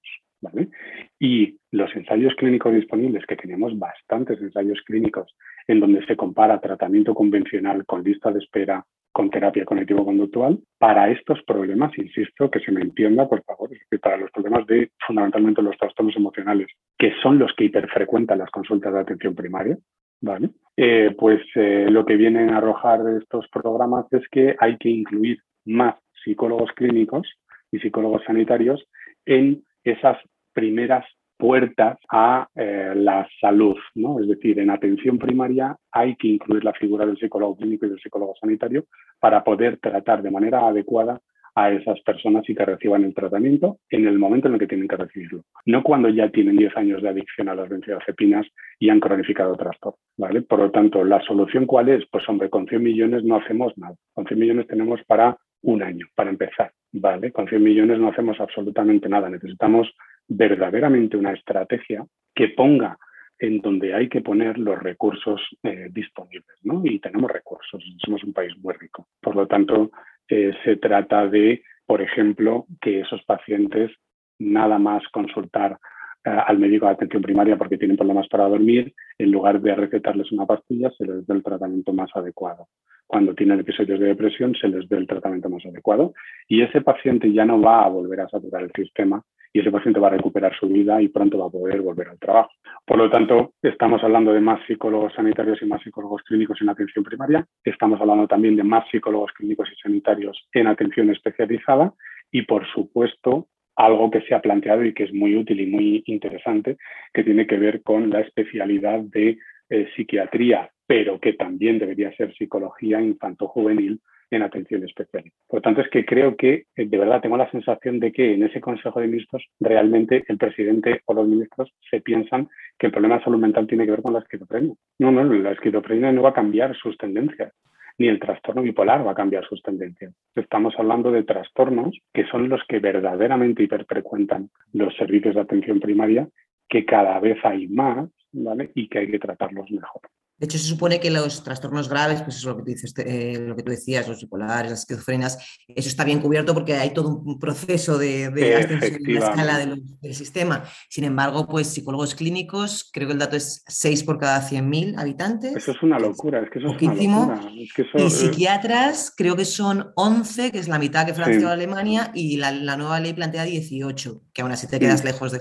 Y 1.20 1.58
los 1.72 1.96
ensayos 1.96 2.34
clínicos 2.36 2.74
disponibles, 2.74 3.26
que 3.26 3.36
tenemos 3.36 3.78
bastantes 3.78 4.42
ensayos 4.42 4.82
clínicos 4.86 5.36
en 5.68 5.80
donde 5.80 6.06
se 6.06 6.16
compara 6.16 6.60
tratamiento 6.60 7.14
convencional 7.14 7.86
con 7.86 8.04
lista 8.04 8.32
de 8.32 8.40
espera 8.40 8.86
con 9.14 9.30
terapia 9.30 9.64
cognitivo-conductual, 9.64 10.60
para 10.80 11.12
estos 11.12 11.40
problemas, 11.44 11.96
insisto, 11.98 12.50
que 12.50 12.60
se 12.62 12.72
me 12.72 12.82
entienda, 12.82 13.30
por 13.30 13.44
favor, 13.44 13.70
para 14.02 14.18
los 14.18 14.32
problemas 14.32 14.66
de 14.66 14.90
fundamentalmente 15.06 15.62
los 15.62 15.78
trastornos 15.78 16.16
emocionales, 16.18 16.68
que 16.98 17.14
son 17.22 17.38
los 17.38 17.54
que 17.54 17.66
hiperfrecuentan 17.66 18.40
las 18.40 18.50
consultas 18.50 18.92
de 18.92 19.00
atención 19.00 19.36
primaria, 19.36 19.78
¿vale? 20.20 20.50
Eh, 20.76 21.16
pues 21.16 21.42
eh, 21.54 21.86
lo 21.92 22.04
que 22.06 22.16
vienen 22.16 22.50
a 22.50 22.58
arrojar 22.58 23.02
estos 23.22 23.48
programas 23.50 24.12
es 24.12 24.28
que 24.32 24.56
hay 24.60 24.78
que 24.78 24.90
incluir 24.90 25.38
más 25.64 25.96
psicólogos 26.24 26.72
clínicos 26.72 27.32
y 27.72 27.78
psicólogos 27.80 28.24
sanitarios 28.26 28.84
en 29.26 29.64
esas 29.84 30.18
primeras 30.54 31.06
puertas 31.38 31.98
a 32.10 32.48
eh, 32.56 32.94
la 32.96 33.28
salud, 33.42 33.76
¿no? 33.96 34.20
Es 34.20 34.28
decir, 34.28 34.60
en 34.60 34.70
atención 34.70 35.18
primaria 35.18 35.76
hay 35.92 36.16
que 36.16 36.28
incluir 36.28 36.64
la 36.64 36.74
figura 36.74 37.06
del 37.06 37.18
psicólogo 37.18 37.58
clínico 37.58 37.86
y 37.86 37.90
del 37.90 38.00
psicólogo 38.00 38.34
sanitario 38.40 38.86
para 39.20 39.44
poder 39.44 39.78
tratar 39.80 40.22
de 40.22 40.32
manera 40.32 40.68
adecuada 40.68 41.20
a 41.56 41.72
esas 41.72 42.00
personas 42.02 42.50
y 42.50 42.56
que 42.56 42.66
reciban 42.66 43.04
el 43.04 43.14
tratamiento 43.14 43.78
en 43.90 44.08
el 44.08 44.18
momento 44.18 44.48
en 44.48 44.56
el 44.56 44.60
que 44.60 44.68
tienen 44.68 44.88
que 44.88 44.96
recibirlo, 44.96 45.44
no 45.66 45.84
cuando 45.84 46.10
ya 46.10 46.30
tienen 46.30 46.58
10 46.58 46.76
años 46.78 47.02
de 47.02 47.10
adicción 47.10 47.50
a 47.50 47.56
las 47.56 47.70
benzodiazepinas 47.70 48.48
y 48.80 48.90
han 48.90 49.00
cronificado 49.00 49.56
trastorno, 49.56 50.00
¿vale? 50.18 50.42
Por 50.42 50.60
lo 50.60 50.72
tanto, 50.72 51.04
¿la 51.04 51.22
solución 51.22 51.66
cuál 51.66 51.90
es? 51.90 52.04
Pues 52.12 52.28
hombre, 52.28 52.50
con 52.50 52.68
100 52.68 52.82
millones 52.82 53.24
no 53.24 53.36
hacemos 53.36 53.78
nada. 53.78 53.96
Con 54.14 54.26
100 54.26 54.40
millones 54.40 54.68
tenemos 54.68 55.02
para 55.06 55.38
un 55.62 55.84
año, 55.84 56.08
para 56.16 56.30
empezar, 56.30 56.72
¿vale? 56.92 57.32
Con 57.32 57.48
100 57.48 57.64
millones 57.64 58.00
no 58.00 58.10
hacemos 58.10 58.40
absolutamente 58.40 59.08
nada. 59.08 59.30
Necesitamos 59.30 59.94
verdaderamente 60.28 61.18
una 61.18 61.34
estrategia 61.34 62.06
que 62.34 62.50
ponga 62.50 62.98
en 63.40 63.60
donde 63.60 63.94
hay 63.94 64.08
que 64.08 64.22
poner 64.22 64.58
los 64.58 64.82
recursos 64.82 65.42
eh, 65.64 65.90
disponibles. 65.92 66.58
Y 66.84 67.00
tenemos 67.00 67.32
recursos, 67.32 67.84
somos 67.98 68.24
un 68.24 68.34
país 68.34 68.54
muy 68.58 68.74
rico. 68.74 69.08
Por 69.22 69.36
lo 69.36 69.48
tanto, 69.48 69.92
eh, 70.30 70.54
se 70.64 70.78
trata 70.78 71.28
de, 71.28 71.62
por 71.86 72.02
ejemplo, 72.02 72.66
que 72.82 73.02
esos 73.02 73.22
pacientes 73.24 73.92
nada 74.40 74.80
más 74.80 75.04
consultar 75.12 75.78
eh, 76.26 76.30
al 76.30 76.58
médico 76.58 76.86
de 76.86 76.94
atención 76.94 77.22
primaria 77.22 77.58
porque 77.58 77.78
tienen 77.78 77.98
problemas 77.98 78.28
para 78.30 78.48
dormir, 78.48 78.94
en 79.18 79.32
lugar 79.32 79.60
de 79.60 79.76
recetarles 79.76 80.32
una 80.32 80.46
pastilla, 80.46 80.90
se 80.98 81.06
les 81.06 81.28
dé 81.28 81.34
el 81.34 81.44
tratamiento 81.44 81.92
más 81.92 82.10
adecuado. 82.16 82.68
Cuando 83.06 83.36
tienen 83.36 83.60
episodios 83.60 84.00
de 84.00 84.08
depresión, 84.08 84.56
se 84.56 84.70
les 84.70 84.88
dé 84.88 84.98
el 84.98 85.06
tratamiento 85.06 85.50
más 85.50 85.66
adecuado 85.66 86.14
y 86.48 86.62
ese 86.62 86.80
paciente 86.80 87.32
ya 87.32 87.44
no 87.44 87.60
va 87.60 87.84
a 87.84 87.90
volver 87.90 88.22
a 88.22 88.30
saturar 88.30 88.64
el 88.64 88.72
sistema 88.72 89.22
y 89.54 89.60
ese 89.60 89.72
paciente 89.72 90.00
va 90.00 90.08
a 90.08 90.18
recuperar 90.18 90.54
su 90.60 90.68
vida 90.68 91.00
y 91.02 91.08
pronto 91.10 91.38
va 91.38 91.46
a 91.46 91.52
poder 91.52 91.80
volver 91.82 92.10
al 92.10 92.20
trabajo. 92.20 92.50
Por 92.86 92.98
lo 92.98 93.10
tanto, 93.10 93.54
estamos 93.62 94.04
hablando 94.04 94.34
de 94.34 94.42
más 94.42 94.60
psicólogos 94.66 95.14
sanitarios 95.14 95.62
y 95.62 95.66
más 95.68 95.82
psicólogos 95.84 96.24
clínicos 96.24 96.60
en 96.62 96.70
atención 96.70 97.06
primaria, 97.06 97.46
estamos 97.64 98.02
hablando 98.02 98.28
también 98.28 98.56
de 98.56 98.64
más 98.64 98.86
psicólogos 98.90 99.32
clínicos 99.34 99.70
y 99.72 99.76
sanitarios 99.80 100.50
en 100.54 100.68
atención 100.68 101.12
especializada 101.12 101.94
y, 102.32 102.42
por 102.42 102.66
supuesto, 102.74 103.48
algo 103.76 104.10
que 104.10 104.22
se 104.22 104.34
ha 104.34 104.42
planteado 104.42 104.84
y 104.84 104.94
que 104.94 105.04
es 105.04 105.14
muy 105.14 105.36
útil 105.36 105.60
y 105.60 105.68
muy 105.68 106.04
interesante, 106.08 106.78
que 107.14 107.24
tiene 107.24 107.46
que 107.46 107.58
ver 107.58 107.84
con 107.84 108.10
la 108.10 108.22
especialidad 108.22 109.02
de 109.02 109.38
eh, 109.70 109.88
psiquiatría, 109.96 110.72
pero 110.88 111.20
que 111.20 111.34
también 111.34 111.80
debería 111.80 112.16
ser 112.16 112.34
psicología 112.36 113.02
infanto-juvenil 113.02 114.02
en 114.36 114.44
atención 114.44 114.84
especial. 114.84 115.24
Por 115.48 115.62
tanto, 115.62 115.82
es 115.82 115.90
que 115.90 116.06
creo 116.06 116.36
que, 116.36 116.66
eh, 116.76 116.86
de 116.86 116.98
verdad, 116.98 117.22
tengo 117.22 117.38
la 117.38 117.50
sensación 117.52 118.00
de 118.00 118.12
que 118.12 118.34
en 118.34 118.44
ese 118.44 118.62
Consejo 118.62 119.00
de 119.00 119.08
Ministros 119.08 119.46
realmente 119.60 120.24
el 120.28 120.38
presidente 120.38 121.02
o 121.06 121.14
los 121.14 121.28
ministros 121.28 121.72
se 121.90 122.02
piensan 122.02 122.50
que 122.78 122.88
el 122.88 122.92
problema 122.92 123.18
de 123.18 123.24
salud 123.24 123.40
mental 123.40 123.68
tiene 123.68 123.86
que 123.86 123.92
ver 123.92 124.02
con 124.02 124.14
la 124.14 124.20
esquizofrenia. 124.20 124.74
No, 125.00 125.12
no, 125.12 125.24
la 125.24 125.52
esquizofrenia 125.52 126.12
no 126.12 126.24
va 126.24 126.30
a 126.30 126.34
cambiar 126.34 126.76
sus 126.76 126.98
tendencias, 126.98 127.54
ni 127.98 128.08
el 128.08 128.20
trastorno 128.20 128.62
bipolar 128.62 129.06
va 129.06 129.12
a 129.12 129.16
cambiar 129.16 129.46
sus 129.46 129.62
tendencias. 129.62 130.14
Estamos 130.36 130.74
hablando 130.78 131.12
de 131.12 131.24
trastornos 131.24 131.98
que 132.14 132.26
son 132.26 132.50
los 132.50 132.62
que 132.68 132.80
verdaderamente 132.80 133.64
hiperfrecuentan 133.64 134.50
los 134.74 134.96
servicios 134.96 135.36
de 135.36 135.42
atención 135.42 135.80
primaria, 135.80 136.28
que 136.70 136.86
cada 136.86 137.20
vez 137.20 137.38
hay 137.44 137.68
más, 137.68 138.10
¿vale? 138.34 138.72
Y 138.76 138.90
que 138.90 139.00
hay 139.00 139.12
que 139.12 139.20
tratarlos 139.20 139.72
mejor. 139.72 140.02
De 140.44 140.48
hecho, 140.48 140.58
se 140.58 140.68
supone 140.68 141.00
que 141.00 141.12
los 141.12 141.44
trastornos 141.44 141.88
graves, 141.88 142.22
pues 142.24 142.36
eso 142.36 142.50
es 142.50 142.56
lo 142.56 142.58
que 142.58 142.64
tú, 142.64 142.76
dices, 142.76 142.94
eh, 142.98 143.38
lo 143.40 143.56
que 143.56 143.64
tú 143.64 143.72
decías, 143.72 144.08
los 144.10 144.20
bipolares, 144.20 144.72
las 144.72 144.80
esquizofrenias, 144.82 145.38
eso 145.68 145.88
está 145.88 146.04
bien 146.04 146.20
cubierto 146.20 146.54
porque 146.54 146.74
hay 146.74 146.92
todo 146.92 147.22
un 147.24 147.40
proceso 147.40 147.98
de, 147.98 148.30
de 148.30 148.56
ascensión 148.56 149.08
en 149.08 149.14
la 149.14 149.20
escala 149.20 149.58
del 149.60 150.14
sistema. 150.14 150.66
Sin 150.90 151.04
embargo, 151.04 151.48
pues 151.48 151.68
psicólogos 151.68 152.16
clínicos, 152.16 152.90
creo 152.92 153.08
que 153.08 153.14
el 153.14 153.20
dato 153.20 153.38
es 153.38 153.64
6 153.68 154.04
por 154.04 154.18
cada 154.18 154.42
100.000 154.42 155.00
habitantes. 155.00 155.56
Eso 155.56 155.72
es 155.72 155.84
una 155.84 155.98
locura, 155.98 156.42
es 156.42 156.50
que 156.50 156.60
eso 156.60 156.76
es 156.76 156.82
una 156.82 156.94
locura. 156.94 157.52
y 157.96 158.10
psiquiatras, 158.10 159.14
creo 159.16 159.38
que 159.38 159.46
son 159.46 159.94
11, 159.96 160.52
que 160.52 160.60
es 160.60 160.68
la 160.68 160.80
mitad 160.80 161.06
que 161.06 161.14
Francia 161.14 161.48
o 161.48 161.52
Alemania, 161.52 162.12
y 162.14 162.38
la, 162.38 162.52
nueva 162.76 163.00
ley 163.00 163.14
plantea 163.14 163.44
18, 163.44 164.24
que 164.34 164.42
aún 164.42 164.52
así 164.52 164.68
te 164.68 164.80
quedas 164.80 165.06
lejos 165.06 165.38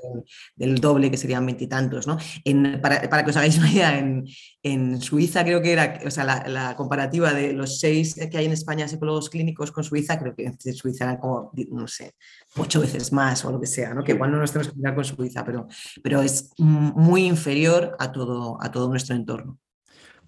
del 0.55 0.78
doble, 0.78 1.11
que 1.11 1.16
serían 1.16 1.47
veintitantos, 1.47 2.07
¿no? 2.07 2.18
Para, 2.83 3.24
que 3.24 3.30
os 3.30 3.37
hagáis 3.37 3.57
una 3.59 3.70
idea, 3.70 3.99
en, 3.99 4.26
en 4.62 5.01
Suiza 5.01 5.45
creo 5.45 5.62
que 5.62 5.72
era, 5.72 6.01
o 6.05 6.11
sea, 6.11 6.24
la, 6.24 6.76
comparativa 6.76 7.33
de 7.33 7.53
los 7.53 7.78
seis 7.78 8.14
que 8.14 8.37
hay 8.37 8.47
en 8.47 8.53
España 8.53 8.89
psicólogos 8.89 9.30
clínicos 9.30 9.72
con 9.72 9.85
Suiza, 9.85 10.18
creo 10.18 10.35
que 10.35 10.45
en 10.45 10.74
Suiza 10.74 11.05
eran 11.05 11.18
como, 11.18 11.53
no 11.70 11.87
sé, 11.89 12.14
ocho 12.57 12.80
veces 12.80 13.12
más 13.12 13.45
o 13.45 13.53
lo 13.53 13.61
que 13.61 13.66
sea, 13.66 13.95
¿no? 13.95 14.05
Que 14.05 14.12
igual 14.12 14.33
no 14.33 14.39
nos 14.39 14.53
tenemos 14.53 14.72
que 14.72 14.78
mirar 14.78 14.95
con 14.95 15.05
Suiza, 15.05 15.45
pero, 15.45 15.66
pero 16.03 16.20
es 16.20 16.51
muy 16.59 17.26
inferior 17.26 17.97
a 17.99 18.12
todo, 18.12 18.59
a 18.61 18.70
todo 18.70 18.89
nuestro 18.89 19.14
entorno. 19.14 19.59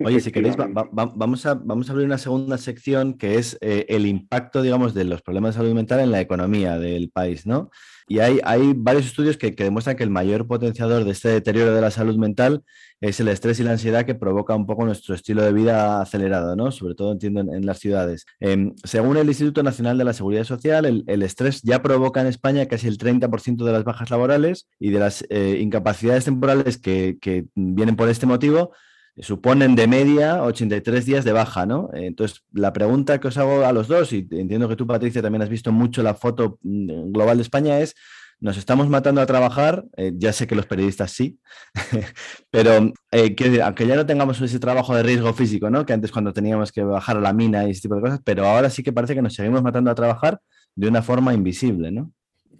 Oye, 0.00 0.20
si 0.20 0.32
queréis, 0.32 0.56
vamos, 0.56 1.46
a, 1.46 1.54
vamos 1.54 1.88
a 1.88 1.92
abrir 1.92 2.06
una 2.06 2.18
segunda 2.18 2.58
sección 2.58 3.14
que 3.14 3.36
es 3.38 3.56
eh, 3.60 3.86
el 3.88 4.06
impacto, 4.06 4.60
digamos, 4.60 4.92
de 4.92 5.04
los 5.04 5.22
problemas 5.22 5.54
de 5.54 5.60
salud 5.60 5.74
mental 5.74 6.00
en 6.00 6.10
la 6.10 6.20
economía 6.20 6.78
del 6.78 7.10
país, 7.10 7.46
¿no? 7.46 7.70
Y 8.08 8.18
hay, 8.18 8.40
hay 8.44 8.74
varios 8.76 9.06
estudios 9.06 9.36
que, 9.36 9.52
demuestran 9.52 9.96
que 9.96 10.02
el 10.02 10.10
mayor 10.10 10.46
potenciador 10.46 11.04
de 11.04 11.12
este 11.12 11.28
deterioro 11.28 11.74
de 11.74 11.80
la 11.80 11.90
salud 11.90 12.16
mental 12.16 12.62
es 13.00 13.20
el 13.20 13.28
estrés 13.28 13.60
y 13.60 13.62
la 13.62 13.72
ansiedad 13.72 14.04
que 14.04 14.14
provoca 14.14 14.54
un 14.54 14.66
poco 14.66 14.84
nuestro 14.84 15.14
estilo 15.14 15.42
de 15.42 15.52
vida 15.52 16.02
acelerado, 16.02 16.56
¿no? 16.56 16.72
Sobre 16.72 16.94
todo, 16.94 17.12
entiendo, 17.12 17.40
en, 17.40 17.64
las 17.64 17.78
ciudades. 17.78 18.26
Em, 18.40 18.74
según 18.82 19.16
el 19.16 19.28
Instituto 19.28 19.62
Nacional 19.62 19.96
de 19.96 20.04
la 20.04 20.12
Seguridad 20.12 20.44
Social, 20.44 21.04
el, 21.06 21.22
estrés 21.22 21.62
ya 21.62 21.82
provoca 21.82 22.20
en 22.20 22.26
España 22.26 22.66
casi 22.66 22.88
el 22.88 22.98
30% 22.98 23.64
de 23.64 23.72
las 23.72 23.84
bajas 23.84 24.10
laborales 24.10 24.68
y 24.78 24.90
de 24.90 24.98
las 24.98 25.24
eh, 25.30 25.58
incapacidades 25.60 26.24
temporales 26.24 26.78
que, 26.78 27.16
que 27.20 27.46
vienen 27.54 27.96
por 27.96 28.08
este 28.08 28.26
motivo 28.26 28.72
suponen 29.18 29.76
de 29.76 29.86
media 29.86 30.42
83 30.42 31.06
días 31.06 31.24
de 31.24 31.32
baja, 31.32 31.66
¿no? 31.66 31.90
Entonces, 31.92 32.42
la 32.52 32.72
pregunta 32.72 33.20
que 33.20 33.28
os 33.28 33.38
hago 33.38 33.64
a 33.64 33.72
los 33.72 33.88
dos, 33.88 34.12
y 34.12 34.26
entiendo 34.30 34.68
que 34.68 34.76
tú, 34.76 34.86
Patricia, 34.86 35.22
también 35.22 35.42
has 35.42 35.48
visto 35.48 35.72
mucho 35.72 36.02
la 36.02 36.14
foto 36.14 36.58
mm, 36.62 37.12
global 37.12 37.36
de 37.36 37.42
España, 37.42 37.78
es, 37.80 37.94
nos 38.40 38.56
estamos 38.56 38.88
matando 38.88 39.20
a 39.20 39.26
trabajar, 39.26 39.84
eh, 39.96 40.12
ya 40.16 40.32
sé 40.32 40.46
que 40.46 40.54
los 40.56 40.66
periodistas 40.66 41.12
sí, 41.12 41.38
pero 42.50 42.92
eh, 43.12 43.34
que, 43.34 43.62
aunque 43.62 43.86
ya 43.86 43.96
no 43.96 44.04
tengamos 44.04 44.40
ese 44.40 44.58
trabajo 44.58 44.94
de 44.96 45.02
riesgo 45.02 45.32
físico, 45.32 45.70
¿no? 45.70 45.86
Que 45.86 45.92
antes 45.92 46.10
cuando 46.10 46.32
teníamos 46.32 46.72
que 46.72 46.82
bajar 46.82 47.16
a 47.16 47.20
la 47.20 47.32
mina 47.32 47.66
y 47.66 47.70
ese 47.70 47.82
tipo 47.82 47.94
de 47.94 48.02
cosas, 48.02 48.20
pero 48.24 48.46
ahora 48.46 48.68
sí 48.68 48.82
que 48.82 48.92
parece 48.92 49.14
que 49.14 49.22
nos 49.22 49.34
seguimos 49.34 49.62
matando 49.62 49.90
a 49.90 49.94
trabajar 49.94 50.40
de 50.74 50.88
una 50.88 51.02
forma 51.02 51.32
invisible, 51.32 51.92
¿no? 51.92 52.12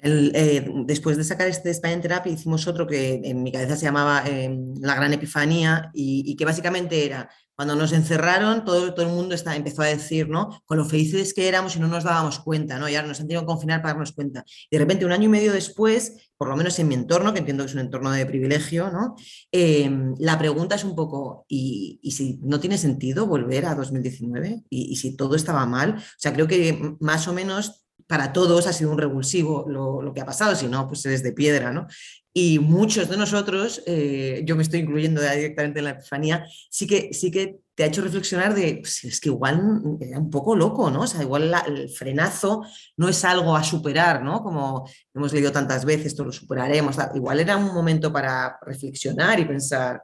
Eh, 0.07 0.71
después 0.85 1.17
de 1.17 1.25
sacar 1.25 1.49
este 1.49 1.71
España 1.71 1.95
en 1.95 2.33
hicimos 2.33 2.67
otro 2.67 2.87
que 2.87 3.23
en 3.25 3.43
mi 3.43 3.51
cabeza 3.51 3.75
se 3.75 3.87
llamaba 3.87 4.23
eh, 4.27 4.55
La 4.81 4.95
Gran 4.97 5.15
Epifanía 5.15 5.91
y, 5.95 6.37
que 6.37 6.45
básicamente 6.45 7.07
era, 7.07 7.31
cuando 7.57 7.75
nos 7.75 7.93
encerraron, 7.93 8.67
todo, 8.67 8.93
todo 8.93 9.07
el 9.07 9.13
mundo 9.13 9.35
está, 9.35 9.57
empezó 9.57 9.81
a 9.81 9.87
decir, 9.87 10.29
¿no? 10.29 10.61
Con 10.67 10.77
lo 10.77 10.85
felices 10.85 11.33
que 11.33 11.49
éramos 11.49 11.75
y 11.77 11.81
no 11.81 11.89
nos 11.89 12.05
dábamos 12.05 12.39
cuenta, 12.41 12.79
¿no? 12.79 12.87
Y 12.87 12.97
ahora 12.97 13.09
nos 13.09 13.21
han 13.21 13.29
tenido 13.29 13.43
que 13.43 13.47
confinar 13.47 13.81
para 13.81 13.95
darnos 13.95 14.13
cuenta. 14.13 14.45
Y 14.69 14.77
de 14.77 14.79
repente, 14.79 15.07
un 15.07 15.13
año 15.13 15.25
y 15.25 15.29
medio 15.29 15.55
después, 15.55 16.31
por 16.37 16.49
lo 16.49 16.57
menos 16.57 16.79
en 16.79 16.89
mi 16.89 16.97
entorno, 16.97 17.33
que 17.33 17.39
entiendo 17.39 17.65
que 17.65 17.69
es 17.69 17.75
un 17.75 17.81
entorno 17.81 18.11
de 18.11 18.27
privilegio, 18.27 18.91
¿no? 18.91 19.17
Eh, 19.53 19.91
la 20.19 20.39
pregunta 20.39 20.75
es 20.75 20.85
un 20.85 20.95
poco, 20.95 21.47
¿y, 21.49 21.99
si 22.11 22.41
no 22.43 22.61
tiene 22.61 22.77
sentido 22.77 23.27
volver 23.27 23.65
a 23.65 23.75
2019? 23.75 24.65
¿Y, 24.69 24.93
¿Y 24.93 24.97
si 24.97 25.17
todo 25.17 25.35
estaba 25.35 25.65
mal? 25.65 25.95
O 25.97 26.19
sea, 26.19 26.35
creo 26.35 26.47
que 26.47 26.97
más 27.01 27.27
o 27.27 27.33
menos 27.33 27.84
para 28.07 28.33
todos 28.33 28.67
ha 28.67 28.73
sido 28.73 28.91
un 28.91 28.99
revulsivo 28.99 29.65
lo, 29.69 30.13
que 30.13 30.21
ha 30.21 30.27
pasado, 30.27 30.55
si 30.55 30.67
no, 30.67 30.87
pues 30.87 31.05
es 31.07 31.23
de 31.23 31.33
piedra, 31.33 31.73
¿no? 31.73 31.87
Y 32.33 32.59
muchos 32.59 33.09
de 33.09 33.17
nosotros, 33.17 33.83
eh, 33.87 34.43
yo 34.45 34.57
me 34.57 34.63
estoy 34.65 34.81
incluyendo 34.81 35.23
directamente 35.23 35.79
en 35.79 35.85
la 35.85 35.93
epifanía, 35.93 36.45
sí 36.69 36.87
que, 36.87 37.13
sí 37.13 37.31
que 37.31 37.61
te 37.75 37.85
ha 37.85 37.87
hecho 37.87 38.03
reflexionar 38.03 38.55
de, 38.55 38.79
pues, 38.81 39.05
es 39.05 39.21
que 39.21 39.29
igual 39.29 39.83
era 40.01 40.19
un 40.19 40.31
poco 40.31 40.57
loco, 40.57 40.91
¿no? 40.91 41.03
O 41.03 41.07
sea, 41.07 41.23
igual 41.23 41.55
el 41.67 41.89
frenazo 41.89 42.65
no 42.97 43.09
es 43.09 43.25
algo 43.25 43.57
a 43.57 43.63
superar, 43.63 44.23
¿no? 44.23 44.43
Como 44.43 44.89
hemos 45.15 45.33
leído 45.33 45.53
tantas 45.53 45.85
veces, 45.85 46.07
esto 46.07 46.25
lo 46.25 46.33
superaremos, 46.33 46.97
igual 47.15 47.41
era 47.41 47.57
un 47.57 47.73
momento 47.73 48.13
para 48.13 48.59
reflexionar 48.63 49.39
y 49.39 49.45
pensar, 49.45 50.03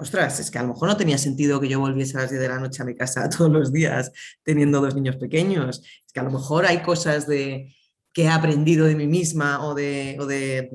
ostras, 0.00 0.40
es 0.40 0.50
que 0.50 0.58
a 0.58 0.62
lo 0.62 0.68
mejor 0.68 0.88
no 0.88 0.96
tenía 0.96 1.18
sentido 1.18 1.60
que 1.60 1.68
yo 1.68 1.78
volviese 1.78 2.16
a 2.16 2.22
las 2.22 2.30
10 2.30 2.42
de 2.42 2.48
la 2.48 2.58
noche 2.58 2.82
a 2.82 2.86
mi 2.86 2.94
casa 2.94 3.28
todos 3.36 3.50
los 3.50 3.72
días 3.72 4.10
teniendo 4.42 4.80
dos 4.80 4.94
niños 4.94 5.16
pequeños. 5.16 5.82
Es 6.06 6.12
que 6.12 6.20
a 6.20 6.24
lo 6.24 6.30
mejor 6.30 6.66
hay 6.66 6.82
cosas 6.82 7.26
de, 7.26 7.74
que 8.12 8.24
he 8.24 8.28
aprendido 8.28 8.86
de 8.86 8.96
mí 8.96 9.06
misma 9.06 9.64
o 9.64 9.74
de, 9.74 10.70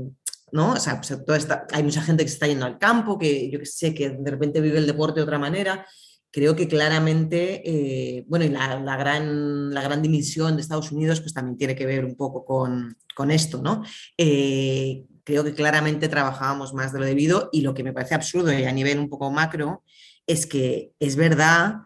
¿no? 0.52 0.74
O 0.74 0.80
sea, 0.80 1.02
pues, 1.02 1.48
hay 1.72 1.84
mucha 1.84 2.02
gente 2.02 2.24
que 2.24 2.30
se 2.30 2.36
está 2.36 2.48
yendo 2.48 2.66
al 2.66 2.78
campo, 2.78 3.18
que 3.18 3.50
yo 3.50 3.60
sé 3.64 3.94
que 3.94 4.10
de 4.10 4.32
repente 4.32 4.62
vive 4.62 4.78
el 4.78 4.88
deporte 4.88 5.20
de 5.20 5.24
otra 5.24 5.40
manera. 5.40 5.86
Creo 6.32 6.56
que 6.56 6.68
claramente, 6.68 7.62
eh, 7.66 8.26
bueno, 8.28 8.46
y 8.46 8.50
la, 8.50 8.98
gran, 8.98 9.74
la 9.74 9.82
gran 9.82 10.02
dimisión 10.02 10.56
de 10.56 10.62
Estados 10.62 10.92
Unidos 10.92 11.22
pues 11.22 11.34
también 11.34 11.58
tiene 11.58 11.76
que 11.76 11.86
ver 11.86 12.04
un 12.04 12.16
poco 12.16 12.44
con, 12.44 12.98
con 13.16 13.32
esto, 13.32 13.62
¿no? 13.62 13.84
Eh, 14.18 15.06
creo 15.26 15.44
que 15.44 15.54
claramente 15.54 16.08
trabajábamos 16.08 16.74
más 16.74 16.94
de 16.94 17.00
lo 17.00 17.06
debido 17.06 17.50
y 17.52 17.62
lo 17.62 17.74
que 17.74 17.84
me 17.84 17.92
parece 17.92 18.16
absurdo 18.16 18.54
y 18.54 18.64
a 18.64 18.72
nivel 18.72 19.00
un 19.00 19.10
poco 19.10 19.32
macro 19.32 19.84
es 20.26 20.46
que 20.46 20.94
es 21.00 21.16
verdad 21.16 21.82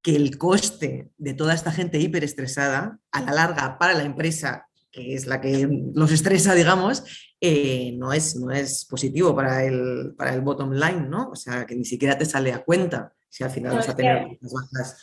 que 0.00 0.16
el 0.16 0.38
coste 0.38 1.10
de 1.18 1.34
toda 1.34 1.54
esta 1.54 1.72
gente 1.72 1.98
hiperestresada 1.98 2.98
a 3.10 3.20
la 3.20 3.32
larga 3.32 3.78
para 3.78 3.94
la 3.94 4.04
empresa, 4.04 4.68
que 4.90 5.14
es 5.14 5.26
la 5.26 5.40
que 5.40 5.68
los 5.92 6.12
estresa, 6.12 6.54
digamos, 6.54 7.02
eh, 7.40 7.92
no, 7.98 8.12
es, 8.12 8.36
no 8.36 8.52
es 8.52 8.86
positivo 8.86 9.34
para 9.34 9.64
el, 9.64 10.14
para 10.16 10.32
el 10.32 10.40
bottom 10.40 10.72
line, 10.72 11.08
¿no? 11.08 11.30
O 11.30 11.36
sea, 11.36 11.66
que 11.66 11.74
ni 11.74 11.84
siquiera 11.84 12.16
te 12.16 12.24
sale 12.24 12.52
a 12.52 12.64
cuenta 12.64 13.12
si 13.28 13.42
al 13.42 13.50
final 13.50 13.74
vas 13.74 13.88
a 13.88 13.96
tener 13.96 14.38
las 14.40 14.52
bajas 14.52 14.96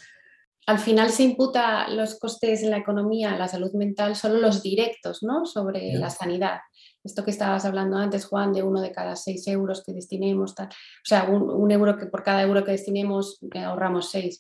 al 0.67 0.79
final 0.79 1.11
se 1.11 1.23
imputa 1.23 1.87
los 1.89 2.17
costes 2.17 2.63
en 2.63 2.71
la 2.71 2.77
economía, 2.77 3.37
la 3.37 3.47
salud 3.47 3.71
mental, 3.73 4.15
solo 4.15 4.39
los 4.39 4.63
directos, 4.63 5.21
¿no? 5.21 5.45
Sobre 5.45 5.93
la 5.93 6.09
sanidad 6.09 6.59
esto 7.05 7.23
que 7.23 7.31
estabas 7.31 7.65
hablando 7.65 7.97
antes, 7.97 8.25
Juan, 8.25 8.51
de 8.51 8.63
uno 8.63 8.81
de 8.81 8.91
cada 8.91 9.15
seis 9.15 9.47
euros 9.47 9.83
que 9.83 9.93
destinemos, 9.93 10.55
tal, 10.55 10.67
o 10.67 11.05
sea, 11.05 11.23
un, 11.29 11.71
euro 11.71 11.97
que 11.97 12.07
por 12.07 12.23
cada 12.23 12.41
euro 12.41 12.63
que 12.63 12.71
destinemos 12.71 13.39
que 13.51 13.59
ahorramos 13.59 14.09
seis. 14.09 14.39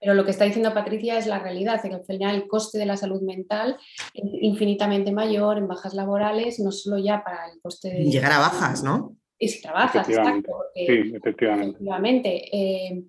Pero 0.00 0.14
lo 0.14 0.24
que 0.24 0.30
está 0.30 0.44
diciendo 0.44 0.74
Patricia 0.74 1.18
es 1.18 1.26
la 1.26 1.38
realidad, 1.38 1.80
que 1.82 1.94
al 1.94 2.04
final 2.04 2.34
el 2.34 2.48
coste 2.48 2.78
de 2.78 2.86
la 2.86 2.96
salud 2.96 3.20
mental 3.22 3.76
es 4.14 4.24
infinitamente 4.40 5.12
mayor 5.12 5.58
en 5.58 5.68
bajas 5.68 5.94
laborales, 5.94 6.58
no 6.58 6.72
solo 6.72 6.98
ya 6.98 7.22
para 7.22 7.50
el 7.52 7.60
coste 7.60 7.90
de... 7.90 8.04
Llegar 8.04 8.32
a 8.32 8.38
bajas, 8.38 8.82
¿no? 8.82 9.16
Y 9.38 9.48
si 9.48 9.62
trabajas, 9.62 10.08
exacto. 10.08 10.52
sí, 10.74 11.12
efectivamente. 11.14 11.68
efectivamente 11.68 12.56
eh, 12.56 13.04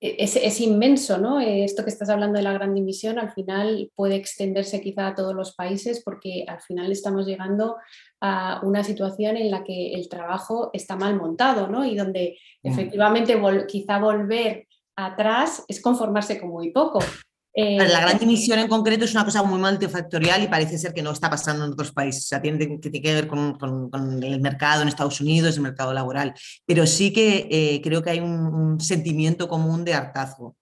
es, 0.00 0.60
inmenso, 0.60 1.18
¿no? 1.18 1.40
Esto 1.40 1.82
que 1.82 1.90
estás 1.90 2.10
hablando 2.10 2.36
de 2.36 2.42
la 2.42 2.52
gran 2.52 2.74
dimisión 2.74 3.18
al 3.18 3.32
final 3.32 3.90
puede 3.94 4.16
extenderse 4.16 4.80
quizá 4.80 5.08
a 5.08 5.14
todos 5.14 5.34
los 5.34 5.54
países 5.54 6.02
porque 6.04 6.44
al 6.46 6.60
final 6.60 6.92
estamos 6.92 7.26
llegando 7.26 7.76
a 8.20 8.60
una 8.62 8.84
situación 8.84 9.36
en 9.36 9.50
la 9.50 9.64
que 9.64 9.94
el 9.94 10.08
trabajo 10.08 10.70
está 10.72 10.96
mal 10.96 11.16
montado, 11.16 11.68
¿no? 11.68 11.84
Y 11.84 11.96
donde 11.96 12.38
efectivamente 12.62 13.40
quizá 13.66 13.98
volver 13.98 14.66
atrás 14.96 15.64
es 15.68 15.80
conformarse 15.80 16.38
con 16.40 16.50
muy 16.50 16.70
poco. 16.70 16.98
Eh, 17.58 17.78
la 17.88 18.00
gran 18.00 18.18
dimisión 18.18 18.58
en 18.58 18.68
concreto 18.68 19.06
es 19.06 19.14
una 19.14 19.24
cosa 19.24 19.42
muy 19.42 19.58
multifactorial 19.58 20.42
y 20.42 20.46
parece 20.46 20.76
ser 20.76 20.92
que 20.92 21.00
no 21.00 21.12
está 21.12 21.30
pasando 21.30 21.64
en 21.64 21.72
otros 21.72 21.90
países. 21.90 22.24
O 22.24 22.28
sea, 22.28 22.42
tiene 22.42 22.78
que, 22.78 22.92
que 22.92 23.14
ver 23.14 23.26
con, 23.26 23.56
el 24.22 24.40
mercado 24.42 24.82
en 24.82 24.88
Estados 24.88 25.22
Unidos, 25.22 25.56
el 25.56 25.62
mercado 25.62 25.94
laboral. 25.94 26.34
Pero 26.66 26.86
sí 26.86 27.14
que 27.14 27.48
eh, 27.50 27.80
creo 27.82 28.02
que 28.02 28.10
hay 28.10 28.20
un, 28.20 28.78
sentimiento 28.78 29.48
común 29.48 29.86
de 29.86 29.94
hartazgo. 29.94 30.54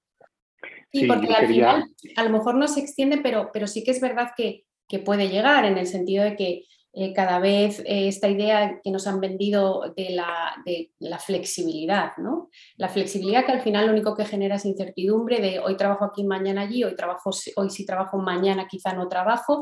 Sí, 0.93 1.07
porque 1.09 1.35
al 1.35 1.49
final 1.49 1.85
a 2.15 2.23
lo 2.23 2.31
mejor 2.31 2.55
no 2.55 2.69
se 2.69 2.79
extiende, 2.79 3.19
pero, 3.19 3.51
pero 3.53 3.67
sí 3.67 3.83
que 3.83 3.91
es 3.91 4.01
verdad 4.01 4.29
que, 4.37 4.65
que 4.89 5.01
puede 5.01 5.29
llegar 5.29 5.65
en 5.65 5.77
el 5.79 5.89
sentido 5.89 6.23
de 6.23 6.37
que 6.37 6.63
eh, 6.97 7.13
cada 7.13 7.41
vez 7.41 7.81
eh, 7.81 8.07
esta 8.07 8.29
idea 8.29 8.81
que 8.81 8.93
nos 8.93 9.09
han 9.09 9.19
vendido 9.19 9.93
de 9.97 10.11
la, 10.11 10.55
de 10.65 10.93
la, 11.01 11.19
flexibilidad, 11.19 12.13
¿no? 12.19 12.51
La 12.77 12.89
flexibilidad 12.89 13.45
que 13.45 13.51
al 13.51 13.63
final 13.63 13.87
lo 13.87 13.93
único 13.93 14.15
que 14.15 14.25
genera 14.25 14.55
es 14.55 14.65
incertidumbre 14.65 15.41
de 15.41 15.59
hoy 15.59 15.77
trabajo 15.77 16.05
aquí, 16.05 16.23
mañana 16.23 16.61
allí, 16.61 16.85
hoy, 16.85 16.95
trabajo, 16.95 17.31
hoy 17.57 17.71
sí 17.71 17.85
trabajo, 17.85 18.19
mañana 18.19 18.69
quizá 18.69 18.93
no 18.93 19.09
trabajo. 19.09 19.61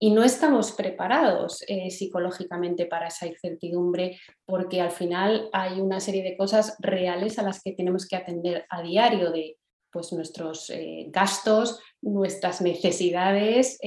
Y 0.00 0.10
no 0.10 0.24
estamos 0.24 0.72
preparados 0.72 1.62
eh, 1.68 1.88
psicológicamente 1.90 2.86
para 2.86 3.06
esa 3.06 3.28
incertidumbre 3.28 4.18
porque 4.44 4.80
al 4.80 4.90
final 4.90 5.48
hay 5.52 5.80
una 5.80 6.00
serie 6.00 6.24
de 6.24 6.36
cosas 6.36 6.76
reales 6.80 7.38
a 7.38 7.44
las 7.44 7.62
que 7.62 7.72
tenemos 7.72 8.08
que 8.08 8.16
atender 8.16 8.66
a 8.70 8.82
diario 8.82 9.30
de 9.30 9.56
pues, 9.92 10.12
nuestros 10.12 10.70
gastos, 11.06 11.80
nuestras 12.02 12.60
necesidades 12.60 13.78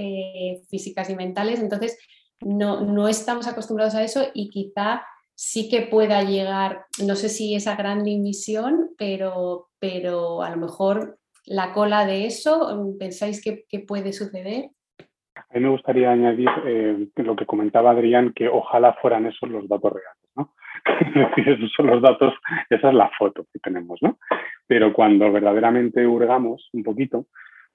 físicas 0.68 1.10
y 1.12 1.16
mentales. 1.16 1.60
Entonces, 1.60 1.96
no, 2.42 2.82
no 2.82 3.08
estamos 3.08 3.48
acostumbrados 3.48 3.96
a 3.96 4.04
eso 4.04 4.22
y 4.34 4.50
quizá 4.50 5.04
sí 5.36 5.70
que 5.70 5.84
pueda 5.84 6.24
llegar, 6.24 6.86
no 7.06 7.16
sé 7.16 7.30
si 7.30 7.56
esa 7.56 7.76
gran 7.76 8.04
dimisión, 8.04 8.90
pero, 8.98 9.70
pero 9.80 10.42
a 10.44 10.50
lo 10.50 10.58
mejor 10.58 11.18
la 11.46 11.72
cola 11.74 12.06
de 12.06 12.26
eso, 12.26 12.94
¿pensáis 13.00 13.42
que, 13.42 13.80
puede 13.80 14.14
suceder? 14.14 14.70
A 15.36 15.54
mí 15.54 15.62
me 15.62 15.70
gustaría 15.70 16.12
añadir 16.12 16.50
eh, 16.66 17.08
lo 17.16 17.36
que 17.36 17.46
comentaba 17.46 17.92
Adrián, 17.92 18.34
que 18.34 18.50
ojalá 18.50 18.94
fueran 19.02 19.26
esos 19.26 19.50
los 19.50 19.68
datos 19.68 19.94
reales, 19.94 20.30
¿no? 20.36 20.54
esos 21.38 21.72
son 21.76 21.88
los 21.88 22.02
datos, 22.02 22.34
esa 22.70 22.90
es 22.90 22.94
la 22.94 23.10
foto 23.18 23.46
que 23.52 23.60
tenemos, 23.60 24.00
¿no? 24.02 24.20
Pero 24.68 24.94
cuando 24.94 25.32
verdaderamente 25.32 26.06
hurgamos 26.06 26.70
un 26.74 26.84
poquito, 26.84 27.28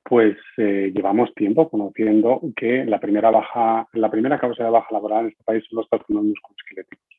pues 0.04 0.36
eh, 0.58 0.92
llevamos 0.94 1.32
tiempo 1.34 1.70
conociendo 1.70 2.40
que 2.54 2.84
la 2.84 3.00
primera, 3.00 3.30
baja, 3.30 3.88
la 3.94 4.10
primera 4.10 4.38
causa 4.38 4.64
de 4.64 4.70
baja 4.70 4.88
laboral 4.92 5.24
en 5.24 5.30
este 5.30 5.44
país 5.44 5.64
son 5.68 5.78
los 5.78 5.88
trastornos 5.88 6.24
musculoesqueléticos. 6.24 7.14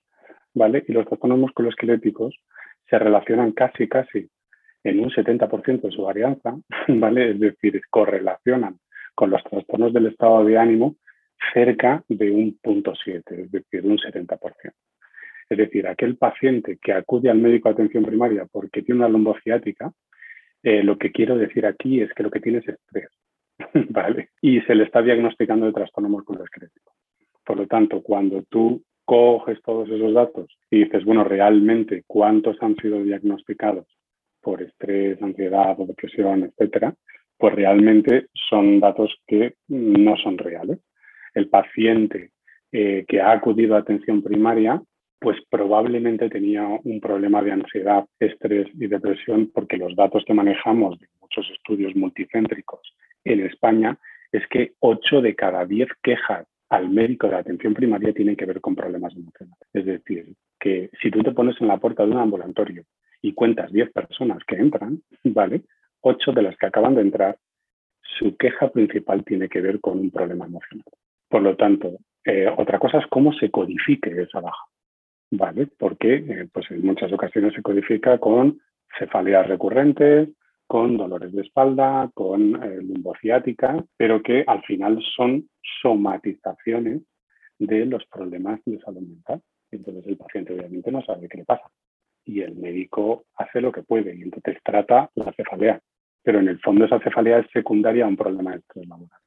¿vale? 0.53 0.83
Y 0.87 0.93
los 0.93 1.05
trastornos 1.05 1.39
musculoesqueléticos 1.39 2.35
se 2.89 2.99
relacionan 2.99 3.51
casi, 3.51 3.87
casi 3.87 4.29
en 4.83 4.99
un 4.99 5.09
70% 5.09 5.81
de 5.81 5.91
su 5.91 6.03
varianza, 6.03 6.55
¿vale? 6.87 7.31
es 7.31 7.39
decir, 7.39 7.81
correlacionan 7.89 8.79
con 9.15 9.29
los 9.29 9.43
trastornos 9.43 9.93
del 9.93 10.07
estado 10.07 10.43
de 10.43 10.57
ánimo 10.57 10.95
cerca 11.53 12.03
de 12.07 12.31
un 12.31 12.57
punto 12.61 12.93
7, 12.95 13.41
es 13.43 13.51
decir, 13.51 13.85
un 13.85 13.97
70%. 13.97 14.39
Es 15.47 15.57
decir, 15.57 15.87
aquel 15.87 16.17
paciente 16.17 16.77
que 16.81 16.93
acude 16.93 17.29
al 17.29 17.37
médico 17.37 17.69
de 17.69 17.73
atención 17.73 18.03
primaria 18.03 18.47
porque 18.51 18.81
tiene 18.81 18.99
una 18.99 19.09
lombociática, 19.09 19.91
Eh, 20.65 20.81
lo 20.81 20.97
que 20.97 21.11
quiero 21.11 21.37
decir 21.37 21.63
aquí 21.67 22.01
es 22.01 22.11
que 22.13 22.23
lo 22.23 22.31
que 22.31 22.39
tiene 22.39 22.57
es 22.57 22.67
estrés, 22.67 23.09
¿vale? 23.91 24.29
Y 24.41 24.61
se 24.61 24.73
le 24.73 24.85
está 24.85 25.03
diagnosticando 25.03 25.67
de 25.67 25.73
trastorno 25.73 26.09
musculoesquelético. 26.09 26.91
Por 27.45 27.57
lo 27.57 27.67
tanto, 27.67 28.01
cuando 28.01 28.41
tú 28.49 28.81
coges 29.05 29.61
todos 29.61 29.87
esos 29.91 30.15
datos 30.15 30.47
y 30.71 30.85
dices, 30.85 31.05
bueno, 31.05 31.23
realmente 31.23 32.03
cuántos 32.07 32.57
han 32.63 32.75
sido 32.77 33.03
diagnosticados 33.03 33.85
por 34.41 34.63
estrés, 34.63 35.21
ansiedad 35.21 35.79
o 35.79 35.85
depresión, 35.85 36.45
etcétera, 36.45 36.95
pues 37.37 37.53
realmente 37.53 38.29
son 38.33 38.79
datos 38.79 39.15
que 39.27 39.53
no 39.67 40.17
son 40.17 40.39
reales. 40.39 40.79
El 41.35 41.47
paciente 41.47 42.31
eh, 42.71 43.05
que 43.07 43.21
ha 43.21 43.33
acudido 43.33 43.75
a 43.75 43.79
atención 43.81 44.23
primaria, 44.23 44.81
pues 45.19 45.37
probablemente 45.49 46.29
tenía 46.29 46.67
un 46.83 46.99
problema 46.99 47.41
de 47.41 47.51
ansiedad, 47.51 48.05
estrés 48.19 48.67
y 48.73 48.87
depresión, 48.87 49.51
porque 49.53 49.77
los 49.77 49.95
datos 49.95 50.23
que 50.25 50.33
manejamos 50.33 50.99
de 50.99 51.07
muchos 51.21 51.49
estudios 51.51 51.95
multicéntricos 51.95 52.95
en 53.23 53.41
España 53.41 53.97
es 54.31 54.45
que 54.47 54.73
8 54.79 55.21
de 55.21 55.35
cada 55.35 55.65
10 55.65 55.87
quejas 56.03 56.47
al 56.69 56.89
médico 56.89 57.27
de 57.27 57.35
atención 57.35 57.73
primaria 57.73 58.13
tienen 58.13 58.35
que 58.35 58.45
ver 58.45 58.59
con 58.59 58.75
problemas 58.75 59.15
emocionales. 59.15 59.67
Es 59.73 59.85
decir, 59.85 60.33
que 60.59 60.89
si 61.01 61.11
tú 61.11 61.21
te 61.21 61.31
pones 61.31 61.59
en 61.61 61.67
la 61.67 61.77
puerta 61.77 62.05
de 62.05 62.11
un 62.11 62.17
ambulatorio 62.17 62.83
y 63.21 63.33
cuentas 63.33 63.71
10 63.71 63.91
personas 63.91 64.43
que 64.45 64.55
entran, 64.55 65.01
¿vale? 65.23 65.61
8 66.01 66.33
de 66.33 66.41
las 66.41 66.57
que 66.57 66.65
acaban 66.65 66.95
de 66.95 67.01
entrar, 67.01 67.37
su 68.01 68.35
queja 68.37 68.69
principal 68.69 69.23
tiene 69.23 69.49
que 69.49 69.61
ver 69.61 69.79
con 69.79 69.99
un 69.99 70.11
problema 70.11 70.45
emocional. 70.45 70.85
Por 71.29 71.41
lo 71.41 71.55
tanto, 71.55 71.97
eh, 72.23 72.47
otra 72.55 72.79
cosa 72.79 72.99
es 72.99 73.07
cómo 73.07 73.33
se 73.33 73.51
codifique 73.51 74.09
esa 74.21 74.39
baja, 74.39 74.65
¿vale? 75.37 75.67
Porque 75.77 76.15
eh, 76.15 76.47
pues 76.51 76.69
en 76.71 76.85
muchas 76.85 77.11
ocasiones 77.11 77.53
se 77.53 77.61
codifica 77.61 78.17
con 78.17 78.59
cefaleas 78.97 79.47
recurrentes, 79.47 80.29
con 80.67 80.97
dolores 80.97 81.31
de 81.33 81.41
espalda, 81.41 82.09
con 82.13 82.63
eh, 82.63 82.81
lumbociática, 82.81 83.83
pero 83.97 84.21
que 84.23 84.43
al 84.47 84.63
final 84.63 85.01
son 85.15 85.49
somatizaciones 85.81 87.01
de 87.59 87.85
los 87.85 88.05
problemas 88.07 88.59
de 88.65 88.79
salud 88.79 89.01
mental. 89.01 89.41
Entonces 89.71 90.07
el 90.07 90.17
paciente 90.17 90.53
obviamente 90.53 90.91
no 90.91 91.03
sabe 91.03 91.27
qué 91.27 91.37
le 91.37 91.45
pasa 91.45 91.69
y 92.25 92.41
el 92.41 92.55
médico 92.55 93.25
hace 93.35 93.61
lo 93.61 93.71
que 93.71 93.83
puede 93.83 94.15
y 94.15 94.23
entonces 94.23 94.57
trata 94.63 95.09
la 95.15 95.31
cefalea, 95.33 95.79
pero 96.23 96.39
en 96.39 96.49
el 96.49 96.59
fondo 96.59 96.85
esa 96.85 96.99
cefalea 96.99 97.39
es 97.39 97.47
secundaria 97.51 98.05
a 98.05 98.07
un 98.07 98.17
problema 98.17 98.51
de 98.51 98.57
estrés 98.57 98.87
laboral. 98.87 99.19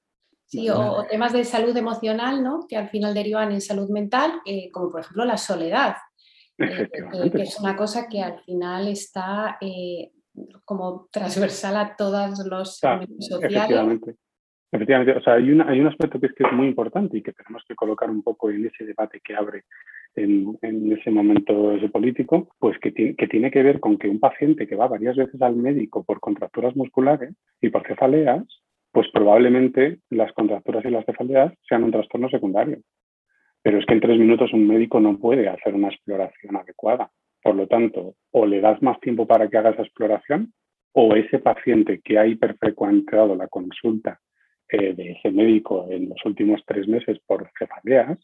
Sí, 0.49 0.71
o, 0.71 1.05
temas 1.05 1.35
de 1.35 1.45
salud 1.45 1.77
emocional, 1.77 2.43
¿no? 2.43 2.67
Que 2.67 2.79
al 2.79 2.89
final 2.89 3.13
derivan 3.13 3.53
en 3.53 3.61
salud 3.61 3.91
mental, 3.91 4.33
eh, 4.47 4.71
como 4.73 4.91
por 4.91 5.01
ejemplo 5.01 5.27
la 5.27 5.37
soledad, 5.37 5.97
eh, 6.57 6.89
que 7.31 7.43
es 7.43 7.61
una 7.61 7.77
cosa 7.77 8.09
que 8.09 8.23
al 8.23 8.41
final 8.41 8.89
está 8.89 9.59
como 10.65 11.09
transversal 11.13 11.77
a 11.77 11.95
todos 11.95 12.47
los 12.47 12.77
sociales. 12.77 13.09
Efectivamente. 13.31 14.15
Efectivamente, 14.73 15.19
o 15.19 15.23
sea, 15.23 15.35
hay, 15.35 15.49
hay 15.67 15.81
un 15.81 15.87
aspecto 15.87 16.21
que 16.21 16.27
es, 16.27 16.33
que 16.35 16.45
es 16.45 16.53
muy 16.53 16.67
importante 16.67 17.17
y 17.17 17.23
que 17.23 17.33
tenemos 17.33 17.63
que 17.67 17.75
colocar 17.75 18.11
un 18.11 18.23
poco 18.23 18.51
en 18.51 18.67
ese 18.67 18.85
debate 18.85 19.21
que 19.25 19.35
abre 19.35 19.65
en, 20.15 20.59
en 20.63 20.93
ese 20.93 21.11
momento 21.11 21.73
ese 21.73 21.89
político, 21.89 22.49
pues 22.59 22.79
que, 22.79 22.91
tiene, 22.91 23.17
que 23.17 23.29
tiene 23.29 23.51
que 23.51 23.63
ver 23.63 23.81
con 23.81 23.99
que 23.99 24.09
un 24.09 24.21
paciente 24.21 24.67
que 24.67 24.77
va 24.77 24.89
varias 24.89 25.17
veces 25.17 25.41
al 25.41 25.57
médico 25.57 26.05
por 26.05 26.21
contracturas 26.21 26.77
musculares 26.77 27.35
y 27.61 27.71
por 27.71 27.87
cefaleas, 27.87 28.45
pues 28.99 29.13
probablemente 29.13 29.99
las 30.11 30.33
contracturas 30.33 30.85
y 30.85 30.91
las 30.91 31.07
cefaleas 31.07 31.53
sean 31.69 31.85
un 31.85 31.93
trastorno 31.93 32.29
secundario. 32.29 32.79
Pero 33.63 33.79
es 33.79 33.87
que 33.87 33.95
en 33.95 34.01
tres 34.01 34.19
minutos 34.19 34.53
un 34.53 34.67
médico 34.67 34.99
no 34.99 35.17
puede 35.21 35.49
hacer 35.49 35.73
una 35.73 35.87
exploración 35.87 36.57
adecuada. 36.57 37.09
Por 37.41 37.55
lo 37.55 37.69
tanto, 37.69 38.17
o 38.33 38.45
le 38.45 38.61
das 38.61 38.83
más 38.83 38.99
tiempo 38.99 39.25
para 39.25 39.49
que 39.49 39.57
haga 39.57 39.71
esa 39.71 39.83
exploración, 39.83 40.53
o 40.91 41.15
ese 41.15 41.39
paciente 41.39 42.01
que 42.03 42.19
ha 42.19 42.27
hiperfrecuentado 42.27 43.37
la 43.37 43.47
consulta 43.47 44.19
eh, 44.69 44.95
de 44.95 45.13
ese 45.13 45.31
médico 45.31 45.87
en 45.89 46.09
los 46.09 46.19
últimos 46.25 46.61
tres 46.67 46.89
meses 46.89 47.21
por 47.25 47.49
cefaleas, 47.57 48.19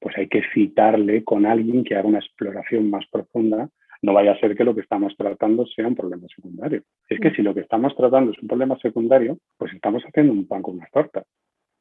pues 0.00 0.18
hay 0.18 0.26
que 0.26 0.42
citarle 0.52 1.22
con 1.22 1.46
alguien 1.46 1.84
que 1.84 1.94
haga 1.94 2.08
una 2.08 2.18
exploración 2.18 2.90
más 2.90 3.04
profunda. 3.12 3.68
No 4.02 4.14
vaya 4.14 4.32
a 4.32 4.40
ser 4.40 4.56
que 4.56 4.64
lo 4.64 4.74
que 4.74 4.80
estamos 4.80 5.14
tratando 5.16 5.66
sea 5.66 5.86
un 5.86 5.94
problema 5.94 6.26
secundario. 6.34 6.82
Es 7.08 7.20
que 7.20 7.32
si 7.32 7.42
lo 7.42 7.54
que 7.54 7.60
estamos 7.60 7.94
tratando 7.96 8.32
es 8.32 8.38
un 8.38 8.48
problema 8.48 8.78
secundario, 8.78 9.38
pues 9.58 9.72
estamos 9.74 10.02
haciendo 10.04 10.32
un 10.32 10.46
pan 10.46 10.62
con 10.62 10.76
unas 10.76 10.90
tortas. 10.90 11.24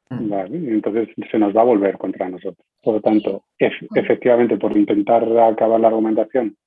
Mm. 0.10 0.34
Entonces 0.70 1.10
se 1.30 1.40
nos 1.40 1.56
va 1.56 1.62
a 1.62 1.66
volver 1.66 1.98
contra 1.98 2.28
nosotros. 2.30 2.66
Por 2.82 2.96
lo 2.96 3.02
tanto, 3.02 3.44
efectivamente, 3.60 4.58
por 4.58 4.76
intentar 4.76 5.24
acabar 5.40 5.80
la 5.80 5.88
argumentación, 5.88 6.58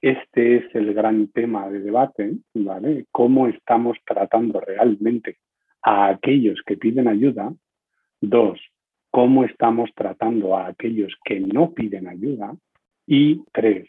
este 0.00 0.56
es 0.56 0.74
el 0.74 0.94
gran 0.94 1.28
tema 1.28 1.68
de 1.68 1.80
debate, 1.80 2.36
¿vale? 2.54 3.06
Cómo 3.10 3.48
estamos 3.48 3.98
tratando 4.06 4.60
realmente 4.60 5.38
a 5.82 6.08
aquellos 6.08 6.60
que 6.66 6.76
piden 6.76 7.08
ayuda. 7.08 7.52
Dos, 8.20 8.60
cómo 9.10 9.44
estamos 9.44 9.90
tratando 9.94 10.56
a 10.56 10.66
aquellos 10.66 11.14
que 11.24 11.40
no 11.40 11.72
piden 11.72 12.08
ayuda. 12.08 12.54
Y 13.06 13.42
tres, 13.52 13.88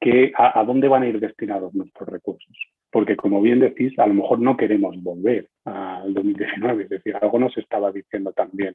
que 0.00 0.32
a, 0.34 0.64
dónde 0.64 0.88
van 0.88 1.02
a 1.02 1.08
ir 1.08 1.20
destinados 1.20 1.74
nuestros 1.74 2.08
recursos. 2.08 2.56
Porque 2.90 3.16
como 3.16 3.42
bien 3.42 3.60
decís, 3.60 3.96
a 3.98 4.06
lo 4.06 4.14
mejor 4.14 4.40
no 4.40 4.56
queremos 4.56 5.00
volver 5.02 5.48
al 5.64 6.14
2019, 6.14 6.84
es 6.84 6.88
decir, 6.88 7.14
algo 7.20 7.38
nos 7.38 7.56
estaba 7.58 7.92
diciendo 7.92 8.32
también 8.32 8.74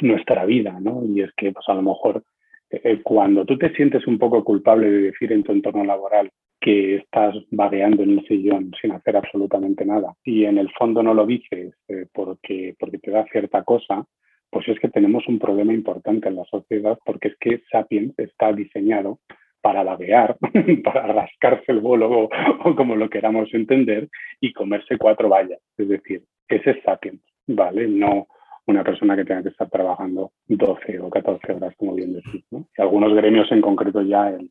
nuestra 0.00 0.44
vida, 0.46 0.78
¿no? 0.80 1.04
Y 1.04 1.20
es 1.20 1.30
que 1.36 1.52
pues, 1.52 1.68
a 1.68 1.74
lo 1.74 1.82
mejor 1.82 2.24
eh, 2.70 3.00
cuando 3.02 3.44
tú 3.44 3.58
te 3.58 3.72
sientes 3.74 4.06
un 4.06 4.18
poco 4.18 4.42
culpable 4.42 4.90
de 4.90 5.02
decir 5.02 5.32
en 5.32 5.44
tu 5.44 5.52
entorno 5.52 5.84
laboral 5.84 6.30
que 6.60 6.96
estás 6.96 7.34
vagueando 7.50 8.02
en 8.02 8.18
el 8.18 8.26
sillón 8.26 8.72
sin 8.80 8.92
hacer 8.92 9.16
absolutamente 9.16 9.84
nada 9.84 10.14
y 10.24 10.46
en 10.46 10.56
el 10.56 10.70
fondo 10.70 11.02
no 11.02 11.12
lo 11.12 11.26
dices 11.26 11.74
eh, 11.88 12.06
porque, 12.12 12.74
porque 12.78 12.98
te 12.98 13.10
da 13.10 13.26
cierta 13.26 13.62
cosa, 13.64 14.06
pues 14.50 14.66
es 14.68 14.78
que 14.80 14.88
tenemos 14.88 15.28
un 15.28 15.38
problema 15.38 15.74
importante 15.74 16.28
en 16.28 16.36
la 16.36 16.44
sociedad 16.44 16.98
porque 17.04 17.28
es 17.28 17.36
que 17.38 17.62
Sapiens 17.70 18.18
está 18.18 18.52
diseñado 18.52 19.18
para 19.64 19.82
vaguear, 19.82 20.36
para 20.84 21.06
rascarse 21.06 21.72
el 21.72 21.80
bolo 21.80 22.28
o, 22.64 22.76
como 22.76 22.96
lo 22.96 23.08
queramos 23.08 23.48
entender 23.54 24.10
y 24.38 24.52
comerse 24.52 24.98
cuatro 24.98 25.30
vallas. 25.30 25.58
Es 25.78 25.88
decir, 25.88 26.22
ese 26.50 26.72
es 26.72 26.82
Sapiens, 26.84 27.22
¿vale? 27.46 27.88
No, 27.88 28.26
una 28.66 28.84
persona 28.84 29.16
que 29.16 29.24
tenga 29.24 29.42
que 29.42 29.48
estar 29.48 29.70
trabajando 29.70 30.32
12 30.48 31.00
o 31.00 31.08
14 31.08 31.54
horas, 31.54 31.74
como 31.78 31.94
bien 31.94 32.12
decís. 32.12 32.44
Y 32.52 32.82
algunos 32.82 33.14
gremios 33.14 33.50
en 33.52 33.62
concreto 33.62 34.02
ya 34.02 34.28
el, 34.28 34.50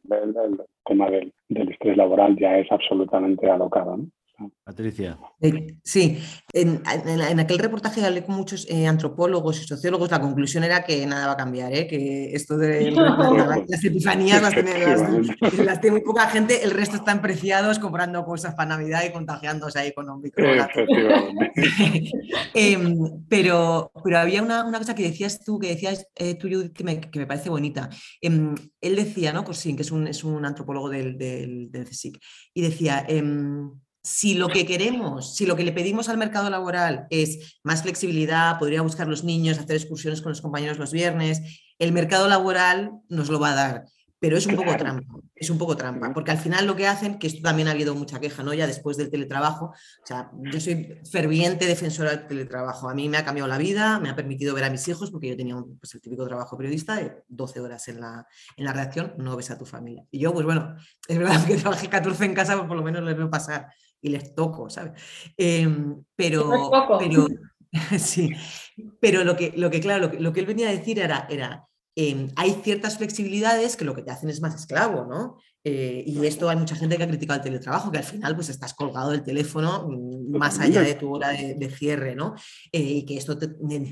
tema 0.83 1.07
del, 1.11 1.31
del, 1.47 1.69
estrés 1.69 1.95
laboral 1.95 2.35
ya 2.35 2.57
es 2.57 2.71
absolutamente 2.71 3.47
alocado. 3.47 3.97
¿no? 3.97 4.07
Patricia. 4.63 5.17
Eh, 5.41 5.75
sí, 5.83 6.19
en, 6.53 6.81
aquel 7.39 7.59
reportaje 7.59 8.05
hablé 8.05 8.23
con 8.23 8.35
muchos 8.35 8.65
eh, 8.69 8.87
antropólogos 8.87 9.61
y 9.61 9.67
sociólogos, 9.67 10.09
la 10.09 10.21
conclusión 10.21 10.63
era 10.63 10.83
que 10.83 11.05
nada 11.05 11.27
va 11.27 11.33
a 11.33 11.37
cambiar, 11.37 11.73
¿eh? 11.73 11.85
que 11.85 12.33
esto 12.33 12.57
de 12.57 12.91
las 12.91 13.83
epifanías 13.83 14.41
las 14.41 14.53
tiene, 14.53 15.91
muy 15.91 16.01
poca 16.01 16.29
gente, 16.29 16.63
el 16.63 16.71
resto 16.71 16.95
están 16.95 17.21
preciados 17.21 17.77
comprando 17.77 18.23
cosas 18.23 18.55
para 18.55 18.69
Navidad 18.69 19.03
y 19.05 19.11
contagiándose 19.11 19.79
ahí 19.79 19.93
con 19.93 20.09
un 20.09 20.21
micro. 20.21 20.45
Em, 22.55 23.25
pero, 23.27 23.91
pero 24.03 24.19
había 24.19 24.41
una, 24.41 24.63
cosa 24.77 24.95
que 24.95 25.03
decías 25.03 25.43
tú, 25.43 25.59
que 25.59 25.69
decías 25.69 26.07
tú, 26.39 26.47
que 26.73 26.83
me, 26.83 26.99
que 27.01 27.19
me 27.19 27.25
parece 27.25 27.49
bonita. 27.49 27.89
Em, 28.21 28.55
él 28.81 28.95
decía, 28.95 29.33
¿no? 29.33 29.43
Sí, 29.53 29.75
que 29.75 29.81
es 29.81 29.91
un, 29.91 30.07
es 30.07 30.23
un 30.23 30.45
antropólogo 30.45 30.89
del, 30.89 31.17
del, 31.17 31.71
del 31.71 31.85
CSIC, 31.85 32.19
y 32.53 32.61
decía 32.61 33.03
em, 33.07 33.71
si 34.03 34.33
lo 34.33 34.49
que 34.49 34.65
queremos, 34.65 35.33
si 35.35 35.45
lo 35.45 35.55
que 35.55 35.63
le 35.63 35.71
pedimos 35.71 36.09
al 36.09 36.17
mercado 36.17 36.49
laboral 36.49 37.07
es 37.09 37.59
más 37.63 37.83
flexibilidad, 37.83 38.59
podría 38.59 38.81
buscar 38.81 39.07
los 39.07 39.23
niños, 39.23 39.57
hacer 39.57 39.77
excursiones 39.77 40.21
con 40.21 40.31
los 40.31 40.41
compañeros 40.41 40.77
los 40.77 40.91
viernes, 40.91 41.41
el 41.79 41.93
mercado 41.93 42.27
laboral 42.27 42.91
nos 43.07 43.29
lo 43.29 43.39
va 43.39 43.51
a 43.51 43.55
dar. 43.55 43.85
Pero 44.19 44.37
es 44.37 44.47
un 44.47 44.55
poco 44.55 44.77
trampa, 44.77 45.19
es 45.35 45.49
un 45.49 45.57
poco 45.57 45.75
trampa, 45.75 46.13
porque 46.13 46.31
al 46.31 46.37
final 46.37 46.65
lo 46.65 46.77
que 46.77 46.87
hacen, 46.87 47.19
que 47.19 47.27
esto 47.27 47.41
también 47.41 47.67
ha 47.67 47.71
habido 47.71 47.93
mucha 47.93 48.21
queja, 48.21 48.41
¿no? 48.41 48.53
Ya 48.53 48.65
después 48.65 48.95
del 48.95 49.11
teletrabajo, 49.11 49.65
o 49.65 50.05
sea, 50.05 50.31
yo 50.49 50.61
soy 50.61 50.97
ferviente 51.11 51.65
defensora 51.65 52.11
del 52.11 52.27
teletrabajo. 52.27 52.89
A 52.89 52.93
mí 52.93 53.09
me 53.09 53.17
ha 53.17 53.25
cambiado 53.25 53.49
la 53.49 53.57
vida, 53.57 53.99
me 53.99 54.09
ha 54.09 54.15
permitido 54.15 54.55
ver 54.55 54.63
a 54.63 54.69
mis 54.69 54.87
hijos, 54.87 55.11
porque 55.11 55.27
yo 55.27 55.35
tenía 55.35 55.57
pues, 55.77 55.93
el 55.95 55.99
típico 55.99 56.25
trabajo 56.25 56.55
periodista 56.55 56.95
de 56.95 57.23
12 57.27 57.59
horas 57.59 57.85
en 57.89 57.99
la, 57.99 58.25
en 58.55 58.63
la 58.63 58.71
redacción, 58.71 59.13
no 59.17 59.35
ves 59.35 59.51
a 59.51 59.57
tu 59.57 59.65
familia. 59.65 60.05
Y 60.09 60.19
yo, 60.19 60.33
pues 60.33 60.45
bueno, 60.45 60.73
es 61.05 61.17
verdad 61.17 61.43
que 61.47 61.57
trabajé 61.57 61.89
14 61.89 62.23
en 62.23 62.33
casa, 62.33 62.55
pues 62.55 62.67
por 62.69 62.77
lo 62.77 62.83
menos 62.83 63.03
les 63.03 63.17
veo 63.17 63.29
pasar 63.29 63.67
y 64.03 64.09
les 64.09 64.35
toco, 64.35 64.69
¿sabes? 64.69 65.01
Em, 65.37 66.03
pero, 66.15 66.69
pero, 66.99 67.27
sí, 67.97 68.29
pero 68.99 69.23
lo 69.23 69.35
que, 69.35 69.53
lo 69.55 69.71
que 69.71 69.79
claro, 69.79 70.05
lo 70.05 70.11
que, 70.11 70.19
lo 70.19 70.33
que 70.33 70.41
él 70.41 70.45
venía 70.45 70.67
a 70.67 70.71
decir 70.71 70.99
era, 70.99 71.25
era 71.29 71.67
Em, 71.95 72.29
hay 72.35 72.59
ciertas 72.63 72.97
flexibilidades 72.97 73.77
que 73.77 73.85
lo 73.85 73.93
que 73.93 74.01
te 74.01 74.09
hacen 74.09 74.29
es 74.29 74.41
más 74.41 74.55
esclavo, 74.55 75.05
¿no? 75.05 75.37
Eh, 75.63 76.03
y 76.05 76.25
esto 76.25 76.49
hay 76.49 76.57
mucha 76.57 76.75
gente 76.75 76.97
que 76.97 77.03
ha 77.03 77.07
criticado 77.07 77.37
el 77.37 77.43
teletrabajo, 77.43 77.91
que 77.91 77.99
al 77.99 78.03
final 78.03 78.35
pues 78.35 78.49
estás 78.49 78.73
colgado 78.73 79.11
del 79.11 79.23
teléfono 79.23 79.87
mm, 79.87 80.35
más 80.37 80.59
allá 80.59 80.81
de 80.81 80.95
tu 80.95 81.13
hora 81.13 81.29
de, 81.29 81.69
cierre, 81.69 82.15
¿no? 82.15 82.33
Eh, 82.71 82.81
y 82.81 83.05
que 83.05 83.15
esto 83.15 83.37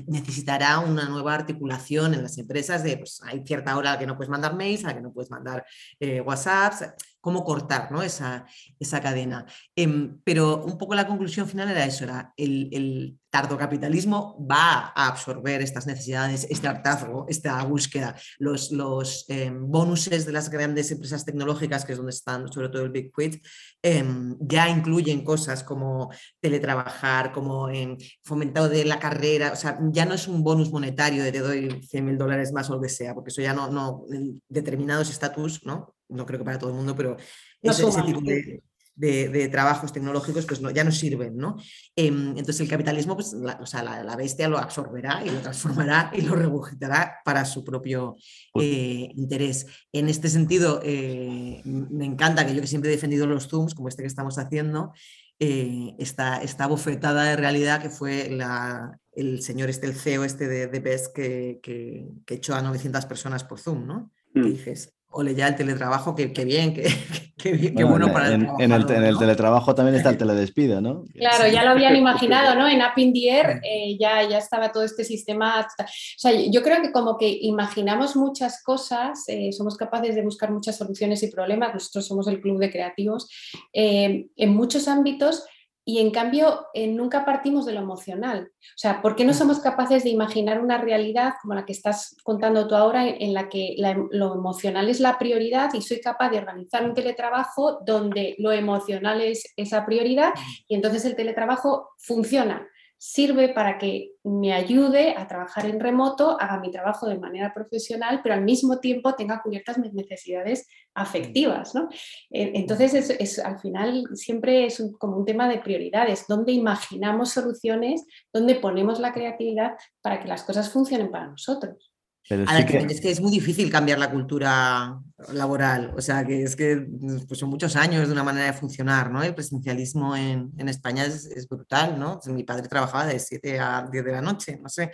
necesitará 0.08 0.80
una 0.80 1.08
nueva 1.08 1.32
articulación 1.32 2.12
en 2.14 2.22
las 2.22 2.36
empresas 2.38 2.82
de, 2.82 2.98
pues 2.98 3.20
hay 3.24 3.42
cierta 3.46 3.76
hora 3.76 3.90
a 3.90 3.92
la 3.94 3.98
que 4.00 4.06
no 4.06 4.16
puedes 4.16 4.30
mandar 4.30 4.56
mails, 4.56 4.84
a 4.84 4.88
la 4.88 4.94
que 4.94 5.00
no 5.00 5.12
puedes 5.12 5.30
mandar 5.30 5.64
eh, 6.00 6.20
WhatsApps, 6.20 6.84
cómo 7.22 7.44
cortar 7.44 7.90
¿no? 7.90 8.02
esa, 8.02 8.44
esa 8.78 9.00
cadena. 9.00 9.46
Em, 9.74 10.20
pero 10.24 10.62
un 10.64 10.76
poco 10.76 10.94
la 10.94 11.06
conclusión 11.06 11.48
final 11.48 11.70
era 11.70 11.86
eso, 11.86 12.04
era 12.04 12.34
el, 12.36 12.68
el 12.72 13.18
tardocapitalismo 13.30 14.36
va 14.46 14.92
a 14.94 15.06
absorber 15.08 15.62
estas 15.62 15.86
necesidades, 15.86 16.46
este 16.50 16.68
hartazgo, 16.68 17.24
esta 17.28 17.64
búsqueda, 17.64 18.14
los, 18.38 18.72
los 18.72 19.24
em, 19.28 19.70
bonuses 19.70 20.26
de 20.26 20.32
las 20.32 20.50
grandes 20.50 20.90
empresas 20.90 21.24
tecnológicas, 21.24 21.84
que 21.84 21.92
es 21.92 21.98
donde 21.98 22.10
están 22.10 22.52
sobre 22.52 22.68
todo 22.68 22.82
el 22.82 22.90
Big 22.90 23.10
Quit, 23.10 23.42
em, 23.82 24.36
ya 24.40 24.68
incluyen 24.68 25.24
cosas 25.24 25.62
como 25.62 26.10
teletrabajar, 26.40 27.32
como 27.32 27.70
en 27.70 27.96
fomentado 28.22 28.68
de 28.68 28.84
la 28.84 28.98
carrera, 28.98 29.52
o 29.52 29.56
sea, 29.56 29.78
ya 29.92 30.04
no 30.04 30.14
es 30.14 30.28
un 30.28 30.42
bonus 30.42 30.70
monetario 30.70 31.22
de 31.22 31.32
te 31.32 31.38
doy 31.38 31.82
100 31.88 32.04
mil 32.04 32.18
dólares 32.18 32.52
más 32.52 32.68
o 32.68 32.74
lo 32.74 32.82
que 32.82 32.88
sea, 32.88 33.14
porque 33.14 33.30
eso 33.30 33.40
ya 33.40 33.54
no, 33.54 33.70
no 33.70 34.04
determinados 34.48 35.08
estatus, 35.08 35.64
¿no? 35.64 35.94
No 36.12 36.26
creo 36.26 36.38
que 36.38 36.44
para 36.44 36.58
todo 36.58 36.70
el 36.70 36.76
mundo, 36.76 36.94
pero 36.94 37.16
ese 37.62 38.02
tipo 38.02 38.20
de, 38.20 38.62
de, 38.94 39.48
trabajos 39.48 39.92
tecnológicos 39.92 40.46
pues 40.46 40.60
no, 40.60 40.70
ya 40.70 40.84
no 40.84 40.92
sirven. 40.92 41.36
¿no? 41.36 41.56
Em, 41.96 42.30
entonces 42.30 42.60
el 42.60 42.68
capitalismo, 42.68 43.14
pues, 43.14 43.32
la, 43.32 43.58
o 43.60 43.66
sea, 43.66 43.82
la, 43.82 44.16
bestia 44.16 44.48
lo 44.48 44.58
absorberá 44.58 45.22
y 45.24 45.30
lo 45.30 45.40
transformará 45.40 46.10
y 46.14 46.22
lo 46.22 46.34
regurgitará 46.34 47.20
para 47.24 47.44
su 47.44 47.64
propio 47.64 48.16
eh, 48.60 49.08
interés. 49.16 49.66
En 49.92 50.08
este 50.08 50.28
sentido, 50.28 50.80
eh, 50.84 51.62
me 51.64 52.04
encanta 52.04 52.46
que 52.46 52.54
yo 52.54 52.60
que 52.60 52.66
siempre 52.66 52.90
he 52.90 52.94
defendido 52.94 53.26
los 53.26 53.48
Zooms, 53.48 53.74
como 53.74 53.88
este 53.88 54.02
que 54.02 54.08
estamos 54.08 54.38
haciendo, 54.38 54.92
eh, 55.38 55.94
esta, 55.98 56.40
esta, 56.42 56.66
bofetada 56.66 57.24
de 57.24 57.36
realidad 57.36 57.82
que 57.82 57.90
fue 57.90 58.30
la, 58.30 58.96
el 59.12 59.42
señor 59.42 59.70
este, 59.70 59.86
el 59.86 59.94
CEO 59.94 60.22
este 60.22 60.46
de, 60.46 60.68
de 60.68 60.78
BES 60.78 61.08
que, 61.08 61.58
que, 61.60 62.06
que, 62.24 62.34
echó 62.34 62.54
a 62.54 62.62
900 62.62 63.06
personas 63.06 63.42
por 63.42 63.58
Zoom, 63.58 63.86
¿no? 63.86 64.12
Mm. 64.34 64.44
dices, 64.44 64.94
ole 65.12 65.34
ya 65.34 65.48
el 65.48 65.56
teletrabajo, 65.56 66.14
que, 66.14 66.26
bien, 66.44 66.74
que, 66.74 66.88
bueno, 67.84 68.12
para 68.12 68.28
el 68.28 68.48
en, 68.58 68.72
el, 68.72 68.90
en 68.90 69.04
el 69.04 69.18
teletrabajo 69.18 69.74
también 69.74 69.96
está 69.96 70.10
el 70.10 70.18
teledespido, 70.18 70.80
¿no? 70.80 71.04
Claro, 71.14 71.48
ya 71.52 71.64
lo 71.64 71.70
habían 71.70 71.96
imaginado, 71.96 72.54
¿no? 72.54 72.68
En 72.68 72.82
App 72.82 72.98
in 72.98 73.12
the 73.12 73.30
Air 73.30 73.60
eh, 73.62 73.96
ya, 73.98 74.28
ya 74.28 74.38
estaba 74.38 74.72
todo 74.72 74.82
este 74.82 75.04
sistema. 75.04 75.60
O 75.60 75.84
sea, 76.16 76.32
yo 76.32 76.62
creo 76.62 76.82
que 76.82 76.92
como 76.92 77.16
que 77.16 77.28
imaginamos 77.42 78.16
muchas 78.16 78.62
cosas, 78.62 79.24
eh, 79.28 79.52
somos 79.52 79.76
capaces 79.76 80.14
de 80.14 80.22
buscar 80.22 80.50
muchas 80.50 80.76
soluciones 80.76 81.22
y 81.22 81.28
problemas, 81.28 81.74
nosotros 81.74 82.06
somos 82.06 82.26
el 82.28 82.40
club 82.40 82.58
de 82.58 82.70
creativos, 82.70 83.28
eh, 83.72 84.26
en 84.36 84.54
muchos 84.54 84.88
ámbitos, 84.88 85.44
y 85.84 85.98
en 85.98 86.12
cambio, 86.12 86.66
eh, 86.74 86.86
nunca 86.86 87.24
partimos 87.24 87.66
de 87.66 87.72
lo 87.72 87.80
emocional. 87.80 88.52
O 88.52 88.76
sea, 88.78 89.02
¿por 89.02 89.16
qué 89.16 89.24
no 89.24 89.34
somos 89.34 89.58
capaces 89.58 90.04
de 90.04 90.10
imaginar 90.10 90.60
una 90.60 90.78
realidad 90.78 91.34
como 91.42 91.54
la 91.54 91.64
que 91.64 91.72
estás 91.72 92.16
contando 92.22 92.68
tú 92.68 92.76
ahora, 92.76 93.08
en 93.08 93.34
la 93.34 93.48
que 93.48 93.74
lo 93.78 94.34
emocional 94.34 94.88
es 94.88 95.00
la 95.00 95.18
prioridad 95.18 95.74
y 95.74 95.82
soy 95.82 96.00
capaz 96.00 96.30
de 96.30 96.38
organizar 96.38 96.84
un 96.84 96.94
teletrabajo 96.94 97.80
donde 97.84 98.36
lo 98.38 98.52
emocional 98.52 99.20
es 99.20 99.52
esa 99.56 99.84
prioridad 99.84 100.32
y 100.68 100.76
entonces 100.76 101.04
el 101.04 101.16
teletrabajo 101.16 101.90
funciona? 101.98 102.68
Sirve 103.04 103.48
para 103.48 103.78
que 103.78 104.12
me 104.22 104.52
ayude 104.52 105.16
a 105.16 105.26
trabajar 105.26 105.66
en 105.66 105.80
remoto, 105.80 106.40
haga 106.40 106.60
mi 106.60 106.70
trabajo 106.70 107.08
de 107.08 107.18
manera 107.18 107.52
profesional, 107.52 108.20
pero 108.22 108.36
al 108.36 108.44
mismo 108.44 108.78
tiempo 108.78 109.16
tenga 109.16 109.42
cubiertas 109.42 109.76
mis 109.78 109.92
necesidades 109.92 110.68
afectivas. 110.94 111.74
¿no? 111.74 111.88
Entonces, 112.30 113.10
es, 113.18 113.40
al 113.40 113.58
final 113.58 114.04
siempre 114.14 114.66
es 114.66 114.80
como 115.00 115.16
un 115.16 115.24
tema 115.24 115.48
de 115.48 115.58
prioridades, 115.58 116.26
donde 116.28 116.52
imaginamos 116.52 117.30
soluciones, 117.30 118.06
donde 118.32 118.54
ponemos 118.54 119.00
la 119.00 119.12
creatividad 119.12 119.72
para 120.00 120.20
que 120.20 120.28
las 120.28 120.44
cosas 120.44 120.70
funcionen 120.70 121.10
para 121.10 121.26
nosotros. 121.26 121.90
Pero 122.28 122.44
es 122.44 123.00
que 123.00 123.10
es 123.10 123.20
muy 123.20 123.32
difícil 123.32 123.68
cambiar 123.68 123.98
la 123.98 124.12
cultura 124.12 124.96
laboral, 125.32 125.92
o 125.96 126.00
sea, 126.00 126.24
que 126.24 126.42
es 126.42 126.56
que 126.56 126.86
pues 127.26 127.38
son 127.38 127.50
muchos 127.50 127.76
años 127.76 128.06
de 128.06 128.12
una 128.12 128.24
manera 128.24 128.46
de 128.46 128.52
funcionar, 128.52 129.10
¿no? 129.10 129.22
El 129.22 129.34
presencialismo 129.34 130.16
en, 130.16 130.50
en 130.56 130.68
España 130.68 131.04
es, 131.04 131.26
es, 131.26 131.48
brutal, 131.48 131.98
¿no? 131.98 132.20
mi 132.26 132.44
padre 132.44 132.68
trabajaba 132.68 133.06
de 133.06 133.18
7 133.18 133.58
a 133.58 133.88
10 133.90 134.04
de 134.04 134.12
la 134.12 134.22
noche, 134.22 134.58
no 134.62 134.68
sé. 134.68 134.90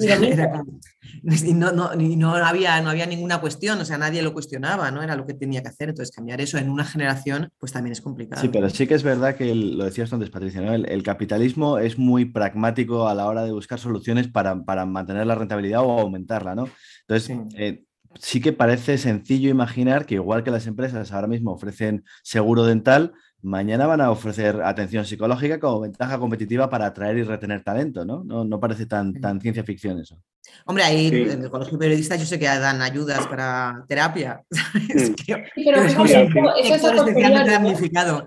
y 0.00 1.52
no, 1.52 1.72
no, 1.72 1.94
no, 1.94 2.34
había, 2.34 2.80
no 2.80 2.90
había 2.90 3.06
ninguna 3.06 3.40
cuestión, 3.40 3.78
o 3.80 3.84
sea, 3.84 3.98
nadie 3.98 4.22
lo 4.22 4.32
cuestionaba, 4.32 4.90
¿no? 4.90 5.02
Era 5.02 5.14
lo 5.14 5.26
que 5.26 5.34
tenía 5.34 5.62
que 5.62 5.68
hacer, 5.68 5.90
entonces 5.90 6.14
cambiar 6.14 6.40
eso 6.40 6.58
en 6.58 6.70
una 6.70 6.84
generación, 6.84 7.50
pues 7.58 7.72
también 7.72 7.92
es 7.92 8.00
complicado. 8.00 8.40
Sí, 8.40 8.48
pero 8.48 8.70
sí 8.70 8.86
que 8.86 8.94
es 8.94 9.02
verdad 9.02 9.36
que 9.36 9.54
lo 9.54 9.84
decías 9.84 10.12
antes, 10.12 10.30
Patricia, 10.30 10.60
¿no? 10.60 10.74
el, 10.74 11.02
capitalismo 11.02 11.78
es 11.78 11.98
muy 11.98 12.26
pragmático 12.26 13.08
a 13.08 13.14
la 13.14 13.26
hora 13.26 13.44
de 13.44 13.52
buscar 13.52 13.78
soluciones 13.78 14.28
para, 14.28 14.64
para 14.64 14.86
mantener 14.86 15.26
la 15.26 15.34
rentabilidad 15.34 15.82
o 15.82 16.00
aumentarla, 16.00 16.54
¿no? 16.54 16.68
Entonces, 17.06 17.36
eh, 17.56 17.84
sí 18.18 18.40
que 18.40 18.52
parece 18.52 18.98
sencillo 18.98 19.50
imaginar 19.50 20.06
que 20.06 20.14
igual 20.14 20.42
que 20.42 20.50
las 20.50 20.66
empresas 20.66 21.12
ahora 21.12 21.26
mismo 21.26 21.52
ofrecen 21.52 22.04
seguro 22.22 22.64
dental, 22.64 23.12
mañana 23.42 23.86
van 23.86 24.00
a 24.00 24.10
ofrecer 24.10 24.62
atención 24.62 25.04
psicológica 25.04 25.60
como 25.60 25.80
ventaja 25.80 26.18
competitiva 26.18 26.68
para 26.68 26.86
atraer 26.86 27.18
y 27.18 27.22
retener 27.22 27.62
talento, 27.62 28.04
¿no? 28.04 28.24
No, 28.24 28.60
parece 28.60 28.86
tan, 28.86 29.14
tan 29.20 29.40
ciencia 29.40 29.64
ficción 29.64 29.98
eso. 29.98 30.20
Hombre, 30.66 30.84
ahí 30.84 31.06
en 31.08 31.44
el 31.44 31.50
colegio 31.50 31.78
periodista 31.78 32.16
yo 32.16 32.26
sé 32.26 32.38
que 32.38 32.46
dan 32.46 32.82
ayudas 32.82 33.26
para 33.26 33.84
terapia. 33.88 34.42
pero 35.54 35.82
eso, 35.82 36.04
es 36.04 36.66
especialmente 36.66 37.50
damnificado. 37.50 38.26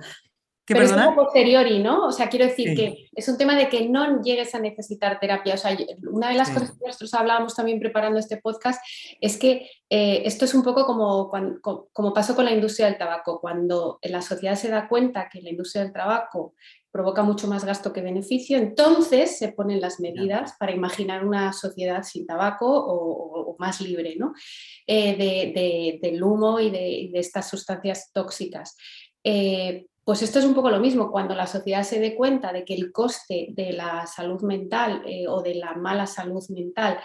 ¿Qué 0.65 0.75
Pero 0.75 0.85
es 0.85 0.93
como 0.93 1.15
posteriori, 1.15 1.79
¿no? 1.79 2.07
O 2.07 2.11
sea, 2.13 2.29
quiero 2.29 2.45
decir 2.45 2.73
que 2.73 3.09
es 3.11 3.27
un 3.27 3.37
tema 3.37 3.57
de 3.57 3.67
que 3.67 3.89
no 3.89 4.21
llegues 4.21 4.55
a 4.55 4.59
necesitar 4.59 5.19
terapia. 5.19 5.55
O 5.55 5.57
sea, 5.57 5.77
una 6.09 6.29
de 6.29 6.35
las 6.35 6.51
cosas 6.51 6.71
que 6.71 6.85
nosotros 6.87 7.13
hablábamos 7.15 7.53
también 7.53 7.81
preparando 7.81 8.17
este 8.17 8.37
podcast 8.37 8.81
es 9.19 9.37
que 9.37 9.69
eh, 9.89 10.21
esto 10.23 10.45
es 10.45 10.53
un 10.53 10.63
poco 10.63 10.85
como, 10.85 11.29
como, 11.91 12.13
pasó 12.13 12.33
con 12.33 12.45
la 12.45 12.53
industria 12.53 12.85
del 12.85 12.97
tabaco. 12.97 13.41
Cuando 13.41 13.99
la 14.03 14.21
sociedad 14.21 14.55
se 14.55 14.69
da 14.69 14.87
cuenta 14.87 15.27
que 15.29 15.41
la 15.41 15.49
industria 15.49 15.83
del 15.83 15.91
tabaco 15.91 16.53
provoca 16.91 17.23
mucho 17.23 17.47
más 17.47 17.65
gasto 17.65 17.91
que 17.91 18.01
beneficio, 18.01 18.57
entonces 18.57 19.37
se 19.37 19.51
ponen 19.51 19.81
las 19.81 19.99
medidas 19.99 20.53
para 20.57 20.71
imaginar 20.71 21.25
una 21.25 21.51
sociedad 21.51 22.03
sin 22.03 22.25
tabaco 22.25 22.67
o, 22.67 23.57
más 23.59 23.81
libre 23.81 24.15
¿no? 24.17 24.33
Eh, 24.87 25.99
del 26.01 26.23
humo 26.23 26.59
y 26.59 26.69
de, 26.69 27.11
estas 27.15 27.49
sustancias 27.49 28.11
tóxicas. 28.13 28.77
Eh, 29.23 29.87
pues 30.03 30.21
esto 30.21 30.39
es 30.39 30.45
un 30.45 30.53
poco 30.53 30.69
lo 30.69 30.79
mismo, 30.79 31.11
cuando 31.11 31.33
la 31.33 31.47
sociedad 31.47 31.83
se 31.83 31.99
dé 31.99 32.15
cuenta 32.15 32.51
de 32.51 32.65
que 32.65 32.73
el 32.73 32.91
coste 32.91 33.47
de 33.51 33.73
la 33.73 34.05
salud 34.05 34.41
mental 34.41 35.01
eh, 35.05 35.27
o 35.27 35.41
de 35.41 35.55
la 35.55 35.75
mala 35.75 36.07
salud 36.07 36.43
mental 36.49 36.99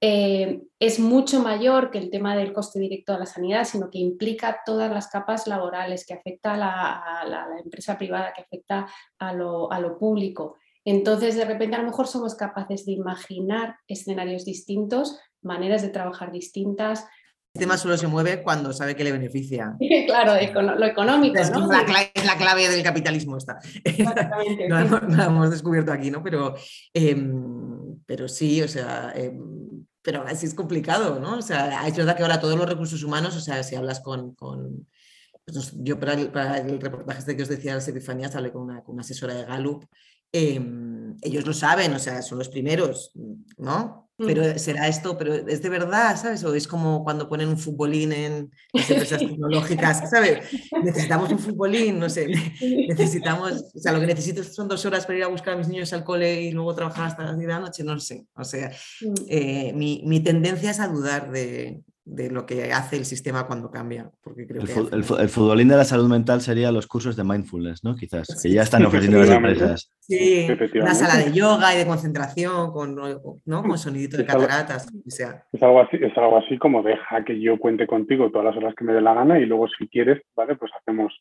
eh, 0.00 0.62
es 0.78 1.00
mucho 1.00 1.40
mayor 1.40 1.90
que 1.90 1.98
el 1.98 2.10
tema 2.10 2.36
del 2.36 2.52
coste 2.52 2.78
directo 2.78 3.12
de 3.12 3.18
la 3.18 3.26
sanidad, 3.26 3.64
sino 3.64 3.90
que 3.90 3.98
implica 3.98 4.60
todas 4.64 4.92
las 4.92 5.08
capas 5.08 5.46
laborales, 5.48 6.06
que 6.06 6.14
afecta 6.14 6.54
a 6.54 7.26
la, 7.26 7.46
empresa 7.62 7.98
privada, 7.98 8.32
que 8.32 8.42
afecta 8.42 8.86
a 9.18 9.32
lo, 9.32 9.70
a 9.72 9.80
lo 9.80 9.98
público. 9.98 10.56
Entonces, 10.84 11.34
de 11.34 11.44
repente, 11.44 11.76
a 11.76 11.80
lo 11.80 11.88
mejor 11.88 12.06
somos 12.06 12.36
capaces 12.36 12.86
de 12.86 12.92
imaginar 12.92 13.76
escenarios 13.88 14.44
distintos, 14.44 15.18
maneras 15.42 15.82
de 15.82 15.88
trabajar 15.88 16.30
distintas, 16.30 17.06
el 17.54 17.60
sistema 17.60 17.78
solo 17.78 17.96
se 17.96 18.06
mueve 18.06 18.42
cuando 18.42 18.72
sabe 18.72 18.94
que 18.94 19.04
le 19.04 19.12
beneficia. 19.12 19.76
claro, 20.06 20.34
lo 20.76 20.86
económico. 20.86 21.38
Es, 21.38 21.50
la, 21.50 22.36
clave, 22.36 22.68
del 22.68 22.82
capitalismo 22.82 23.36
esta. 23.36 23.58
no, 24.68 25.00
lo 25.00 25.22
hemos 25.22 25.50
descubierto 25.50 25.92
aquí, 25.92 26.10
¿no? 26.10 26.22
Pero, 26.22 26.54
em, 26.92 27.98
pero 28.06 28.28
sí, 28.28 28.62
o 28.62 28.68
sea, 28.68 29.12
em, 29.14 29.84
pero 30.02 30.22
así 30.26 30.46
es 30.46 30.54
complicado, 30.54 31.18
¿no? 31.18 31.38
O 31.38 31.42
sea, 31.42 31.86
es 31.86 31.96
verdad 31.96 32.16
que 32.16 32.22
ahora 32.22 32.40
todos 32.40 32.56
los 32.56 32.68
recursos 32.68 33.02
humanos, 33.02 33.36
o 33.36 33.40
sea, 33.40 33.62
si 33.62 33.74
hablas 33.74 34.00
con... 34.00 34.34
Pues 34.34 35.72
yo 35.76 35.98
para 35.98 36.12
el, 36.12 36.78
reportaje 36.78 37.20
este 37.20 37.34
que 37.34 37.42
os 37.42 37.48
decía 37.48 37.74
las 37.74 37.88
Epifanías 37.88 38.36
hablé 38.36 38.52
con 38.52 38.64
una, 38.64 38.82
con 38.82 38.96
una 38.96 39.00
asesora 39.00 39.32
de 39.32 39.46
Gallup 39.46 39.86
Em, 40.32 41.16
ellos 41.22 41.46
lo 41.46 41.54
saben, 41.54 41.94
o 41.94 41.98
sea, 41.98 42.20
son 42.22 42.38
los 42.38 42.48
primeros, 42.48 43.12
¿no? 43.56 44.07
Pero 44.18 44.58
será 44.58 44.88
esto, 44.88 45.16
pero 45.16 45.32
es 45.34 45.62
de 45.62 45.68
verdad, 45.68 46.20
¿sabes? 46.20 46.42
O 46.42 46.52
es 46.52 46.66
como 46.66 47.04
cuando 47.04 47.28
ponen 47.28 47.48
un 47.48 47.56
futbolín 47.56 48.12
en 48.12 48.50
las 48.72 48.90
empresas 48.90 49.20
tecnológicas, 49.20 50.10
¿sabes? 50.10 50.40
Necesitamos 50.82 51.30
un 51.30 51.38
futbolín, 51.38 52.00
no 52.00 52.10
sé, 52.10 52.26
necesitamos, 52.88 53.64
o 53.74 53.78
sea, 53.78 53.92
lo 53.92 54.00
que 54.00 54.06
necesito 54.06 54.42
son 54.42 54.66
dos 54.66 54.84
horas 54.84 55.06
para 55.06 55.18
ir 55.18 55.24
a 55.24 55.28
buscar 55.28 55.54
a 55.54 55.56
mis 55.56 55.68
niños 55.68 55.92
al 55.92 56.02
cole 56.02 56.42
y 56.42 56.50
luego 56.50 56.74
trabajar 56.74 57.06
hasta 57.06 57.22
las 57.22 57.38
10 57.38 57.46
de 57.46 57.52
la 57.52 57.60
noche, 57.60 57.84
no 57.84 57.98
sé. 58.00 58.26
O 58.34 58.42
sea, 58.42 58.72
mm. 59.00 59.14
eh, 59.28 59.72
mi, 59.74 60.02
mi, 60.04 60.18
tendencia 60.18 60.72
es 60.72 60.80
a 60.80 60.88
dudar 60.88 61.30
de, 61.30 61.80
de 62.08 62.30
lo 62.30 62.46
que 62.46 62.72
hace 62.72 62.96
el 62.96 63.04
sistema 63.04 63.46
cuando 63.46 63.70
cambia. 63.70 64.10
Porque 64.22 64.46
creo 64.46 64.62
el, 64.62 64.68
que 64.68 64.96
el, 64.96 65.28
futbolín 65.28 65.68
de 65.68 65.76
la 65.76 65.84
salud 65.84 66.08
mental 66.08 66.40
sería 66.40 66.72
los 66.72 66.86
cursos 66.86 67.16
de 67.16 67.24
mindfulness, 67.24 67.84
¿no? 67.84 67.94
Quizás, 67.94 68.40
que 68.42 68.50
ya 68.50 68.62
están 68.62 68.84
ofreciendo 68.86 69.18
las 69.18 69.30
empresas. 69.30 69.92
Sí, 70.00 70.48
una 70.74 70.94
sala 70.94 71.22
de 71.22 71.32
yoga 71.32 71.74
y 71.74 71.78
de 71.78 71.86
concentración 71.86 72.72
con, 72.72 72.96
¿no? 73.44 73.62
con 73.62 73.78
sonidito 73.78 74.16
de 74.16 74.24
cataratas. 74.24 74.88
sea. 75.06 75.44
Es, 75.52 75.62
algo 75.62 75.80
así, 75.82 75.98
es 76.00 76.16
algo 76.16 76.38
así 76.38 76.56
como 76.58 76.82
deja 76.82 77.24
que 77.24 77.38
yo 77.40 77.58
cuente 77.58 77.86
contigo 77.86 78.30
todas 78.30 78.46
las 78.46 78.56
horas 78.56 78.74
que 78.74 78.84
me 78.84 78.94
dé 78.94 79.00
la 79.00 79.14
gana 79.14 79.38
y 79.38 79.46
luego 79.46 79.68
si 79.68 79.86
quieres, 79.88 80.22
¿vale? 80.34 80.56
Pues 80.56 80.72
hacemos 80.80 81.12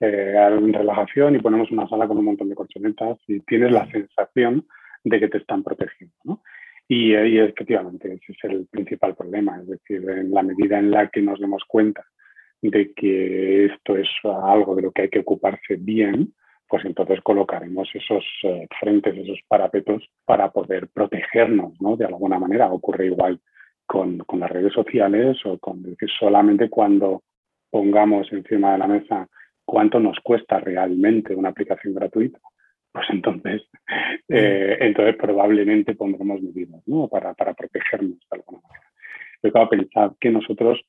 eh, 0.00 0.34
relajación 0.72 1.36
y 1.36 1.40
ponemos 1.40 1.70
una 1.70 1.88
sala 1.88 2.08
con 2.08 2.16
un 2.16 2.24
montón 2.24 2.48
de 2.48 2.54
colchonetas 2.54 3.18
y 3.28 3.40
tienes 3.40 3.72
la 3.72 3.86
sensación 3.90 4.66
de 5.04 5.20
que 5.20 5.28
te 5.28 5.38
están 5.38 5.62
protegiendo, 5.62 6.14
¿no? 6.24 6.42
Y, 6.92 7.14
efectivamente 7.14 8.12
ese 8.12 8.32
es 8.32 8.44
el 8.50 8.66
principal 8.66 9.14
problema, 9.14 9.60
es 9.60 9.68
decir, 9.68 10.02
en 10.10 10.32
la 10.32 10.42
medida 10.42 10.76
en 10.76 10.90
la 10.90 11.08
que 11.08 11.22
nos 11.22 11.38
demos 11.38 11.62
cuenta 11.68 12.04
de 12.60 12.92
que 12.94 13.66
esto 13.66 13.96
es 13.96 14.08
algo 14.24 14.74
de 14.74 14.82
lo 14.82 14.90
que 14.90 15.02
hay 15.02 15.08
que 15.08 15.20
ocuparse 15.20 15.76
bien, 15.76 16.34
pues 16.68 16.84
entonces 16.84 17.20
colocaremos 17.20 17.88
esos 17.94 18.24
eh, 18.42 18.66
frentes, 18.80 19.16
esos 19.16 19.38
parapetos 19.46 20.02
para 20.24 20.50
poder 20.50 20.88
protegernos, 20.88 21.80
¿no? 21.80 21.96
De 21.96 22.06
alguna 22.06 22.40
manera. 22.40 22.72
Ocurre 22.72 23.06
igual 23.06 23.38
con, 23.86 24.18
con 24.18 24.40
las 24.40 24.50
redes 24.50 24.72
sociales 24.72 25.38
o 25.44 25.58
con 25.58 25.84
decir 25.84 26.08
solamente 26.18 26.68
cuando 26.68 27.22
pongamos 27.70 28.32
encima 28.32 28.72
de 28.72 28.78
la 28.78 28.88
mesa 28.88 29.28
cuánto 29.64 30.00
nos 30.00 30.18
cuesta 30.18 30.58
realmente 30.58 31.36
una 31.36 31.50
aplicación 31.50 31.94
gratuita, 31.94 32.40
pues 32.92 33.06
entonces, 33.10 33.62
eh, 34.28 34.76
entonces 34.80 35.16
probablemente 35.16 35.94
pondremos 35.94 36.42
medidas 36.42 36.82
¿no? 36.86 37.08
para, 37.08 37.34
para 37.34 37.54
protegernos 37.54 38.18
de 38.18 38.38
alguna 38.38 38.60
manera. 38.62 38.90
Acabo 39.42 39.68
de 39.70 39.78
pensar 39.78 40.12
que 40.20 40.30
nosotros, 40.30 40.80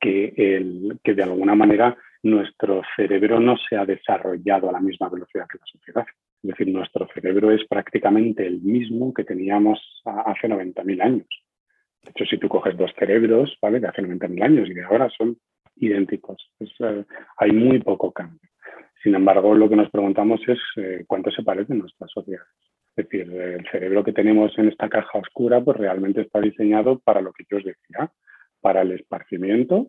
que, 0.00 0.32
el, 0.36 0.98
que 1.04 1.14
de 1.14 1.22
alguna 1.22 1.54
manera 1.54 1.96
nuestro 2.22 2.82
cerebro 2.96 3.40
no 3.40 3.56
se 3.56 3.76
ha 3.76 3.84
desarrollado 3.84 4.68
a 4.68 4.72
la 4.72 4.80
misma 4.80 5.08
velocidad 5.08 5.46
que 5.50 5.58
la 5.58 5.66
sociedad. 5.66 6.06
Es 6.42 6.50
decir, 6.50 6.68
nuestro 6.68 7.06
cerebro 7.14 7.52
es 7.52 7.64
prácticamente 7.68 8.46
el 8.46 8.60
mismo 8.60 9.12
que 9.12 9.24
teníamos 9.24 9.80
hace 10.04 10.48
90.000 10.48 11.02
años. 11.02 11.28
De 12.02 12.10
hecho, 12.10 12.24
si 12.24 12.38
tú 12.38 12.48
coges 12.48 12.76
dos 12.76 12.92
cerebros, 12.98 13.56
¿vale? 13.62 13.78
De 13.78 13.88
hace 13.88 14.02
90.000 14.02 14.42
años 14.42 14.68
y 14.68 14.74
de 14.74 14.84
ahora 14.84 15.08
son 15.16 15.36
idénticos. 15.76 16.50
Eh, 16.60 17.04
hay 17.36 17.52
muy 17.52 17.78
poco 17.80 18.12
cambio. 18.12 18.40
Sin 19.02 19.14
embargo, 19.14 19.54
lo 19.54 19.68
que 19.68 19.76
nos 19.76 19.90
preguntamos 19.90 20.40
es 20.46 20.58
eh, 20.76 21.04
cuánto 21.06 21.30
se 21.30 21.42
parecen 21.42 21.78
nuestras 21.78 22.10
sociedades. 22.10 22.48
Es 22.94 23.08
decir, 23.08 23.32
el 23.32 23.66
cerebro 23.70 24.04
que 24.04 24.12
tenemos 24.12 24.56
en 24.58 24.68
esta 24.68 24.88
caja 24.88 25.18
oscura, 25.18 25.60
pues 25.60 25.76
realmente 25.78 26.20
está 26.20 26.40
diseñado 26.40 26.98
para 27.00 27.20
lo 27.20 27.32
que 27.32 27.44
yo 27.50 27.56
os 27.56 27.64
decía, 27.64 28.12
para 28.60 28.82
el 28.82 28.92
esparcimiento, 28.92 29.88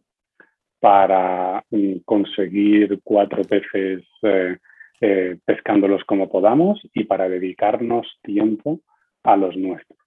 para 0.79 1.63
mm, 1.69 1.99
conseguir 2.05 2.99
cuatro 3.03 3.43
peces 3.43 4.03
eh, 4.23 4.57
eh, 5.01 5.37
pescándolos 5.45 6.03
como 6.05 6.29
podamos 6.29 6.81
y 6.93 7.03
para 7.03 7.29
dedicarnos 7.29 8.07
tiempo 8.23 8.79
a 9.23 9.37
los 9.37 9.55
nuestros. 9.57 9.99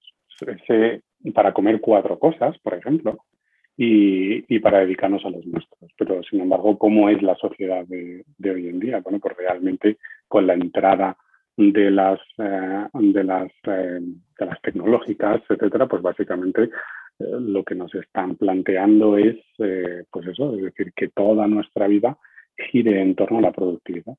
para 1.35 1.53
comer 1.53 1.81
cuatro 1.81 2.19
cosas, 2.19 2.59
por 2.59 2.75
ejemplo, 2.75 3.19
y, 3.77 4.59
para 4.61 4.81
dedicarnos 4.81 5.25
a 5.25 5.31
los 5.31 5.45
nuestros. 5.47 5.91
Pero, 5.99 6.23
sin 6.23 6.41
embargo, 6.41 6.79
¿cómo 6.79 7.09
es 7.11 7.23
la 7.23 7.35
sociedad 7.37 7.85
de, 7.87 8.25
hoy 8.51 8.69
en 8.69 8.81
día? 8.81 9.01
Bueno, 9.01 9.19
pues 9.19 9.37
realmente 9.37 9.99
con 10.29 10.47
la 10.47 10.55
entrada 10.55 11.17
de 11.57 11.91
las, 11.91 12.21
eh, 12.39 12.87
de 12.93 13.25
las, 13.25 13.53
de 13.65 14.47
las 14.47 14.61
tecnológicas, 14.63 15.43
etcétera, 15.49 15.87
pues 15.87 16.03
básicamente 16.03 16.71
lo 17.19 17.65
que 17.65 17.75
nos 17.75 17.95
están 17.95 18.37
planteando 18.37 19.17
es, 19.17 19.37
eh, 19.59 20.05
pues 20.11 20.27
eso, 20.27 20.55
es 20.55 20.63
decir, 20.63 20.93
que 20.95 21.09
toda 21.09 21.47
nuestra 21.47 21.87
vida 21.87 22.19
gire 22.71 23.01
en 23.01 23.15
torno 23.15 23.39
a 23.39 23.43
la 23.43 23.53
productividad. 23.53 24.17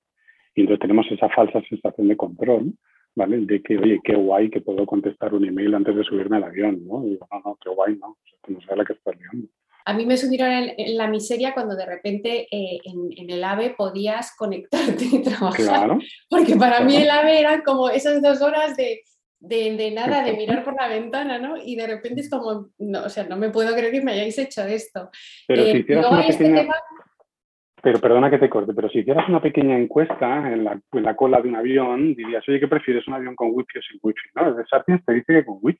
Y 0.55 0.61
entonces 0.61 0.81
tenemos 0.81 1.05
esa 1.11 1.29
falsa 1.29 1.61
sensación 1.69 2.07
de 2.07 2.17
control, 2.17 2.73
¿vale? 3.17 3.39
De 3.39 3.61
que, 3.61 3.77
oye, 3.77 3.99
qué 4.03 4.15
guay 4.15 4.49
que 4.49 4.61
puedo 4.61 4.85
contestar 4.85 5.33
un 5.33 5.43
email 5.43 5.73
antes 5.73 5.95
de 5.95 6.03
subirme 6.03 6.37
al 6.37 6.43
avión, 6.43 6.85
¿no? 6.85 7.03
Y 7.03 7.09
digo, 7.11 7.27
no, 7.31 7.41
no, 7.43 7.57
qué 7.61 7.69
guay, 7.71 7.97
no, 7.97 8.15
no 8.47 8.61
sé 8.61 8.75
la 8.75 8.85
que 8.85 8.93
estás 8.93 9.15
liando. 9.17 9.49
A 9.85 9.93
mí 9.93 10.05
me 10.05 10.17
subieron 10.17 10.51
en, 10.51 10.97
la 10.97 11.07
miseria 11.07 11.53
cuando 11.53 11.75
de 11.75 11.85
repente 11.85 12.47
eh, 12.51 12.79
en, 12.83 13.29
el 13.29 13.43
AVE 13.43 13.73
podías 13.75 14.35
conectarte 14.37 15.05
y 15.11 15.23
trabajar. 15.23 15.55
Claro. 15.55 15.99
Porque 16.29 16.55
para 16.57 16.81
mí 16.81 16.95
el 16.95 17.09
AVE 17.09 17.39
eran 17.39 17.61
como 17.63 17.89
esas 17.89 18.21
dos 18.21 18.41
horas 18.41 18.77
de 18.77 19.01
de, 19.39 19.91
nada, 19.91 20.23
de 20.23 20.33
mirar 20.33 20.63
por 20.63 20.75
la 20.75 20.87
ventana, 20.87 21.37
¿no? 21.37 21.57
Y 21.63 21.75
de 21.75 21.85
repente 21.87 22.21
es 22.21 22.29
como, 22.29 22.69
no, 22.79 23.03
o 23.03 23.09
sea, 23.09 23.23
no 23.25 23.37
me 23.37 23.49
puedo 23.49 23.73
creer 23.75 23.91
que 23.91 24.01
me 24.01 24.13
hayáis 24.13 24.37
hecho 24.39 24.63
esto. 24.63 25.09
Pero 25.47 25.63
si 25.63 25.69
eh, 25.69 25.77
hicieras 25.79 26.11
una 26.11 26.21
este 26.21 26.43
pequeña... 26.43 26.73
Pero 27.87 28.01
perdona 28.01 28.29
que 28.29 28.37
te 28.37 28.49
corte, 28.49 28.73
pero 28.73 28.89
si 28.89 28.99
hicieras 28.99 29.29
una 29.29 29.41
pequeña 29.41 29.77
encuesta 29.77 30.51
en 30.51 30.65
la, 30.65 30.77
en 30.91 31.03
la, 31.03 31.15
cola 31.15 31.39
de 31.39 31.47
un 31.47 31.55
avión, 31.55 32.15
dirías, 32.15 32.43
oye, 32.49 32.59
¿qué 32.59 32.67
prefieres, 32.67 33.07
un 33.07 33.13
avión 33.13 33.33
con 33.33 33.47
wifi 33.53 33.79
o 33.79 33.81
sin 33.81 33.97
wifi? 34.03 34.27
No, 34.35 34.59
el 34.59 34.67
Sapiens 34.67 35.05
te 35.05 35.13
dice 35.13 35.33
que 35.35 35.45
con 35.45 35.59
wifi. 35.61 35.79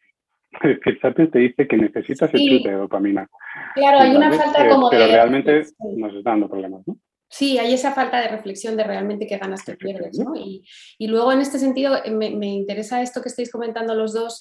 El 0.86 1.00
Sapiens 1.02 1.32
te 1.32 1.40
dice 1.40 1.68
que 1.68 1.76
necesitas 1.76 2.34
el 2.34 2.40
chute 2.40 2.70
de 2.70 2.78
dopamina. 2.78 3.28
Claro, 3.76 4.00
hay 4.00 4.16
una 4.16 4.32
falta 4.32 4.70
como 4.70 4.90
pero 4.90 5.02
de... 5.02 5.10
Pero 5.10 5.18
realmente 5.18 5.64
nos 5.98 6.16
está 6.16 6.30
dando 6.30 6.48
problemas, 6.48 6.88
¿no? 6.88 6.96
Sí, 7.30 7.58
hay 7.58 7.74
esa 7.74 7.92
falta 7.92 8.22
de 8.22 8.30
reflexión 8.30 8.78
de 8.78 8.86
realmente 8.86 9.28
qué 9.28 9.38
ganas 9.38 9.66
te 9.66 9.76
pierdes. 9.76 10.18
¿no? 10.18 10.34
Y, 10.36 10.64
luego 11.00 11.32
en 11.32 11.42
este 11.42 11.60
sentido 11.60 11.98
eh, 12.04 12.12
me, 12.12 12.48
interesa 12.48 13.02
esto 13.02 13.22
que 13.22 13.30
estáis 13.30 13.52
comentando 13.52 13.96
los 13.96 14.14
dos 14.14 14.40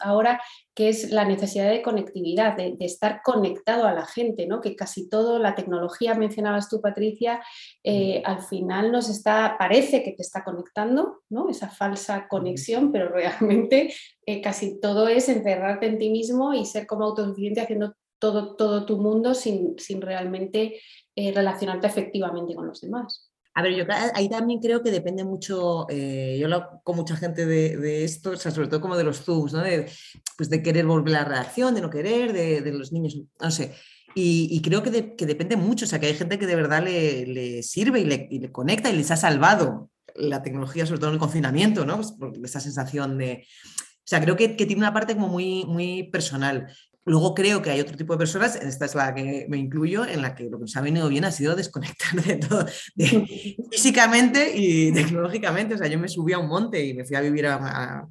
ahora, 0.00 0.40
que 0.74 0.88
es 0.88 1.10
la 1.10 1.24
necesidad 1.24 1.70
de 1.70 1.82
conectividad, 1.82 2.56
de, 2.56 2.76
estar 2.80 3.20
conectado 3.24 3.86
a 3.86 3.92
la 3.92 4.04
gente, 4.06 4.46
¿no? 4.46 4.60
que 4.60 4.74
casi 4.74 5.08
todo, 5.08 5.38
la 5.38 5.54
tecnología, 5.54 6.14
mencionabas 6.14 6.68
tú 6.68 6.80
Patricia, 6.80 7.40
eh, 7.84 8.22
al 8.24 8.42
final 8.42 8.90
nos 8.90 9.08
está, 9.08 9.56
parece 9.58 10.02
que 10.02 10.12
te 10.12 10.22
está 10.22 10.42
conectando, 10.42 11.22
¿no? 11.30 11.48
esa 11.48 11.68
falsa 11.68 12.26
conexión, 12.28 12.90
pero 12.90 13.08
realmente 13.10 13.94
eh, 14.26 14.40
casi 14.40 14.80
todo 14.80 15.06
es 15.08 15.28
encerrarte 15.28 15.86
en 15.86 15.98
ti 15.98 16.10
mismo 16.10 16.54
y 16.54 16.66
ser 16.66 16.86
como 16.86 17.04
autosuficiente 17.04 17.60
haciendo 17.60 17.94
todo, 18.18 18.56
todo 18.56 18.86
tu 18.86 18.98
mundo 18.98 19.34
sin, 19.34 19.78
sin 19.78 20.00
realmente 20.00 20.80
eh, 21.14 21.32
relacionarte 21.32 21.86
efectivamente 21.86 22.54
con 22.54 22.66
los 22.66 22.80
demás. 22.80 23.30
A 23.56 23.62
ver, 23.62 23.74
yo 23.74 23.84
ahí 24.14 24.28
también 24.28 24.60
creo 24.60 24.82
que 24.82 24.90
depende 24.90 25.24
mucho, 25.24 25.86
eh, 25.88 26.36
yo 26.38 26.44
hablo 26.44 26.82
con 26.84 26.94
mucha 26.94 27.16
gente 27.16 27.46
de, 27.46 28.04
esto, 28.04 28.32
o 28.32 28.36
sea, 28.36 28.52
sobre 28.52 28.68
todo 28.68 28.82
como 28.82 28.98
de 28.98 29.04
los 29.04 29.22
Zooms, 29.22 29.54
¿no? 29.54 29.62
De, 29.62 29.90
pues 30.36 30.50
de 30.50 30.62
querer 30.62 30.84
volver 30.84 31.16
a 31.16 31.22
la 31.22 31.24
redacción, 31.24 31.74
de 31.74 31.80
no 31.80 31.88
querer, 31.88 32.34
de, 32.34 32.70
los 32.70 32.92
niños, 32.92 33.18
no 33.40 33.50
sé. 33.50 33.74
Y, 34.14 34.60
creo 34.60 34.82
que, 34.82 35.16
que, 35.16 35.24
depende 35.24 35.56
mucho, 35.56 35.86
o 35.86 35.88
sea, 35.88 35.98
que 35.98 36.06
hay 36.06 36.14
gente 36.14 36.38
que 36.38 36.46
de 36.46 36.54
verdad 36.54 36.84
le, 36.84 37.26
le 37.26 37.62
sirve 37.62 38.00
y 38.00 38.04
le, 38.04 38.28
y 38.30 38.40
le, 38.40 38.52
conecta 38.52 38.90
y 38.90 38.96
les 38.96 39.10
ha 39.10 39.16
salvado 39.16 39.90
la 40.14 40.42
tecnología, 40.42 40.84
sobre 40.84 41.00
todo 41.00 41.08
en 41.08 41.14
el 41.14 41.20
confinamiento, 41.20 41.86
¿no? 41.86 41.98
Pues 42.18 42.38
esa 42.44 42.60
sensación 42.60 43.16
de... 43.16 43.46
O 43.80 44.08
sea, 44.08 44.20
creo 44.20 44.36
que, 44.36 44.54
que, 44.56 44.66
tiene 44.66 44.82
una 44.82 44.92
parte 44.92 45.14
como 45.14 45.28
muy, 45.28 45.64
muy 45.64 46.04
personal. 46.10 46.66
Luego 47.06 47.36
creo 47.36 47.62
que 47.62 47.70
hay 47.70 47.80
otro 47.80 47.96
tipo 47.96 48.14
de 48.14 48.18
personas, 48.18 48.56
esta 48.56 48.84
es 48.84 48.96
la 48.96 49.14
que 49.14 49.46
me 49.48 49.58
incluyo, 49.58 50.04
en 50.04 50.22
la 50.22 50.34
que 50.34 50.50
lo 50.50 50.58
que 50.58 50.62
nos 50.62 50.76
ha 50.76 50.80
venido 50.80 51.08
bien 51.08 51.24
ha 51.24 51.30
sido 51.30 51.54
desconectar 51.54 52.20
de 52.20 52.34
todo, 52.34 52.66
físicamente 53.70 54.52
y 54.56 54.92
tecnológicamente. 54.92 55.76
O 55.76 55.78
sea, 55.78 55.86
yo 55.86 56.00
me 56.00 56.08
subí 56.08 56.32
a 56.32 56.40
un 56.40 56.48
monte 56.48 56.84
y 56.84 56.94
me 56.94 57.04
fui 57.04 57.14
a 57.14 57.20
vivir 57.20 57.46
a, 57.46 58.08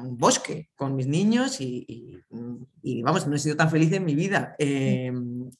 un 0.00 0.18
bosque 0.18 0.68
con 0.76 0.96
mis 0.96 1.06
niños 1.06 1.62
y, 1.62 2.22
vamos, 3.02 3.26
no 3.26 3.34
he 3.34 3.38
sido 3.38 3.56
tan 3.56 3.70
feliz 3.70 3.90
en 3.92 4.04
mi 4.04 4.14
vida, 4.14 4.54
em, 4.58 5.50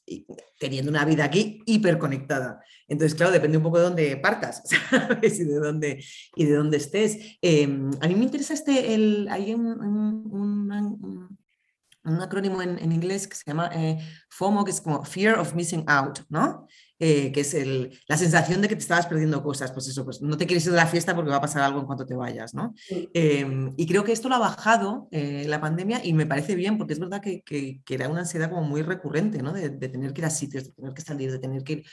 teniendo 0.59 0.91
una 0.91 1.05
vida 1.05 1.23
aquí 1.23 1.63
hiperconectada. 1.65 2.61
Entonces, 2.87 3.15
claro, 3.15 3.31
depende 3.31 3.57
un 3.57 3.63
poco 3.63 3.79
de 3.79 3.83
dónde 3.85 4.17
partas, 4.17 4.61
¿sabes? 4.91 5.39
Y 5.39 5.45
de 5.45 5.55
dónde, 5.55 6.05
y 6.35 6.45
de 6.45 6.53
dónde 6.53 6.77
estés. 6.77 7.39
Em, 7.41 7.89
a 7.99 8.07
mí 8.07 8.13
me 8.13 8.25
interesa 8.25 8.53
este, 8.53 8.93
el, 8.93 9.27
hay 9.31 9.55
un 9.55 9.65
un 10.31 11.38
acrónimo 12.21 12.61
en, 12.61 12.91
inglés 12.91 13.27
que 13.27 13.35
se 13.35 13.43
llama 13.45 13.69
eh, 13.73 13.97
FOMO, 14.29 14.65
que 14.65 14.71
es 14.71 14.81
como 14.81 15.03
Fear 15.03 15.39
of 15.39 15.53
Missing 15.53 15.85
Out, 15.87 16.21
¿no? 16.29 16.67
Eh, 17.01 17.31
que 17.31 17.41
es 17.41 17.53
el, 17.53 17.97
la 18.07 18.17
sensación 18.17 18.61
de 18.61 18.67
que 18.67 18.75
te 18.75 18.81
estabas 18.81 19.07
perdiendo 19.07 19.41
cosas, 19.41 19.71
pues 19.71 19.87
eso, 19.87 20.03
pues 20.03 20.21
no 20.21 20.35
te 20.35 20.45
quieres 20.45 20.65
ir 20.65 20.71
de 20.71 20.77
la 20.77 20.85
fiesta 20.85 21.15
porque 21.15 21.31
va 21.31 21.37
a 21.37 21.41
pasar 21.41 21.61
algo 21.61 21.79
en 21.79 21.85
cuanto 21.85 22.05
te 22.05 22.13
vayas, 22.13 22.53
¿no? 22.53 22.73
Em, 23.13 23.73
y 23.77 23.87
creo 23.87 24.03
que 24.03 24.11
esto 24.11 24.27
lo 24.27 24.35
ha 24.35 24.39
bajado 24.39 25.07
eh, 25.11 25.45
la 25.47 25.61
pandemia 25.61 26.01
y 26.03 26.11
me 26.11 26.25
parece 26.25 26.55
bien 26.55 26.77
porque 26.77 26.91
es 26.91 26.99
verdad 26.99 27.21
que, 27.21 27.41
que, 27.41 27.81
era 27.87 28.09
una 28.09 28.21
ansiedad 28.21 28.49
como 28.49 28.63
muy 28.63 28.81
recurrente, 28.81 29.41
¿no? 29.41 29.53
De, 29.53 29.69
de, 29.69 29.87
tener 29.87 30.11
que 30.11 30.21
ir 30.21 30.25
a 30.25 30.29
sitios, 30.29 30.65
de 30.65 30.71
tener 30.71 30.93
que 30.93 31.01
salir, 31.01 31.31
de 31.31 31.39
tener 31.39 31.63
que 31.63 31.73
ir 31.73 31.85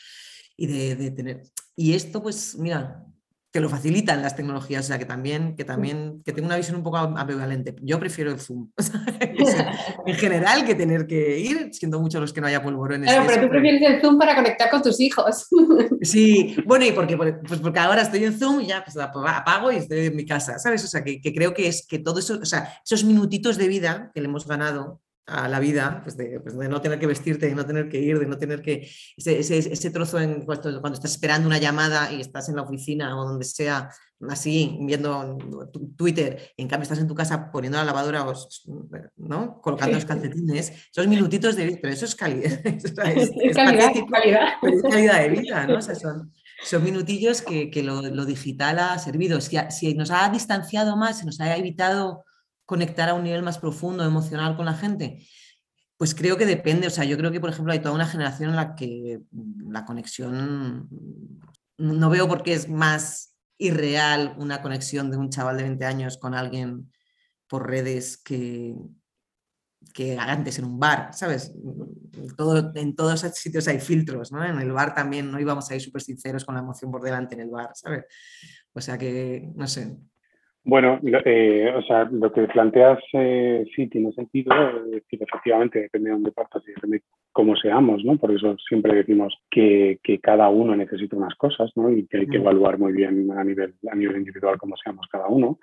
y 0.56 0.66
de, 0.66 0.96
de 0.96 1.10
tener... 1.12 1.42
Y 1.76 1.94
esto, 1.94 2.20
pues 2.20 2.56
mira, 2.58 3.06
que 3.52 3.60
lo 3.60 3.68
facilitan 3.68 4.22
las 4.22 4.36
tecnologías, 4.36 4.84
o 4.84 4.88
sea, 4.88 4.98
que 4.98 5.04
también, 5.04 5.56
que 5.56 5.64
también, 5.64 6.22
que 6.24 6.32
tengo 6.32 6.46
una 6.46 6.56
visión 6.56 6.76
un 6.76 6.82
poco 6.82 6.98
ambivalente. 6.98 7.74
Yo 7.80 7.98
prefiero 7.98 8.30
el 8.30 8.38
Zoom, 8.38 8.70
en 10.06 10.14
general, 10.16 10.64
que 10.64 10.74
tener 10.74 11.06
que 11.06 11.38
ir, 11.38 11.70
siento 11.72 12.00
mucho 12.00 12.20
los 12.20 12.32
que 12.32 12.40
no 12.40 12.48
haya 12.48 12.62
polvorones. 12.62 13.10
Claro, 13.10 13.26
pero 13.26 13.42
tú 13.42 13.48
prefieres 13.48 13.82
el 13.82 14.00
Zoom 14.00 14.18
para 14.18 14.34
conectar 14.34 14.70
con 14.70 14.82
tus 14.82 15.00
hijos. 15.00 15.46
Sí, 16.02 16.56
bueno, 16.66 16.84
y 16.84 16.92
porque, 16.92 17.16
pues 17.16 17.58
porque 17.60 17.78
ahora 17.78 18.02
estoy 18.02 18.24
en 18.24 18.38
Zoom 18.38 18.60
y 18.60 18.66
ya 18.66 18.84
pues, 18.84 18.96
apago 18.96 19.72
y 19.72 19.76
estoy 19.76 20.06
en 20.06 20.16
mi 20.16 20.24
casa, 20.24 20.58
¿sabes? 20.58 20.84
O 20.84 20.86
sea, 20.86 21.02
que, 21.02 21.20
que 21.20 21.32
creo 21.32 21.54
que 21.54 21.68
es 21.68 21.86
que 21.86 21.98
todo 21.98 22.20
eso, 22.20 22.38
o 22.40 22.44
sea, 22.44 22.72
esos 22.84 23.02
minutitos 23.02 23.56
de 23.56 23.66
vida 23.66 24.10
que 24.14 24.20
le 24.20 24.28
hemos 24.28 24.46
ganado 24.46 25.00
a 25.26 25.48
la 25.48 25.58
vida, 25.58 26.00
pues 26.04 26.16
de, 26.16 26.38
pues 26.40 26.56
de, 26.56 26.68
no 26.68 26.80
tener 26.80 27.00
que 27.00 27.06
vestirte, 27.06 27.46
de 27.46 27.54
no 27.54 27.66
tener 27.66 27.88
que 27.88 27.98
ir, 27.98 28.18
de 28.18 28.26
no 28.26 28.38
tener 28.38 28.62
que... 28.62 28.88
Ese, 29.16 29.40
ese, 29.40 29.58
ese 29.58 29.90
trozo 29.90 30.20
en, 30.20 30.42
cuando, 30.42 30.80
cuando, 30.80 30.94
estás 30.94 31.10
esperando 31.10 31.48
una 31.48 31.58
llamada 31.58 32.12
y 32.12 32.20
estás 32.20 32.48
en 32.48 32.56
la 32.56 32.62
oficina 32.62 33.18
o 33.18 33.24
donde 33.24 33.44
sea, 33.44 33.90
así, 34.28 34.78
viendo 34.82 35.36
Twitter, 35.96 36.52
y 36.56 36.62
en 36.62 36.68
cambio 36.68 36.84
estás 36.84 37.00
en 37.00 37.08
tu 37.08 37.14
casa 37.14 37.50
poniendo 37.50 37.76
la 37.78 37.84
lavadora, 37.84 38.24
o, 38.24 38.34
¿no? 39.16 39.60
Colocando 39.60 39.96
los 39.96 40.04
calcetines, 40.04 40.72
esos 40.92 41.08
minutitos 41.08 41.56
de 41.56 41.66
vida, 41.66 41.78
pero 41.82 41.92
eso 41.92 42.04
es 42.04 42.14
calidad. 42.14 42.64
Es, 42.64 42.92
calidad, 42.92 43.92
calidad. 44.10 44.48
es 44.62 44.82
calidad 44.82 45.20
de 45.22 45.28
vida, 45.28 45.66
¿no? 45.66 45.78
O 45.78 45.82
sea, 45.82 45.96
son, 45.96 46.32
son 46.62 46.84
minutillos 46.84 47.42
que, 47.42 47.68
que 47.68 47.82
lo, 47.82 48.00
lo, 48.00 48.24
digital 48.26 48.78
ha 48.78 48.98
servido. 49.00 49.40
Si, 49.40 49.56
si 49.70 49.94
nos 49.94 50.12
ha 50.12 50.28
distanciado 50.28 50.96
más, 50.96 51.18
si 51.18 51.26
nos 51.26 51.40
ha 51.40 51.56
evitado 51.56 52.25
conectar 52.66 53.08
a 53.08 53.14
un 53.14 53.24
nivel 53.24 53.42
más 53.42 53.58
profundo, 53.58 54.04
emocional 54.04 54.56
con 54.56 54.66
la 54.66 54.74
gente. 54.74 55.26
Pues 55.96 56.14
creo 56.14 56.36
que 56.36 56.44
depende, 56.44 56.88
o 56.88 56.90
sea, 56.90 57.04
yo 57.04 57.16
creo 57.16 57.32
que, 57.32 57.40
por 57.40 57.48
ejemplo, 57.48 57.72
hay 57.72 57.78
toda 57.78 57.94
una 57.94 58.06
generación 58.06 58.50
en 58.50 58.56
la 58.56 58.74
que 58.74 59.20
la 59.70 59.84
conexión, 59.86 60.88
no 61.78 62.10
veo 62.10 62.28
por 62.28 62.42
qué 62.42 62.52
es 62.52 62.68
más 62.68 63.34
irreal 63.58 64.34
una 64.38 64.60
conexión 64.60 65.10
de 65.10 65.16
un 65.16 65.30
chaval 65.30 65.56
de 65.56 65.62
20 65.62 65.84
años 65.86 66.18
con 66.18 66.34
alguien 66.34 66.92
por 67.48 67.66
redes 67.66 68.18
que, 68.18 68.74
que 69.94 70.18
antes 70.18 70.58
en 70.58 70.66
un 70.66 70.78
bar, 70.78 71.14
¿sabes? 71.14 71.54
Todo, 72.36 72.72
en 72.74 72.94
todos 72.94 73.24
esos 73.24 73.38
sitios 73.38 73.66
hay 73.68 73.80
filtros, 73.80 74.32
¿no? 74.32 74.44
En 74.44 74.58
el 74.60 74.72
bar 74.72 74.94
también 74.94 75.30
no 75.30 75.40
íbamos 75.40 75.70
a 75.70 75.74
ir 75.74 75.80
súper 75.80 76.02
sinceros 76.02 76.44
con 76.44 76.54
la 76.54 76.60
emoción 76.60 76.90
por 76.90 77.02
delante 77.02 77.34
en 77.34 77.42
el 77.42 77.50
bar, 77.50 77.70
¿sabes? 77.74 78.04
O 78.72 78.80
sea 78.80 78.98
que, 78.98 79.50
no 79.54 79.66
sé, 79.66 79.96
bueno, 80.66 80.98
eh, 81.02 81.72
o 81.76 81.82
sea, 81.82 82.08
lo 82.10 82.32
que 82.32 82.42
planteas 82.48 82.98
eh, 83.12 83.64
sí 83.74 83.86
tiene 83.86 84.10
sentido, 84.12 84.52
es 84.84 84.90
decir, 84.90 85.22
efectivamente 85.22 85.82
depende 85.82 86.08
de 86.08 86.14
dónde 86.14 86.32
partas 86.32 86.64
y 86.66 86.72
depende 86.72 86.96
de 86.98 87.02
cómo 87.30 87.54
seamos, 87.54 88.04
¿no? 88.04 88.16
Por 88.16 88.32
eso 88.32 88.56
siempre 88.68 88.96
decimos 88.96 89.32
que, 89.48 90.00
que, 90.02 90.18
cada 90.18 90.48
uno 90.48 90.74
necesita 90.74 91.16
unas 91.16 91.36
cosas, 91.36 91.70
¿no? 91.76 91.92
Y 91.92 92.08
que 92.08 92.18
hay 92.18 92.26
que 92.26 92.38
evaluar 92.38 92.78
muy 92.80 92.92
bien 92.92 93.30
a 93.30 93.44
nivel, 93.44 93.74
a 93.88 93.94
nivel 93.94 94.16
individual 94.16 94.58
cómo 94.58 94.76
seamos 94.76 95.06
cada 95.08 95.28
uno. 95.28 95.60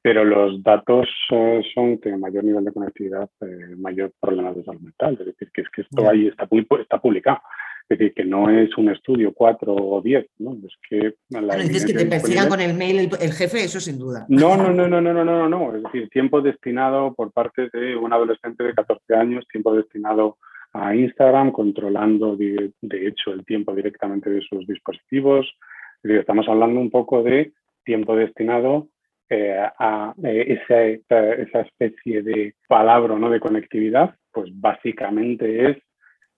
Pero 0.00 0.24
los 0.24 0.62
datos 0.62 1.06
eh, 1.32 1.62
son 1.74 1.98
que 1.98 2.16
mayor 2.16 2.44
nivel 2.44 2.64
de 2.64 2.72
conectividad, 2.72 3.28
mayor 3.76 4.12
problema 4.18 4.54
de 4.54 4.64
salud 4.64 4.80
mental. 4.80 5.18
Es 5.20 5.26
decir, 5.26 5.50
que 5.52 5.60
es 5.62 5.68
que 5.68 5.82
esto 5.82 6.08
ahí 6.08 6.28
está, 6.28 6.48
está 6.80 6.98
publicado. 6.98 7.40
Es 7.88 7.98
decir, 7.98 8.14
que 8.14 8.24
no 8.24 8.50
es 8.50 8.76
un 8.76 8.88
estudio 8.88 9.32
4 9.32 9.72
o 9.72 10.02
10, 10.02 10.26
¿no? 10.40 10.56
Es 10.66 10.74
que... 10.88 11.14
La 11.30 11.54
dices 11.54 11.86
que 11.86 11.92
te 11.92 12.06
persigan 12.06 12.48
con 12.48 12.60
el 12.60 12.74
mail 12.74 13.08
el, 13.20 13.32
jefe, 13.32 13.62
eso 13.62 13.78
sin 13.78 13.96
duda. 13.96 14.26
No, 14.28 14.56
no, 14.56 14.72
no, 14.72 14.88
no, 14.88 15.00
no, 15.00 15.12
no, 15.12 15.24
no, 15.24 15.48
no. 15.48 15.76
Es 15.76 15.84
decir, 15.84 16.08
tiempo 16.08 16.40
destinado 16.40 17.14
por 17.14 17.30
parte 17.30 17.70
de 17.72 17.94
un 17.94 18.12
adolescente 18.12 18.64
de 18.64 18.74
14 18.74 19.14
años, 19.14 19.46
tiempo 19.52 19.72
destinado 19.72 20.36
a 20.72 20.96
Instagram, 20.96 21.52
controlando 21.52 22.36
de, 22.36 22.72
hecho 22.90 23.32
el 23.32 23.44
tiempo 23.44 23.72
directamente 23.72 24.30
de 24.30 24.42
sus 24.42 24.66
dispositivos. 24.66 25.46
Es 25.46 26.02
decir, 26.02 26.18
estamos 26.18 26.48
hablando 26.48 26.80
un 26.80 26.90
poco 26.90 27.22
de 27.22 27.52
tiempo 27.84 28.16
destinado 28.16 28.88
eh, 29.28 29.58
a 29.78 30.12
eh, 30.24 30.58
esa, 30.60 30.84
esa, 30.84 31.60
especie 31.60 32.22
de 32.22 32.54
palabra 32.66 33.16
¿no? 33.16 33.30
de 33.30 33.38
conectividad, 33.38 34.16
pues 34.32 34.50
básicamente 34.52 35.70
es 35.70 35.76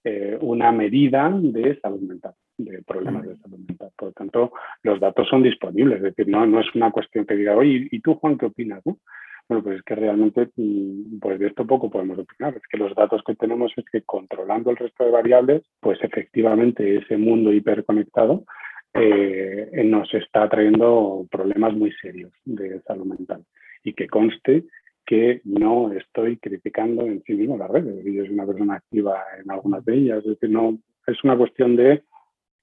eh, 0.05 0.39
una 0.41 0.73
medida 0.73 1.31
de 1.33 1.79
salud 1.81 2.01
mental, 2.01 2.35
de 2.57 2.83
problemas 2.83 3.27
de 3.27 3.37
salud 3.37 3.59
mental. 3.59 3.91
Por 3.97 4.09
lo 4.09 4.13
tanto, 4.13 4.53
los 4.83 5.01
datos 5.01 5.29
son 5.29 5.43
disponibles, 5.43 5.99
es 5.99 6.03
decir, 6.15 6.29
no, 6.29 6.47
no 6.47 6.61
es 6.61 6.75
una 6.75 6.91
cuestión 6.91 7.27
que 7.27 7.35
diga, 7.35 7.57
oye, 7.57 7.89
¿y 7.91 8.01
tú, 8.01 8.15
Juan, 8.15 8.39
qué 8.39 8.47
opinas? 8.47 8.83
Bueno, 9.49 9.65
pues 9.65 9.79
es 9.79 9.83
que 9.83 9.95
realmente 9.95 10.51
mm, 10.57 11.19
pues 11.21 11.39
de 11.39 11.47
esto 11.47 11.67
poco 11.67 11.91
podemos 11.91 12.19
opinar. 12.19 12.55
Es 12.55 12.63
que 12.71 12.77
los 12.77 12.95
datos 12.95 13.23
que 13.27 13.35
tenemos 13.35 13.73
es 13.77 13.85
que 13.91 14.03
controlando 14.03 14.71
el 14.71 14.77
resto 14.77 15.05
de 15.05 15.11
variables, 15.11 15.63
pues 15.81 15.99
efectivamente 16.03 16.99
ese 16.99 17.17
mundo 17.17 17.53
hiperconectado 17.53 18.45
eh, 18.93 19.83
nos 19.85 20.13
está 20.13 20.49
trayendo 20.49 21.27
problemas 21.31 21.73
muy 21.75 21.93
serios 21.93 22.33
de 22.45 22.81
salud 22.83 23.07
mental. 23.07 23.45
Y 23.85 23.95
que 23.95 24.07
conste 24.07 24.65
que 25.09 25.41
no 25.45 25.91
estoy 25.93 26.37
criticando 26.37 27.07
en 27.07 27.23
sí 27.23 27.33
mismo 27.33 27.57
las 27.57 27.71
redes. 27.71 28.05
Yo 28.05 28.27
soy 28.27 28.35
una 28.35 28.45
persona 28.45 28.75
activa 28.75 29.25
en 29.43 29.51
algunas 29.51 29.83
de 29.87 29.95
ellas. 29.95 30.19
Es 30.19 30.33
decir, 30.33 30.51
no, 30.51 30.79
es 31.07 31.25
una 31.25 31.35
cuestión 31.35 31.77
de, 31.77 32.03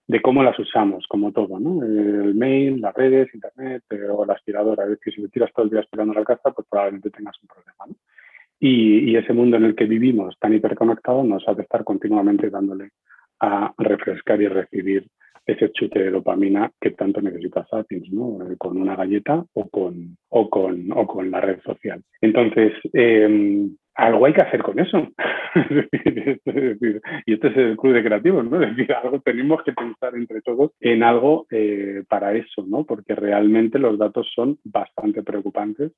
de 0.05 0.21
cómo 0.21 0.43
las 0.43 0.57
usamos, 0.59 1.07
como 1.07 1.31
todo, 1.31 1.59
¿no? 1.59 1.83
El 1.83 2.35
mail, 2.35 2.81
las 2.81 2.93
redes, 2.93 3.33
internet 3.33 3.81
o 4.11 4.25
la 4.25 4.33
aspiradora. 4.33 4.83
Es 4.83 4.91
decir, 4.91 5.15
si 5.15 5.23
te 5.23 5.29
tiras 5.29 5.51
todo 5.55 5.65
el 5.65 5.71
día 5.71 5.79
aspirando 5.79 6.13
la 6.13 6.23
casa, 6.23 6.51
pues 6.51 6.67
probablemente 6.69 7.09
tengas 7.09 7.35
un 7.41 7.47
problema, 7.47 7.85
¿no? 7.87 7.95
Y, 8.59 9.11
y, 9.11 9.17
ese 9.17 9.33
mundo 9.33 9.57
en 9.57 9.65
el 9.65 9.75
que 9.75 9.85
vivimos 9.85 10.37
tan 10.39 10.53
hiperconectado 10.53 11.23
nos 11.23 11.45
hace 11.47 11.63
estar 11.63 11.83
continuamente 11.83 12.49
dándole 12.51 12.91
a 13.39 13.73
refrescar 13.77 14.39
y 14.41 14.47
recibir 14.47 15.07
ese 15.45 15.71
chute 15.71 15.99
de 15.99 16.11
dopamina 16.11 16.71
que 16.81 16.91
tanto 16.91 17.21
necesita 17.21 17.65
Sapiens, 17.69 18.11
¿no? 18.11 18.39
Eh, 18.41 18.55
con 18.57 18.77
una 18.77 18.95
galleta 18.95 19.45
o 19.53 19.69
con, 19.69 20.17
o 20.29 20.49
con, 20.49 20.91
o 20.91 21.05
con 21.05 21.29
la 21.29 21.41
red 21.41 21.59
social. 21.61 22.01
Entonces, 22.21 22.73
em, 22.93 23.75
algo 23.93 24.25
hay 24.25 24.33
que 24.33 24.41
hacer 24.41 24.63
con 24.63 24.79
eso. 24.79 25.07
y 27.25 27.33
este 27.33 27.47
es 27.47 27.57
el 27.57 27.77
club 27.77 27.93
de 27.93 28.03
creativos, 28.03 28.49
¿no? 28.49 28.61
Es 28.61 28.75
decir, 28.75 28.91
algo 28.93 29.21
tenemos 29.21 29.63
que 29.63 29.73
pensar 29.73 30.15
entre 30.15 30.41
todos 30.41 30.71
en 30.79 31.03
algo 31.03 31.45
eh, 31.51 32.03
para 32.09 32.33
eso, 32.33 32.65
¿no? 32.67 32.83
Porque 32.83 33.15
realmente 33.15 33.79
los 33.79 33.97
datos 33.97 34.27
son 34.33 34.57
bastante 34.63 35.21
preocupantes. 35.23 35.91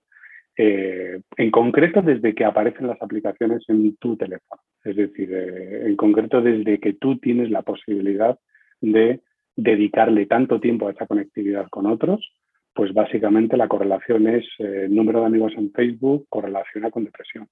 Eh, 0.60 1.22
en 1.38 1.52
concreto 1.52 2.02
desde 2.02 2.34
que 2.34 2.44
aparecen 2.44 2.88
las 2.88 3.02
aplicaciones 3.02 3.64
en 3.68 3.96
tu 3.98 4.18
teléfono. 4.18 4.62
Es 4.84 4.96
decir, 4.96 5.32
en 5.32 5.96
concreto 5.96 6.42
desde 6.42 6.80
que 6.80 6.94
tú 6.94 7.18
tienes 7.20 7.52
la 7.52 7.62
posibilidad 7.62 8.40
de 8.82 9.22
dedicarle 9.58 10.28
tanto 10.28 10.62
tiempo 10.62 10.88
a 10.88 10.92
esa 10.92 11.08
conectividad 11.08 11.68
con 11.70 11.88
otros, 11.88 12.32
pues 12.74 12.94
básicamente 12.94 13.58
la 13.58 13.68
correlación 13.68 14.28
es 14.28 14.46
eh, 14.60 14.88
número 14.90 15.22
de 15.22 15.26
amigos 15.26 15.54
en 15.58 15.72
Facebook 15.72 16.28
correlaciona 16.30 16.92
con 16.92 17.04
depresión. 17.04 17.48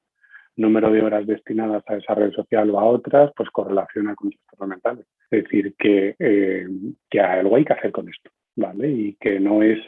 Número 0.56 0.89
de 0.91 1.01
horas 1.01 1.28
destinadas 1.28 1.84
a 1.88 1.95
esa 1.95 2.14
red 2.14 2.32
social 2.32 2.70
o 2.70 2.80
a 2.80 2.86
otras, 2.86 3.32
pues 3.36 3.49
correlaciona 3.49 4.16
con 4.16 4.30
trastornos 4.30 4.70
mentales. 4.70 5.06
Es 5.30 5.43
decir, 5.43 5.76
que, 5.78 6.16
eh, 6.18 6.68
que 7.10 7.20
algo 7.20 7.58
hay 7.58 7.66
que 7.66 7.74
hacer 7.74 7.91
con 7.91 8.08
esto, 8.08 8.30
¿vale? 8.56 8.89
Y 8.89 9.16
que 9.16 9.39
no 9.39 9.64
es 9.64 9.80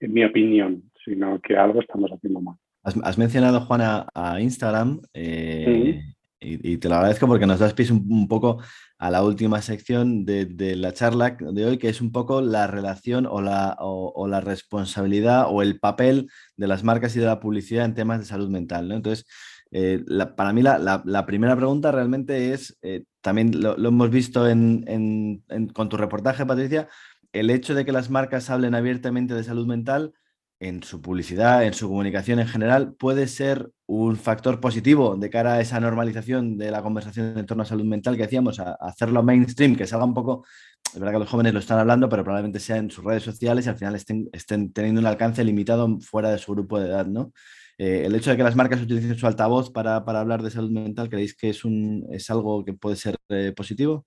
mi 0.00 0.24
opinión, 0.24 0.84
sino 1.04 1.38
que 1.40 1.56
algo 1.56 1.80
estamos 1.80 2.10
haciendo 2.10 2.40
mal. 2.40 2.54
Has, 2.84 3.18
mencionado, 3.18 3.60
Juana, 3.62 4.06
a 4.14 4.40
Instagram. 4.40 5.00
Eh, 5.12 6.00
y, 6.46 6.78
te 6.78 6.88
lo 6.88 6.94
agradezco 6.96 7.26
porque 7.26 7.46
nos 7.46 7.58
das 7.58 7.74
pie 7.74 7.90
un, 7.90 8.28
poco 8.28 8.62
a 8.98 9.10
la 9.10 9.22
última 9.22 9.60
sección 9.62 10.24
de, 10.24 10.76
la 10.76 10.92
charla 10.92 11.36
de 11.38 11.66
hoy, 11.66 11.78
que 11.78 11.88
es 11.88 12.00
un 12.00 12.12
poco 12.12 12.40
la 12.40 12.66
relación 12.66 13.26
o 13.26 13.40
la, 13.40 13.76
o, 13.80 14.26
la, 14.28 14.40
responsabilidad 14.40 15.46
o 15.50 15.62
el 15.62 15.80
papel 15.80 16.30
de 16.56 16.66
las 16.66 16.84
marcas 16.84 17.16
y 17.16 17.20
de 17.20 17.26
la 17.26 17.40
publicidad 17.40 17.84
en 17.84 17.94
temas 17.94 18.20
de 18.20 18.26
salud 18.26 18.48
mental. 18.48 18.92
Entonces, 18.92 19.26
eh, 19.72 20.04
para 20.36 20.52
mí 20.52 20.62
la, 20.62 21.26
primera 21.26 21.56
pregunta 21.56 21.90
realmente 21.90 22.52
es, 22.52 22.78
eh, 22.82 23.04
también 23.20 23.60
lo, 23.60 23.76
hemos 23.76 24.10
visto 24.10 24.48
en, 24.48 25.42
con 25.74 25.88
tu 25.88 25.96
reportaje, 25.96 26.46
Patricia, 26.46 26.88
el 27.32 27.50
hecho 27.50 27.74
de 27.74 27.84
que 27.84 27.92
las 27.92 28.08
marcas 28.08 28.50
hablen 28.50 28.74
abiertamente 28.74 29.34
de 29.34 29.44
salud 29.44 29.66
mental 29.66 30.14
en 30.60 30.82
su 30.82 31.02
publicidad, 31.02 31.64
en 31.64 31.74
su 31.74 31.88
comunicación 31.88 32.38
en 32.40 32.48
general, 32.48 32.94
puede 32.94 33.28
ser 33.28 33.70
un 33.86 34.16
factor 34.16 34.60
positivo 34.60 35.16
de 35.16 35.30
cara 35.30 35.54
a 35.54 35.60
esa 35.60 35.78
normalización 35.80 36.56
de 36.56 36.70
la 36.70 36.82
conversación 36.82 37.38
en 37.38 37.46
torno 37.46 37.62
a 37.62 37.66
salud 37.66 37.84
mental 37.84 38.16
que 38.16 38.22
decíamos, 38.22 38.58
a, 38.58 38.72
hacerlo 38.74 39.22
mainstream, 39.22 39.76
que 39.76 39.86
salga 39.86 40.04
un 40.04 40.14
poco, 40.14 40.44
es 40.92 40.98
verdad 40.98 41.12
que 41.12 41.18
los 41.20 41.28
jóvenes 41.28 41.52
lo 41.52 41.60
están 41.60 41.78
hablando, 41.78 42.08
pero 42.08 42.24
probablemente 42.24 42.60
sea 42.60 42.76
en 42.76 42.90
sus 42.90 43.04
redes 43.04 43.22
sociales 43.22 43.66
y 43.66 43.68
al 43.68 43.76
final 43.76 43.94
estén, 43.94 44.28
estén 44.32 44.72
teniendo 44.72 45.00
un 45.00 45.06
alcance 45.06 45.44
limitado 45.44 45.98
fuera 46.00 46.30
de 46.30 46.38
su 46.38 46.52
grupo 46.52 46.80
de 46.80 46.88
edad, 46.88 47.06
¿no? 47.06 47.32
Eh, 47.78 48.04
el 48.06 48.14
hecho 48.14 48.30
de 48.30 48.38
que 48.38 48.42
las 48.42 48.56
marcas 48.56 48.80
utilicen 48.80 49.18
su 49.18 49.26
altavoz 49.26 49.70
para, 49.70 49.96
hablar 49.96 50.42
de 50.42 50.50
salud 50.50 50.70
mental, 50.70 51.10
¿creéis 51.10 51.36
que 51.36 51.50
es, 51.50 51.64
un, 51.64 52.06
es 52.10 52.30
algo 52.30 52.64
que 52.64 52.72
puede 52.72 52.96
ser 52.96 53.16
eh, 53.28 53.52
positivo? 53.54 54.06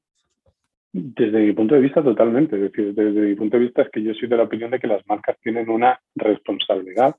Desde 0.91 1.39
mi 1.39 1.53
punto 1.53 1.75
de 1.75 1.81
vista, 1.81 2.01
totalmente. 2.01 2.55
Es 2.55 2.63
decir, 2.63 2.93
desde 2.95 3.21
mi 3.21 3.35
punto 3.35 3.57
de 3.57 3.65
vista 3.65 3.83
es 3.83 3.89
que 3.89 4.01
yo 4.01 4.13
soy 4.13 4.27
de 4.27 4.37
la 4.37 4.43
opinión 4.43 4.71
de 4.71 4.79
que 4.79 4.87
las 4.87 5.05
marcas 5.07 5.37
tienen 5.41 5.69
una 5.69 5.99
responsabilidad. 6.15 7.15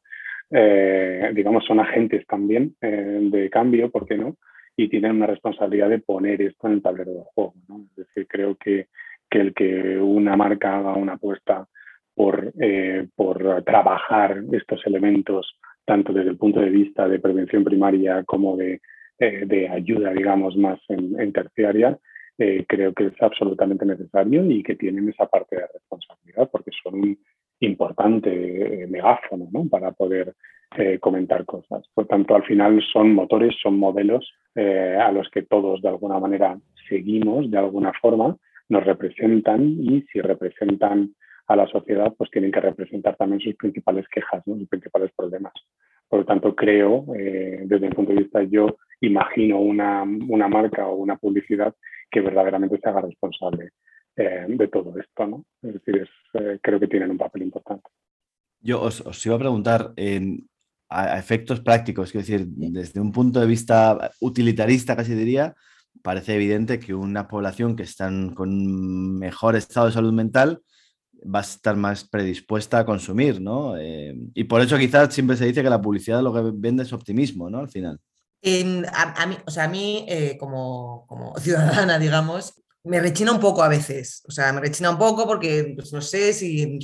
Eh, 0.51 1.31
digamos, 1.33 1.64
son 1.64 1.79
agentes 1.79 2.27
también 2.27 2.75
eh, 2.81 3.18
de 3.23 3.49
cambio, 3.49 3.91
¿por 3.91 4.07
qué 4.07 4.16
no? 4.16 4.37
Y 4.77 4.89
tienen 4.89 5.12
una 5.12 5.27
responsabilidad 5.27 5.89
de 5.89 6.01
poner 6.01 6.43
esto 6.43 6.66
en 6.66 6.75
el 6.75 6.83
tablero 6.83 7.12
de 7.12 7.23
juego. 7.33 7.55
Es 7.91 8.07
decir, 8.07 8.27
creo 8.27 8.57
que, 8.57 8.89
que, 9.31 9.41
el 9.41 9.55
que 9.55 9.99
una 9.99 10.37
marca 10.37 10.79
haga 10.79 10.95
una 10.95 11.12
apuesta 11.12 11.68
por, 12.14 12.53
eh, 12.61 13.07
por 13.14 13.62
trabajar 13.62 14.43
estos 14.51 14.85
elementos, 14.85 15.57
tanto 15.85 16.12
desde 16.12 16.31
el 16.31 16.37
punto 16.37 16.59
de 16.59 16.71
vista 16.71 17.07
de 17.07 17.21
prevención 17.21 17.62
primaria 17.62 18.25
como 18.25 18.57
de, 18.57 18.81
de 19.18 19.68
ayuda, 19.68 20.12
digamos, 20.12 20.57
más 20.57 20.81
en 20.89 21.33
terciaria, 21.33 21.97
eh, 22.43 22.64
creo 22.66 22.95
que 22.95 23.09
es 23.09 23.22
absolutamente 23.22 23.84
necesario 23.84 24.43
y 24.51 24.62
que 24.62 24.74
tienen 24.74 25.11
esa 25.11 25.26
parte 25.26 25.57
de 25.57 25.66
responsabilidad 25.74 26.49
porque 26.51 26.70
son 26.82 26.95
un 26.95 27.18
importante 27.61 28.84
eh, 28.84 28.86
megáfono 28.86 29.47
¿no? 29.53 29.68
para 29.68 29.93
poder 29.93 30.34
eh, 30.74 30.99
comentar 30.99 31.45
cosas. 31.45 31.86
Por 31.93 32.07
tanto, 32.07 32.34
al 32.34 32.45
final 32.45 32.82
son 32.91 33.12
motores, 33.14 33.55
son 33.62 33.78
modelos 33.78 34.32
a 34.55 35.12
los 35.12 35.28
que 35.28 35.43
todos 35.43 35.82
de 35.82 35.88
alguna 35.88 36.18
manera 36.18 36.59
seguimos 36.88 37.51
de 37.51 37.59
alguna 37.59 37.93
forma, 38.01 38.36
nos 38.70 38.84
representan 38.84 39.76
y 39.78 40.03
si 40.11 40.22
representan 40.22 41.14
a 41.47 41.57
la 41.57 41.66
sociedad, 41.66 42.12
pues 42.16 42.30
tienen 42.30 42.53
que 42.53 42.61
representar 42.61 43.16
también 43.16 43.41
sus 43.41 43.55
principales 43.55 44.07
quejas, 44.09 44.43
sus 44.45 44.68
principales 44.68 45.12
problemas. 45.14 45.53
Por 46.11 46.20
lo 46.20 46.26
tanto, 46.26 46.56
creo, 46.56 47.06
desde 47.06 47.88
mi 47.88 47.94
punto 47.94 48.12
de 48.12 48.18
vista, 48.18 48.42
yo 48.42 48.76
imagino 49.00 49.61
una, 49.61 50.02
una 50.02 50.48
marca 50.48 50.86
o 50.88 50.96
una 50.96 51.16
publicidad 51.16 51.72
que 52.11 52.20
verdaderamente 52.20 52.78
se 52.82 52.88
haga 52.88 53.02
responsable 53.02 53.70
eh, 54.16 54.44
de 54.48 54.68
todo 54.68 54.98
esto. 54.98 55.26
¿no? 55.26 55.44
Es 55.62 55.74
decir, 55.74 56.08
eh, 56.34 56.58
creo 56.61 56.80
que 56.80 56.88
tienen 56.88 57.11
un 57.11 57.18
papel 57.18 57.42
importante. 57.42 57.88
Yo 58.61 58.82
os, 58.82 59.24
iba 59.24 59.36
a 59.36 59.38
preguntar, 59.38 59.94
a, 60.90 61.18
efectos 61.18 61.61
prácticos, 61.61 62.11
quiero 62.11 62.26
decir, 62.26 62.46
desde 62.46 63.00
un 63.00 63.12
punto 63.12 63.40
de 63.40 63.46
vista 63.46 64.11
utilitarista, 64.20 64.96
casi 64.96 65.14
diría, 65.14 65.54
parece 66.02 66.34
evidente 66.34 66.78
que 66.78 66.92
una 66.92 67.28
población 67.28 67.76
que 67.76 67.84
está 67.84 68.11
con 68.34 69.18
mejor 69.18 69.56
estado 69.56 69.86
de 69.86 69.92
salud 69.92 70.12
mental 70.12 70.61
va 71.23 71.41
a 71.41 71.43
estar 71.43 71.77
más 71.77 72.05
predispuesta 72.05 72.79
a 72.79 72.85
consumir, 72.85 73.41
¿no? 73.41 73.77
Eh, 73.77 74.14
y 74.35 74.45
por 74.45 74.61
eso 74.61 74.79
quizás 74.79 75.12
siempre 75.12 75.37
se 75.37 75.47
dice 75.47 75.62
que 75.62 75.71
la 75.71 75.81
publicidad 75.81 76.23
lo 76.23 76.33
que 76.33 76.53
vende 76.55 76.83
es 76.83 76.93
optimismo, 76.93 77.51
¿no? 77.51 77.59
Al 77.59 77.68
final. 77.68 78.01
a, 78.93 79.27
mí, 79.27 79.37
o 79.47 79.51
sea, 79.51 79.64
a 79.64 79.68
mí 79.68 80.05
eh, 80.09 80.37
como, 80.39 81.07
ciudadana, 81.41 81.99
digamos, 81.99 82.55
me 82.85 83.01
rechina 83.01 83.33
un 83.33 83.41
poco 83.41 83.62
a 83.62 83.68
veces. 83.68 84.23
O 84.29 84.31
sea, 84.31 84.53
me 84.53 84.61
rechina 84.61 84.91
un 84.91 84.99
poco 84.99 85.27
porque 85.27 85.73
pues, 85.77 85.93
no 85.93 86.01
sé 86.01 86.33
si 86.33 86.79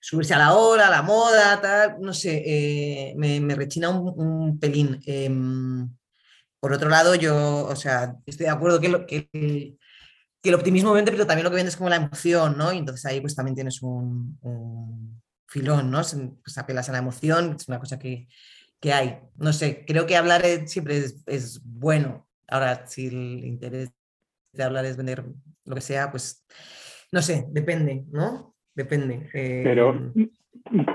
subirse 0.00 0.34
a 0.34 0.38
la 0.38 0.54
hora, 0.54 0.88
a 0.88 0.90
la 0.90 1.02
moda, 1.02 1.60
tal, 1.62 1.96
no 2.00 2.12
sé, 2.12 2.42
eh, 2.44 3.14
me, 3.16 3.40
me, 3.40 3.54
rechina 3.54 3.88
un, 3.88 4.58
pelín. 4.60 5.00
Em, 5.06 5.88
por 6.60 6.72
otro 6.74 6.90
lado, 6.90 7.14
yo, 7.14 7.66
o 7.66 7.76
sea, 7.76 8.14
estoy 8.26 8.46
de 8.46 8.52
acuerdo 8.52 8.80
que, 8.80 8.88
lo, 8.88 9.06
que, 9.06 9.28
que, 10.44 10.50
el 10.50 10.54
optimismo 10.54 10.92
vende, 10.92 11.10
pero 11.10 11.26
también 11.26 11.44
lo 11.44 11.50
que 11.50 11.56
vende 11.56 11.70
es 11.70 11.76
como 11.76 11.90
la 11.90 11.96
emoción, 11.96 12.56
¿no? 12.58 12.72
Y 12.72 12.78
entonces 12.78 13.04
ahí 13.06 13.20
pues 13.20 13.34
también 13.34 13.54
tienes 13.54 13.82
un, 13.82 14.38
filón, 15.48 15.90
¿no? 15.90 15.98
Pues 15.98 16.58
apelas 16.58 16.88
a 16.88 16.92
la 16.92 16.98
emoción, 16.98 17.56
es 17.58 17.68
una 17.68 17.78
cosa 17.78 17.98
que, 17.98 18.26
que 18.80 18.92
hay. 18.92 19.18
No 19.36 19.52
sé, 19.52 19.84
creo 19.86 20.06
que 20.06 20.16
hablar 20.16 20.42
siempre 20.66 20.98
es, 20.98 21.62
bueno. 21.64 22.26
Ahora, 22.48 22.86
si 22.86 23.06
el 23.06 23.44
interés 23.44 23.92
de 24.52 24.62
hablar 24.62 24.84
es 24.84 24.96
vender 24.96 25.24
lo 25.64 25.74
que 25.74 25.80
sea, 25.80 26.10
pues 26.10 26.46
no 27.12 27.22
sé, 27.22 27.46
depende, 27.50 28.04
¿no? 28.10 28.54
Depende. 28.74 29.28
Pero, 29.32 29.90
em, 29.90 30.30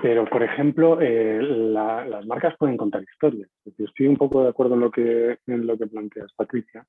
pero 0.01 0.25
por 0.25 0.43
ejemplo, 0.43 0.99
eh, 1.01 1.41
las 1.41 2.25
marcas 2.25 2.55
pueden 2.57 2.77
contar 2.77 3.01
historias. 3.01 3.49
Estoy 3.77 4.07
un 4.07 4.17
poco 4.17 4.43
de 4.43 4.49
acuerdo 4.49 4.75
en 4.75 4.81
lo 4.81 4.91
que, 4.91 5.37
en 5.47 5.65
lo 5.65 5.77
que 5.77 5.87
planteas, 5.87 6.33
Patricia, 6.33 6.85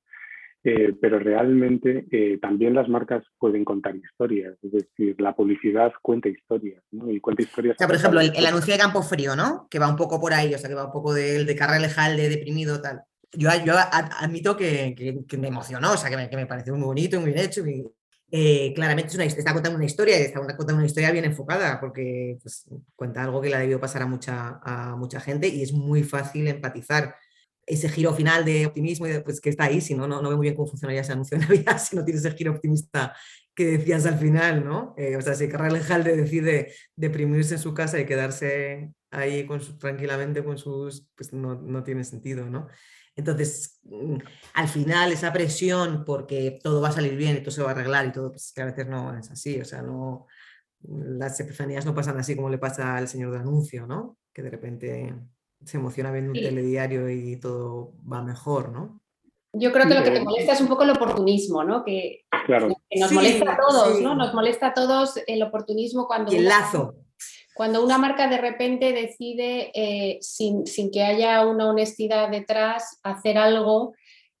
eh, 0.63 0.95
pero 0.99 1.19
realmente 1.19 2.05
eh, 2.11 2.37
también 2.41 2.73
las 2.73 2.87
marcas 2.87 3.23
pueden 3.39 3.65
contar 3.65 3.95
historias. 3.95 4.55
Es 4.61 4.71
decir, 4.71 5.19
la 5.19 5.35
publicidad 5.35 5.91
cuenta 6.01 6.29
historias, 6.29 6.83
¿no? 6.91 7.11
Y 7.11 7.19
cuenta 7.19 7.43
historias. 7.43 7.75
O 7.75 7.77
sea, 7.77 7.87
por 7.87 7.95
ejemplo, 7.95 8.21
el, 8.21 8.45
anuncio 8.45 8.73
de 8.73 8.79
Campo 8.79 9.01
Frío, 9.01 9.35
¿no? 9.35 9.67
Que 9.69 9.79
va 9.79 9.89
un 9.89 9.95
poco 9.95 10.19
por 10.19 10.33
ahí, 10.33 10.53
o 10.53 10.57
sea, 10.57 10.69
que 10.69 10.75
va 10.75 10.85
un 10.85 10.91
poco 10.91 11.13
del 11.13 11.45
de, 11.45 11.53
de 11.53 11.55
Carrelejal, 11.55 12.17
de 12.17 12.29
deprimido, 12.29 12.81
tal 12.81 13.03
yo, 13.33 13.49
yo 13.65 13.75
admito 13.77 14.57
que, 14.57 15.23
que, 15.27 15.37
me 15.37 15.47
emocionó, 15.47 15.93
o 15.93 15.97
sea, 15.97 16.09
que 16.09 16.17
me, 16.17 16.29
que 16.29 16.35
me 16.35 16.45
pareció 16.45 16.75
muy 16.75 16.85
bonito, 16.85 17.19
muy 17.19 17.31
bien 17.31 17.45
hecho. 17.45 17.63
Eh, 18.33 18.73
claramente 18.73 19.09
es 19.09 19.15
una, 19.15 19.25
está 19.25 19.53
contando 19.53 19.75
una 19.75 19.85
historia 19.85 20.17
está 20.17 20.39
contando 20.39 20.75
una 20.75 20.85
historia 20.85 21.11
bien 21.11 21.25
enfocada 21.25 21.81
porque 21.81 22.37
pues, 22.41 22.65
cuenta 22.95 23.23
algo 23.23 23.41
que 23.41 23.49
le 23.49 23.55
ha 23.55 23.59
debido 23.59 23.81
pasar 23.81 24.03
a 24.03 24.05
mucha, 24.05 24.61
a 24.63 24.95
mucha 24.95 25.19
gente 25.19 25.49
y 25.49 25.61
es 25.61 25.73
muy 25.73 26.03
fácil 26.03 26.47
empatizar. 26.47 27.15
Ese 27.65 27.89
giro 27.89 28.13
final 28.13 28.43
de 28.43 28.65
optimismo 28.65 29.07
y 29.07 29.19
pues, 29.19 29.39
que 29.39 29.49
está 29.49 29.65
ahí, 29.65 29.81
si 29.81 29.93
no, 29.93 30.07
no, 30.07 30.21
no 30.21 30.29
veo 30.29 30.37
muy 30.37 30.45
bien 30.45 30.55
cómo 30.55 30.67
funcionaría 30.67 31.01
ese 31.01 31.13
anuncio 31.13 31.37
de 31.37 31.45
Navidad 31.45 31.77
si 31.83 31.95
no 31.95 32.03
tienes 32.03 32.25
ese 32.25 32.35
giro 32.35 32.51
optimista 32.53 33.15
que 33.53 33.77
decías 33.77 34.05
al 34.05 34.17
final, 34.17 34.65
¿no? 34.65 34.93
Eh, 34.97 35.15
o 35.17 35.21
sea, 35.21 35.33
si 35.35 35.47
Carral 35.49 35.79
Jalde 35.81 36.15
decide 36.15 36.73
deprimirse 36.95 37.55
en 37.55 37.59
su 37.59 37.73
casa 37.73 37.99
y 37.99 38.05
quedarse 38.05 38.93
ahí 39.11 39.45
con 39.45 39.59
tranquilamente 39.77 40.43
con 40.43 40.57
sus, 40.57 41.07
pues 41.15 41.33
no, 41.33 41.55
no 41.55 41.83
tiene 41.83 42.03
sentido, 42.03 42.49
¿no? 42.49 42.67
Entonces, 43.15 43.79
mm, 43.83 44.17
al 44.53 44.67
final, 44.67 45.11
esa 45.11 45.33
presión 45.33 46.05
porque 46.05 46.59
todo 46.63 46.81
va 46.81 46.89
a 46.89 46.93
salir 46.93 47.15
bien 47.15 47.37
y 47.37 47.39
todo 47.41 47.51
se 47.51 47.61
va 47.61 47.69
a 47.69 47.71
arreglar 47.73 48.07
y 48.07 48.11
todo, 48.11 48.31
pues 48.31 48.53
que 48.55 48.61
a 48.61 48.65
veces 48.65 48.87
no 48.87 49.17
es 49.17 49.29
así, 49.29 49.59
o 49.59 49.65
sea, 49.65 49.81
no, 49.81 50.27
las 50.83 51.39
epifanías 51.39 51.85
no 51.85 51.93
pasan 51.93 52.17
así 52.17 52.35
como 52.35 52.49
le 52.49 52.57
pasa 52.57 52.95
al 52.95 53.07
señor 53.07 53.31
de 53.31 53.39
anuncio, 53.39 53.85
¿no? 53.85 54.17
Que 54.33 54.41
de 54.43 54.49
repente 54.49 55.13
se 55.65 55.77
emociona 55.77 56.11
viendo 56.11 56.31
un 56.31 56.39
telediario 56.39 57.09
y 57.09 57.37
todo 57.37 57.93
va 58.11 58.21
mejor, 58.21 58.71
¿no? 58.71 59.01
Yo 59.53 59.71
creo 59.73 59.87
que 59.87 59.95
lo 59.95 60.03
que 60.03 60.11
te 60.11 60.21
molesta 60.21 60.53
es 60.53 60.61
un 60.61 60.67
poco 60.67 60.83
el 60.83 60.91
oportunismo, 60.91 61.63
¿no? 61.63 61.83
Que, 61.83 62.25
nos 62.95 63.11
molesta 63.11 63.53
a 63.53 63.57
todos, 63.57 64.01
¿no? 64.01 64.15
Nos 64.15 64.33
molesta 64.33 64.67
a 64.67 64.73
todos 64.73 65.19
el 65.27 65.43
oportunismo 65.43 66.07
cuando... 66.07 66.31
Y 66.31 66.37
el 66.37 66.45
lazo. 66.45 66.95
Cuando 67.53 67.83
una 67.83 67.97
marca 67.97 68.29
de 68.29 68.37
repente 68.37 68.93
decide, 68.93 69.71
eh, 69.75 70.19
sin, 70.21 70.63
que 70.91 71.03
haya 71.03 71.45
una 71.45 71.69
honestidad 71.69 72.29
detrás, 72.29 72.99
hacer 73.03 73.37
algo, 73.37 73.93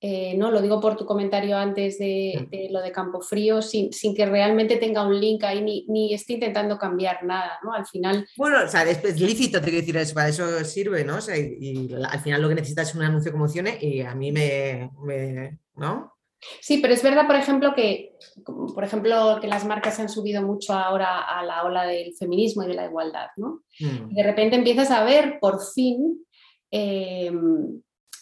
eh, 0.03 0.35
¿no? 0.35 0.49
lo 0.49 0.63
digo 0.63 0.81
por 0.81 0.97
tu 0.97 1.05
comentario 1.05 1.55
antes 1.55 1.99
de, 1.99 2.47
lo 2.71 2.81
de 2.81 2.91
Campo 2.91 3.21
Frío, 3.21 3.61
sin, 3.61 3.91
que 4.15 4.25
realmente 4.25 4.77
tenga 4.77 5.05
un 5.05 5.19
link 5.19 5.43
ahí 5.43 5.61
ni, 5.61 5.85
ni, 5.87 6.11
esté 6.11 6.33
intentando 6.33 6.79
cambiar 6.79 7.23
nada, 7.23 7.59
¿no? 7.63 7.71
Al 7.71 7.85
final... 7.85 8.27
Bueno, 8.35 8.57
o 8.65 8.67
sea, 8.67 8.83
es, 8.83 9.21
lícito, 9.21 9.59
te 9.59 9.65
quiero 9.65 9.81
decir, 9.81 9.95
eso, 9.97 10.15
para 10.15 10.29
eso 10.29 10.63
sirve, 10.63 11.05
¿no? 11.05 11.17
O 11.17 11.21
sea, 11.21 11.37
y, 11.37 11.93
al 11.93 12.19
final 12.19 12.41
lo 12.41 12.49
que 12.49 12.55
necesitas 12.55 12.89
es 12.89 12.95
un 12.95 13.03
anuncio 13.03 13.31
que 13.31 13.37
emocione 13.37 13.77
y 13.79 14.01
a 14.01 14.15
mí 14.15 14.31
me, 14.31 14.89
me 15.03 15.59
¿no? 15.75 16.15
Sí, 16.59 16.79
pero 16.81 16.95
es 16.95 17.03
verdad, 17.03 17.27
por 17.27 17.35
ejemplo, 17.35 17.75
que, 17.75 18.15
por 18.43 18.83
ejemplo, 18.83 19.37
que 19.39 19.47
las 19.47 19.65
marcas 19.65 19.99
han 19.99 20.09
subido 20.09 20.41
mucho 20.41 20.73
ahora 20.73 21.21
a 21.21 21.43
la 21.43 21.63
ola 21.63 21.85
del 21.85 22.15
feminismo 22.15 22.63
y 22.63 22.67
de 22.67 22.73
la 22.73 22.85
igualdad, 22.85 23.27
¿no? 23.37 23.61
Mm. 23.79 24.15
De 24.15 24.23
repente 24.23 24.55
empiezas 24.55 24.89
a 24.89 25.03
ver, 25.03 25.37
por 25.39 25.59
fin, 25.75 26.25
em, 26.71 27.81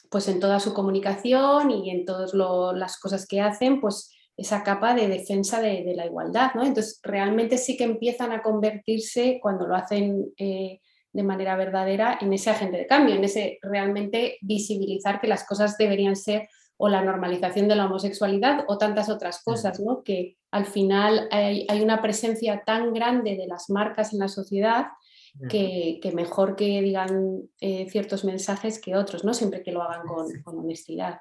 pues 0.10 0.28
en 0.28 0.39
toda 0.39 0.60
su 0.60 0.74
comunicación 0.74 1.72
y 1.72 1.91
en 1.91 2.05
todas 2.05 2.34
las 2.34 2.99
cosas 2.99 3.28
que 3.28 3.41
hacen, 3.41 3.80
pues 3.80 4.12
esa 4.36 4.64
capa 4.64 4.95
de 4.95 5.07
defensa 5.07 5.62
de, 5.62 5.93
la 5.95 6.05
igualdad, 6.05 6.51
¿no? 6.55 6.64
Entonces, 6.64 6.99
realmente 7.03 7.57
sí 7.57 7.76
que 7.76 7.84
empiezan 7.84 8.32
a 8.32 8.41
convertirse, 8.41 9.39
cuando 9.41 9.68
lo 9.68 9.76
hacen 9.76 10.32
eh, 10.38 10.80
de 11.12 11.24
manera 11.24 11.55
verdadera, 11.55 12.18
en 12.22 12.32
ese 12.34 12.49
agente 12.49 12.78
de 12.78 12.88
cambio, 12.88 13.16
en 13.16 13.24
ese 13.24 13.60
realmente 13.62 14.38
visibilizar 14.41 15.20
que 15.20 15.28
las 15.28 15.45
cosas 15.45 15.78
deberían 15.78 16.16
ser 16.16 16.47
o 16.82 16.88
la 16.88 17.03
normalización 17.03 17.68
de 17.68 17.76
la 17.76 17.88
homosexualidad 17.88 18.64
o 18.68 18.78
tantas 18.78 19.10
otras 19.10 19.43
cosas, 19.43 19.82
¿no? 19.82 20.01
que 20.01 20.38
al 20.49 20.66
final 20.66 21.28
hay, 21.30 21.68
una 21.84 22.01
presencia 22.01 22.64
tan 22.66 22.93
grande 22.93 23.36
de 23.36 23.47
las 23.47 23.70
marcas 23.70 24.14
en 24.14 24.20
la 24.20 24.30
sociedad 24.30 24.86
que, 25.48 26.12
mejor 26.14 26.56
que 26.56 26.82
digan 26.82 27.44
eh, 27.62 27.88
ciertos 27.90 28.26
mensajes 28.26 28.80
que 28.80 28.96
otros, 28.96 29.24
¿no? 29.24 29.34
siempre 29.34 29.64
que 29.64 29.72
lo 29.72 29.82
hagan 29.82 30.06
con 30.08 30.60
honestidad. 30.60 31.20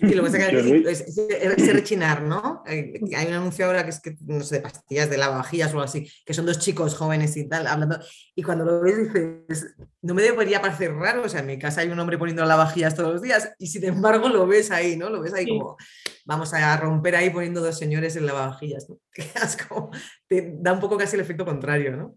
Sí, 0.00 0.14
lo 0.14 0.24
que 0.24 0.30
pasa 0.30 0.48
es, 0.48 1.18
es, 1.18 1.72
rechinar, 1.74 2.22
¿no? 2.22 2.62
Hay 2.64 3.26
un 3.28 3.34
anuncio 3.34 3.66
ahora 3.66 3.84
que 3.84 3.90
es 3.90 4.00
que, 4.00 4.16
no 4.22 4.40
sé, 4.40 4.56
de 4.56 4.62
pastillas 4.62 5.10
de 5.10 5.18
lavavajillas 5.18 5.68
o 5.68 5.72
algo 5.72 5.82
así, 5.82 6.08
que 6.24 6.32
son 6.32 6.46
dos 6.46 6.58
chicos 6.58 6.96
jóvenes 6.96 7.36
y 7.36 7.46
tal, 7.46 7.66
hablando, 7.66 7.98
y 8.34 8.42
cuando 8.42 8.64
lo 8.64 8.80
ves 8.80 8.96
dices, 8.96 9.74
no 10.00 10.14
me 10.14 10.22
debería 10.22 10.62
parecer 10.62 10.94
raro, 10.94 11.24
o 11.24 11.28
sea, 11.28 11.40
en 11.40 11.48
mi 11.48 11.58
casa 11.58 11.82
hay 11.82 11.88
un 11.90 11.98
hombre 11.98 12.16
poniendo 12.16 12.46
lavavajillas 12.46 12.94
todos 12.94 13.12
los 13.12 13.22
días, 13.22 13.52
y 13.58 13.66
sin 13.66 13.84
embargo 13.84 14.30
lo 14.30 14.46
ves 14.46 14.70
ahí, 14.70 14.96
¿no? 14.96 15.10
Lo 15.10 15.20
ves 15.20 15.34
ahí 15.34 15.46
como, 15.46 15.76
vamos 16.24 16.54
a 16.54 16.74
romper 16.78 17.16
ahí 17.16 17.28
poniendo 17.28 17.60
dos 17.60 17.76
señores 17.76 18.16
en 18.16 18.24
lavavajillas, 18.24 18.88
¿no? 18.88 18.98
Te 20.28 20.54
da 20.60 20.72
un 20.72 20.80
poco 20.80 20.96
casi 20.96 21.16
el 21.16 21.22
efecto 21.22 21.44
contrario, 21.44 21.94
¿no? 21.94 22.16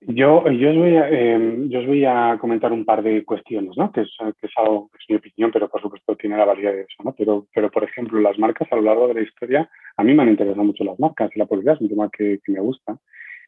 Yo, 0.00 0.48
yo, 0.50 0.70
os 0.70 0.76
voy 0.76 0.96
a, 0.96 1.08
em, 1.08 1.68
yo 1.68 1.80
os 1.80 1.86
voy 1.86 2.04
a 2.04 2.38
comentar 2.40 2.72
un 2.72 2.84
par 2.84 3.02
de 3.02 3.24
cuestiones, 3.24 3.76
¿no? 3.76 3.92
que, 3.92 4.02
es, 4.02 4.16
que 4.40 4.46
es 4.46 4.52
algo 4.56 4.88
que 4.90 4.98
es 4.98 5.04
mi 5.08 5.16
opinión, 5.16 5.50
pero 5.52 5.68
por 5.68 5.82
supuesto 5.82 6.16
tiene 6.16 6.36
la 6.36 6.44
validez 6.44 6.74
de 6.74 6.80
eso. 6.82 7.02
¿no? 7.04 7.14
Pero, 7.16 7.46
pero, 7.54 7.70
por 7.70 7.84
ejemplo, 7.84 8.20
las 8.20 8.38
marcas 8.38 8.68
a 8.70 8.76
lo 8.76 8.82
largo 8.82 9.08
de 9.08 9.14
la 9.14 9.22
historia, 9.22 9.68
a 9.96 10.04
mí 10.04 10.14
me 10.14 10.22
han 10.22 10.30
interesado 10.30 10.64
mucho 10.64 10.84
las 10.84 10.98
marcas 10.98 11.30
y 11.34 11.38
la 11.38 11.46
publicidad 11.46 11.74
es 11.74 11.80
un 11.80 11.88
tema 11.88 12.10
que, 12.10 12.40
que 12.44 12.52
me 12.52 12.60
gusta, 12.60 12.98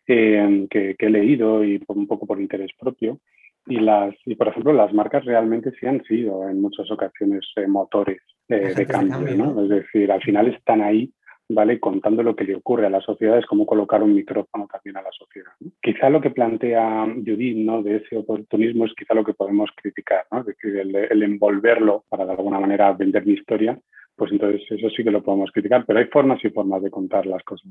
eh, 0.06 0.66
que, 0.70 0.96
que, 0.98 1.06
he 1.06 1.10
leído 1.10 1.64
y 1.64 1.78
por, 1.78 1.96
un 1.96 2.06
poco 2.06 2.26
por 2.26 2.40
interés 2.40 2.70
propio. 2.78 3.20
Y, 3.66 3.78
las, 3.78 4.14
y, 4.24 4.34
por 4.34 4.48
ejemplo, 4.48 4.72
las 4.72 4.92
marcas 4.92 5.24
realmente 5.24 5.72
sí 5.78 5.86
han 5.86 6.02
sido 6.04 6.48
en 6.48 6.60
muchas 6.60 6.90
ocasiones 6.90 7.46
eh, 7.56 7.66
motores 7.66 8.20
eh, 8.48 8.74
de 8.74 8.86
cambio. 8.86 9.36
¿no? 9.36 9.62
Es 9.62 9.68
decir, 9.68 10.10
al 10.10 10.22
final 10.22 10.48
están 10.48 10.82
ahí 10.82 11.12
¿vale? 11.50 11.80
Contando 11.80 12.22
lo 12.22 12.36
que 12.36 12.44
le 12.44 12.54
ocurre 12.54 12.86
a 12.86 12.90
la 12.90 13.00
sociedad, 13.00 13.38
es 13.38 13.46
como 13.46 13.66
colocar 13.66 14.02
un 14.02 14.14
micrófono 14.14 14.68
también 14.70 14.96
a 14.96 15.02
la 15.02 15.10
sociedad. 15.10 15.50
Quizá 15.82 16.08
lo 16.08 16.20
que 16.20 16.30
plantea 16.30 17.06
Judith, 17.06 17.56
¿no? 17.56 17.82
De 17.82 17.96
ese 17.96 18.16
oportunismo 18.16 18.86
es 18.86 18.94
quizá 18.94 19.14
lo 19.14 19.24
que 19.24 19.34
podemos 19.34 19.70
criticar, 19.74 20.24
¿no? 20.30 20.44
el, 20.62 21.22
envolverlo 21.22 22.04
para 22.08 22.24
de 22.24 22.32
alguna 22.32 22.60
manera 22.60 22.92
vender 22.92 23.26
mi 23.26 23.34
historia, 23.34 23.78
pues 24.16 24.30
entonces 24.32 24.62
eso 24.70 24.88
sí 24.90 25.02
que 25.02 25.10
lo 25.10 25.22
podemos 25.22 25.50
criticar, 25.50 25.84
pero 25.86 25.98
hay 25.98 26.06
formas 26.06 26.42
y 26.44 26.50
formas 26.50 26.82
de 26.82 26.90
contar 26.90 27.26
las 27.26 27.42
cosas. 27.42 27.68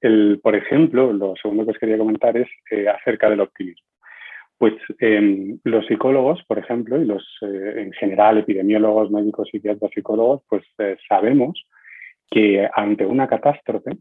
El, 0.00 0.38
por 0.42 0.54
ejemplo, 0.54 1.12
lo 1.12 1.34
segundo 1.40 1.64
que 1.64 1.72
os 1.72 1.78
quería 1.78 1.98
comentar 1.98 2.36
es 2.36 2.48
eh, 2.70 2.88
acerca 2.88 3.28
del 3.28 3.40
optimismo. 3.40 3.86
Pues 4.56 4.74
em, 5.00 5.58
los 5.64 5.84
psicólogos, 5.86 6.44
por 6.46 6.58
ejemplo, 6.58 7.00
y 7.00 7.04
los 7.04 7.24
eh, 7.42 7.74
en 7.78 7.92
general 7.92 8.38
epidemiólogos, 8.38 9.10
médicos, 9.10 9.48
psiquiatras, 9.50 9.90
psicólogos, 9.92 10.42
pues 10.48 10.62
eh, 10.78 10.96
sabemos 11.08 11.66
que 12.34 12.68
ante 12.74 13.06
una 13.06 13.28
catástrofe, 13.28 13.92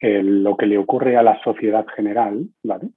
lo 0.00 0.56
que 0.56 0.66
le 0.66 0.78
ocurre 0.78 1.18
a 1.18 1.22
la 1.22 1.38
sociedad 1.42 1.86
general, 1.94 2.46
¿vale? 2.62 2.88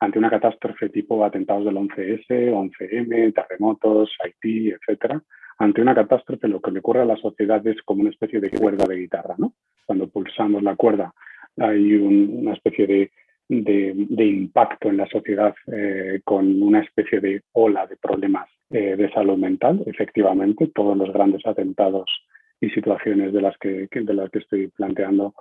ante 0.00 0.18
una 0.18 0.30
catástrofe 0.30 0.88
tipo 0.88 1.24
atentados 1.24 1.64
del 1.64 1.76
11S, 1.76 2.26
11M, 2.28 3.32
terremotos, 3.32 4.10
Haití, 4.18 4.70
etcétera, 4.70 5.22
ante 5.58 5.80
una 5.80 5.94
catástrofe 5.94 6.48
lo 6.48 6.60
que 6.60 6.72
le 6.72 6.80
ocurre 6.80 7.02
a 7.02 7.04
la 7.04 7.16
sociedad 7.16 7.64
es 7.68 7.80
como 7.82 8.00
una 8.00 8.10
especie 8.10 8.40
de 8.40 8.50
cuerda 8.50 8.84
de 8.84 8.96
guitarra, 8.96 9.36
¿no? 9.38 9.54
Cuando 9.86 10.08
pulsamos 10.08 10.60
la 10.64 10.74
cuerda 10.74 11.14
hay 11.56 11.94
una 11.94 12.54
especie 12.54 12.86
de, 12.86 13.10
de, 13.48 14.24
impacto 14.24 14.88
en 14.88 14.96
la 14.96 15.06
sociedad 15.06 15.54
eh, 15.72 16.20
con 16.24 16.60
una 16.62 16.80
especie 16.80 17.20
de 17.20 17.42
ola 17.52 17.86
de 17.86 17.96
problemas 17.96 18.48
eh, 18.70 18.96
de 18.96 19.12
salud 19.12 19.36
mental. 19.36 19.84
Efectivamente, 19.86 20.72
todos 20.74 20.96
los 20.96 21.12
grandes 21.12 21.46
atentados 21.46 22.10
y 22.62 22.70
situaciones 22.70 23.32
de 23.32 23.42
las 23.42 23.58
que, 23.58 23.88
de 23.90 24.14
las 24.14 24.30
que 24.30 24.38
estoy 24.38 24.68
planteando 24.68 25.34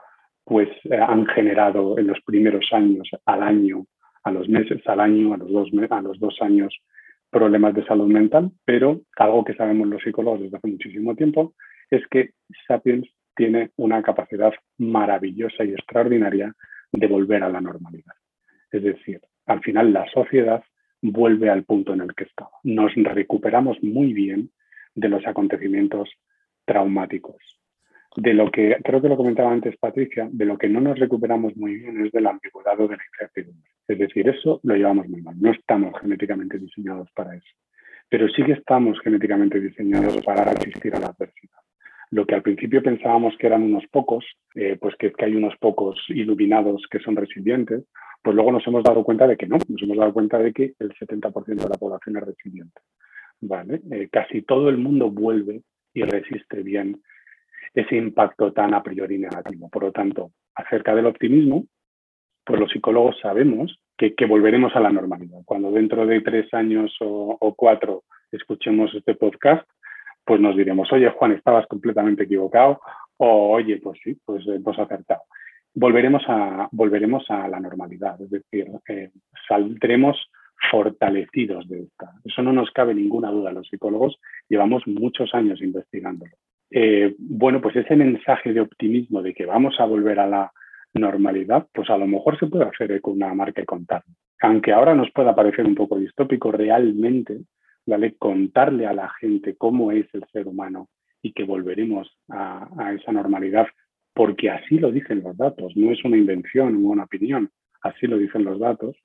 pues 0.43 0.67
eh, 0.85 0.97
han 0.97 1.27
generado 1.27 1.97
en 1.99 2.07
los 2.07 2.19
primeros 2.25 2.67
años 2.73 3.07
al 3.25 3.43
año, 3.43 3.85
a 4.23 4.31
los 4.31 4.49
meses 4.49 4.81
al 4.87 4.99
año, 4.99 5.35
a 5.35 5.37
los 5.37 5.51
dos, 5.51 5.69
a 5.91 6.01
los 6.01 6.19
dos 6.19 6.35
años 6.41 6.75
problemas 7.29 7.75
de 7.75 7.85
salud 7.85 8.07
mental, 8.07 8.49
pero 8.65 9.01
algo 9.17 9.45
que 9.45 9.53
sabemos 9.53 9.87
los 9.87 10.01
psicólogos 10.01 10.41
desde 10.41 10.57
hace 10.57 10.67
muchísimo 10.67 11.15
tiempo 11.15 11.53
es 11.91 12.01
que 12.07 12.31
Sapiens 12.67 13.07
tiene 13.35 13.69
una 13.77 14.01
capacidad 14.01 14.53
maravillosa 14.79 15.63
y 15.63 15.73
extraordinaria 15.73 16.53
de 16.91 17.07
volver 17.07 17.43
a 17.43 17.49
la 17.49 17.61
normalidad. 17.61 18.15
Es 18.71 18.81
decir, 18.81 19.21
al 19.45 19.61
final 19.61 19.93
la 19.93 20.09
sociedad 20.11 20.63
vuelve 21.03 21.51
al 21.51 21.65
punto 21.65 21.93
en 21.93 22.01
el 22.01 22.15
que 22.15 22.23
estaba. 22.23 22.51
Nos 22.63 22.93
recuperamos 22.95 23.77
muy 23.83 24.11
bien 24.11 24.49
de 24.95 25.07
los 25.07 25.25
acontecimientos 25.27 26.09
traumáticos. 26.65 27.37
De 28.15 28.33
lo 28.33 28.51
que, 28.51 28.75
creo 28.83 29.01
que 29.01 29.07
lo 29.07 29.15
comentaba 29.15 29.51
antes 29.51 29.77
Patricia, 29.77 30.27
de 30.31 30.45
lo 30.45 30.57
que 30.57 30.67
no 30.67 30.81
nos 30.81 30.99
recuperamos 30.99 31.55
muy 31.55 31.75
bien 31.75 32.05
es 32.05 32.11
de 32.11 32.21
la 32.21 32.31
ambigüedad 32.31 32.79
o 32.79 32.87
de 32.87 32.97
la 32.97 33.03
incertidumbre. 33.11 33.69
Es 33.87 33.99
decir, 33.99 34.27
eso 34.27 34.59
lo 34.63 34.75
llevamos 34.75 35.07
muy 35.07 35.21
mal. 35.21 35.35
No 35.39 35.51
estamos 35.51 35.93
genéticamente 36.01 36.57
diseñados 36.57 37.09
para 37.11 37.35
eso. 37.35 37.55
Pero 38.09 38.27
sí 38.27 38.43
que 38.43 38.53
estamos 38.53 38.99
genéticamente 39.01 39.59
diseñados 39.61 40.21
para 40.25 40.43
resistir 40.43 40.93
a 40.95 40.99
la 40.99 41.07
adversidad 41.07 41.61
lo 42.11 42.25
que 42.25 42.35
al 42.35 42.41
principio 42.41 42.83
pensábamos 42.83 43.35
que 43.37 43.47
eran 43.47 43.63
unos 43.63 43.85
pocos, 43.89 44.25
eh, 44.53 44.77
pues 44.79 44.95
que, 44.99 45.13
que, 45.13 45.25
hay 45.25 45.33
unos 45.33 45.55
pocos 45.57 45.97
iluminados 46.09 46.85
que 46.91 46.99
son 46.99 47.15
resilientes, 47.15 47.85
pues 48.21 48.35
luego 48.35 48.51
nos 48.51 48.67
hemos 48.67 48.83
dado 48.83 49.03
cuenta 49.03 49.25
de 49.27 49.37
que 49.37 49.47
no, 49.47 49.57
nos 49.67 49.81
hemos 49.81 49.97
dado 49.97 50.13
cuenta 50.13 50.37
de 50.37 50.51
que 50.51 50.73
el 50.79 50.93
70% 50.93 51.45
de 51.55 51.69
la 51.69 51.77
población 51.77 52.17
es 52.17 52.23
resiliente. 52.23 52.81
¿vale? 53.39 53.81
Eh, 53.91 54.09
casi 54.11 54.41
todo 54.41 54.69
el 54.69 54.77
mundo 54.77 55.09
vuelve 55.09 55.61
y 55.93 56.03
resiste 56.03 56.63
bien 56.63 57.01
ese 57.73 57.95
impacto 57.95 58.51
tan 58.51 58.73
a 58.73 58.83
priori 58.83 59.17
negativo. 59.17 59.69
Por 59.69 59.83
lo 59.83 59.91
tanto, 59.91 60.31
acerca 60.55 60.93
del 60.95 61.05
optimismo, 61.05 61.65
pues 62.43 62.59
los 62.59 62.71
psicólogos 62.71 63.19
sabemos 63.21 63.79
que, 63.97 64.13
volveremos 64.25 64.75
a 64.75 64.79
la 64.79 64.91
normalidad. 64.91 65.39
Cuando 65.45 65.71
dentro 65.71 66.05
de 66.07 66.21
tres 66.21 66.51
años 66.53 66.95
o, 67.01 67.37
o 67.39 67.53
cuatro 67.53 68.03
escuchemos 68.31 68.93
este 68.95 69.13
podcast, 69.13 69.67
pues 70.25 70.41
nos 70.41 70.55
diremos, 70.55 70.91
oye 70.91 71.09
Juan, 71.09 71.33
estabas 71.33 71.67
completamente 71.67 72.23
equivocado, 72.23 72.79
o 73.17 73.51
oye, 73.51 73.77
pues 73.77 73.99
sí, 74.03 74.17
pues 74.25 74.45
hemos 74.47 74.77
acertado. 74.79 75.21
Volveremos 75.73 76.23
a, 76.27 76.67
volveremos 76.71 77.23
a 77.29 77.47
la 77.47 77.59
normalidad, 77.59 78.19
es 78.21 78.29
decir, 78.29 78.67
eh, 78.87 79.11
saldremos 79.47 80.17
fortalecidos 80.69 81.67
de 81.67 81.81
esta. 81.81 82.11
Eso 82.23 82.41
no 82.41 82.53
nos 82.53 82.71
cabe 82.71 82.93
ninguna 82.93 83.31
duda. 83.31 83.51
Los 83.51 83.67
psicólogos 83.67 84.19
llevamos 84.49 84.85
muchos 84.85 85.33
años 85.33 85.61
investigándolo. 85.61 86.31
Eh, 86.69 87.15
bueno, 87.17 87.61
pues 87.61 87.75
ese 87.75 87.95
mensaje 87.95 88.53
de 88.53 88.61
optimismo 88.61 89.21
de 89.21 89.33
que 89.33 89.45
vamos 89.45 89.79
a 89.79 89.85
volver 89.85 90.19
a 90.19 90.27
la 90.27 90.51
normalidad, 90.93 91.67
pues 91.73 91.89
a 91.89 91.97
lo 91.97 92.07
mejor 92.07 92.37
se 92.39 92.47
puede 92.47 92.65
hacer 92.65 92.99
con 93.01 93.13
una 93.13 93.33
marca 93.33 93.61
y 93.61 93.65
contar. 93.65 94.03
Aunque 94.41 94.71
ahora 94.71 94.95
nos 94.95 95.11
pueda 95.11 95.35
parecer 95.35 95.65
un 95.65 95.75
poco 95.75 95.99
distópico, 95.99 96.51
realmente 96.51 97.41
¿vale? 97.85 98.15
contarle 98.17 98.85
a 98.85 98.93
la 98.93 99.09
gente 99.19 99.55
cómo 99.55 99.91
es 99.91 100.07
el 100.13 100.23
ser 100.31 100.47
humano 100.47 100.89
y 101.21 101.33
que 101.33 101.43
volveremos 101.43 102.09
a, 102.29 102.93
esa 102.99 103.11
normalidad, 103.11 103.67
porque 104.13 104.49
así 104.49 104.79
lo 104.79 104.91
dicen 104.91 105.21
los 105.23 105.37
datos, 105.37 105.73
no 105.75 105.91
es 105.91 106.03
una 106.03 106.17
invención 106.17 106.75
o 106.75 106.89
una 106.89 107.03
opinión, 107.03 107.51
así 107.81 108.07
lo 108.07 108.17
dicen 108.17 108.43
los 108.43 108.59
datos, 108.59 108.95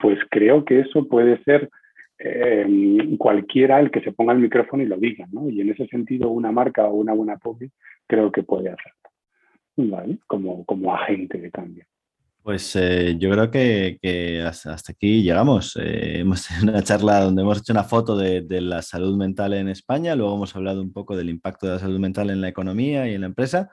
pues 0.00 0.18
creo 0.30 0.64
que 0.64 0.80
eso 0.80 1.06
puede 1.06 1.42
ser 1.44 1.70
em, 2.18 3.16
cualquiera 3.16 3.80
el 3.80 3.90
que 3.90 4.00
se 4.00 4.12
ponga 4.12 4.32
el 4.32 4.38
micrófono 4.38 4.82
y 4.82 4.86
lo 4.86 4.96
diga, 4.96 5.26
¿no? 5.30 5.48
Y 5.48 5.60
en 5.60 5.70
ese 5.70 5.86
sentido 5.86 6.30
una 6.30 6.52
marca 6.52 6.86
o 6.86 6.94
una 6.94 7.12
buena 7.12 7.36
public 7.36 7.72
creo 8.06 8.32
que 8.32 8.42
puede 8.42 8.70
hacerlo, 8.70 9.10
¿vale? 9.76 10.18
Como, 10.26 10.64
como 10.64 10.94
agente 10.94 11.38
de 11.38 11.50
cambio. 11.50 11.84
Pues 12.42 12.74
eh, 12.74 13.16
yo 13.18 13.30
creo 13.30 13.50
que, 13.50 14.42
hasta, 14.46 14.72
aquí 14.72 15.22
llegamos. 15.22 15.76
Eh, 15.76 16.20
hemos 16.20 16.46
tenido 16.48 16.72
una 16.72 16.82
charla 16.82 17.20
donde 17.20 17.42
hemos 17.42 17.58
hecho 17.58 17.72
una 17.72 17.84
foto 17.84 18.16
de, 18.16 18.44
la 18.60 18.80
salud 18.80 19.16
mental 19.16 19.52
en 19.52 19.68
España, 19.68 20.16
luego 20.16 20.36
hemos 20.36 20.56
hablado 20.56 20.80
un 20.80 20.92
poco 20.92 21.16
del 21.16 21.28
impacto 21.28 21.66
de 21.66 21.74
la 21.74 21.78
salud 21.78 21.98
mental 21.98 22.30
en 22.30 22.40
la 22.40 22.48
economía 22.48 23.08
y 23.08 23.14
en 23.14 23.20
la 23.20 23.26
empresa, 23.26 23.70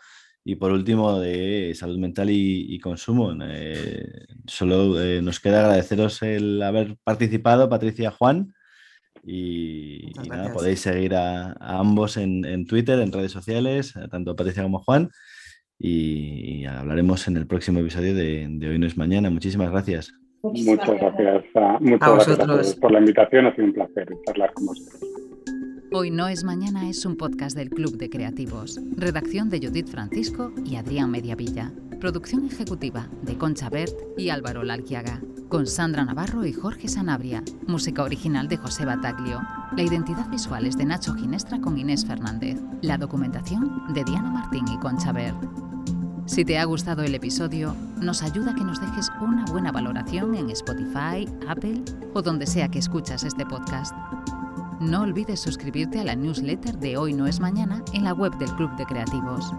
y 0.49 0.55
por 0.55 0.71
último 0.71 1.19
de 1.19 1.73
salud 1.75 1.97
mental 1.97 2.29
y, 2.29 2.79
consumo. 2.79 3.33
Eh, 3.43 4.25
solo 4.45 4.95
nos 5.21 5.39
queda 5.39 5.59
agradeceros 5.59 6.21
el 6.21 6.61
haber 6.61 6.95
participado, 7.03 7.69
Patricia 7.69 8.11
Juan. 8.11 8.53
Y, 9.25 10.13
nada, 10.29 10.53
podéis 10.53 10.79
seguir 10.79 11.15
a, 11.15 11.51
ambos 11.59 12.15
en, 12.15 12.45
en, 12.45 12.65
Twitter, 12.65 12.97
en 12.99 13.11
redes 13.11 13.33
sociales, 13.33 13.93
tanto 14.09 14.35
Patricia 14.37 14.63
como 14.63 14.79
Juan 14.79 15.09
y, 15.79 16.65
hablaremos 16.65 17.27
en 17.27 17.37
el 17.37 17.47
próximo 17.47 17.79
episodio 17.79 18.15
de, 18.15 18.67
Hoy 18.69 18.79
no 18.79 18.87
es 18.87 18.97
mañana. 18.97 19.29
Muchísimas 19.29 19.71
gracias. 19.71 20.13
Muchas 20.41 20.87
gracias. 20.87 21.43
muchas 21.81 22.37
gracias 22.37 22.75
por 22.75 22.91
la 22.91 22.99
invitación. 22.99 23.47
Ha 23.47 23.55
sido 23.55 23.67
un 23.67 23.73
placer 23.73 24.07
charlar 24.25 24.53
con 24.53 24.67
vosotros. 24.67 25.16
Hoy 25.93 26.11
no 26.11 26.27
es 26.27 26.43
mañana 26.43 26.89
es 26.89 27.05
un 27.05 27.15
podcast 27.15 27.55
del 27.55 27.69
Club 27.69 27.97
de 27.97 28.09
Creativos. 28.09 28.77
Redacción 28.97 29.49
de 29.49 29.65
Judith 29.65 29.87
Francisco 29.87 30.51
y 30.65 30.75
Adrián 30.75 31.09
Mediavilla. 31.09 31.71
Producción 32.01 32.45
ejecutiva 32.45 33.07
de 33.21 33.37
Concha 33.37 33.69
Bert 33.69 33.93
y 34.17 34.29
Álvaro 34.29 34.63
Lalquiaga. 34.63 35.21
Con 35.47 35.65
Sandra 35.65 36.03
Navarro 36.03 36.45
y 36.45 36.51
Jorge 36.51 36.89
Sanabria. 36.89 37.41
Música 37.67 38.03
original 38.03 38.49
de 38.49 38.57
José 38.57 38.83
Bataglio. 38.83 39.41
La 39.77 39.81
identidad 39.81 40.29
visual 40.29 40.65
es 40.65 40.77
de 40.77 40.83
Nacho 40.83 41.15
Ginestra 41.15 41.61
con 41.61 41.77
Inés 41.77 42.05
Fernández. 42.05 42.59
La 42.81 42.97
documentación 42.97 43.93
de 43.93 44.03
Diana 44.03 44.29
Martín 44.29 44.65
y 44.67 44.77
Concha 44.79 45.13
Bert. 45.13 45.37
Si 46.25 46.43
te 46.43 46.57
ha 46.57 46.65
gustado 46.65 47.03
el 47.03 47.15
episodio, 47.15 47.73
nos 48.01 48.23
ayuda 48.23 48.53
que 48.53 48.65
nos 48.65 48.81
dejes 48.81 49.09
una 49.21 49.45
buena 49.45 49.71
valoración 49.71 50.35
en 50.35 50.49
Spotify, 50.49 51.25
Apple 51.47 51.81
o 52.13 52.21
donde 52.21 52.45
sea 52.45 52.67
que 52.67 52.79
escuchas 52.79 53.23
este 53.23 53.45
podcast. 53.45 53.95
No 54.79 55.01
olvides 55.01 55.39
suscribirte 55.39 55.99
a 55.99 56.03
la 56.03 56.15
newsletter 56.15 56.77
de 56.77 56.97
Hoy 56.97 57.11
No 57.11 57.25
es 57.25 57.39
Mañana 57.39 57.83
en 57.93 58.03
la 58.03 58.13
web 58.13 58.37
del 58.37 58.51
Club 58.55 58.69
de 58.77 58.85
Creativos. 58.85 59.51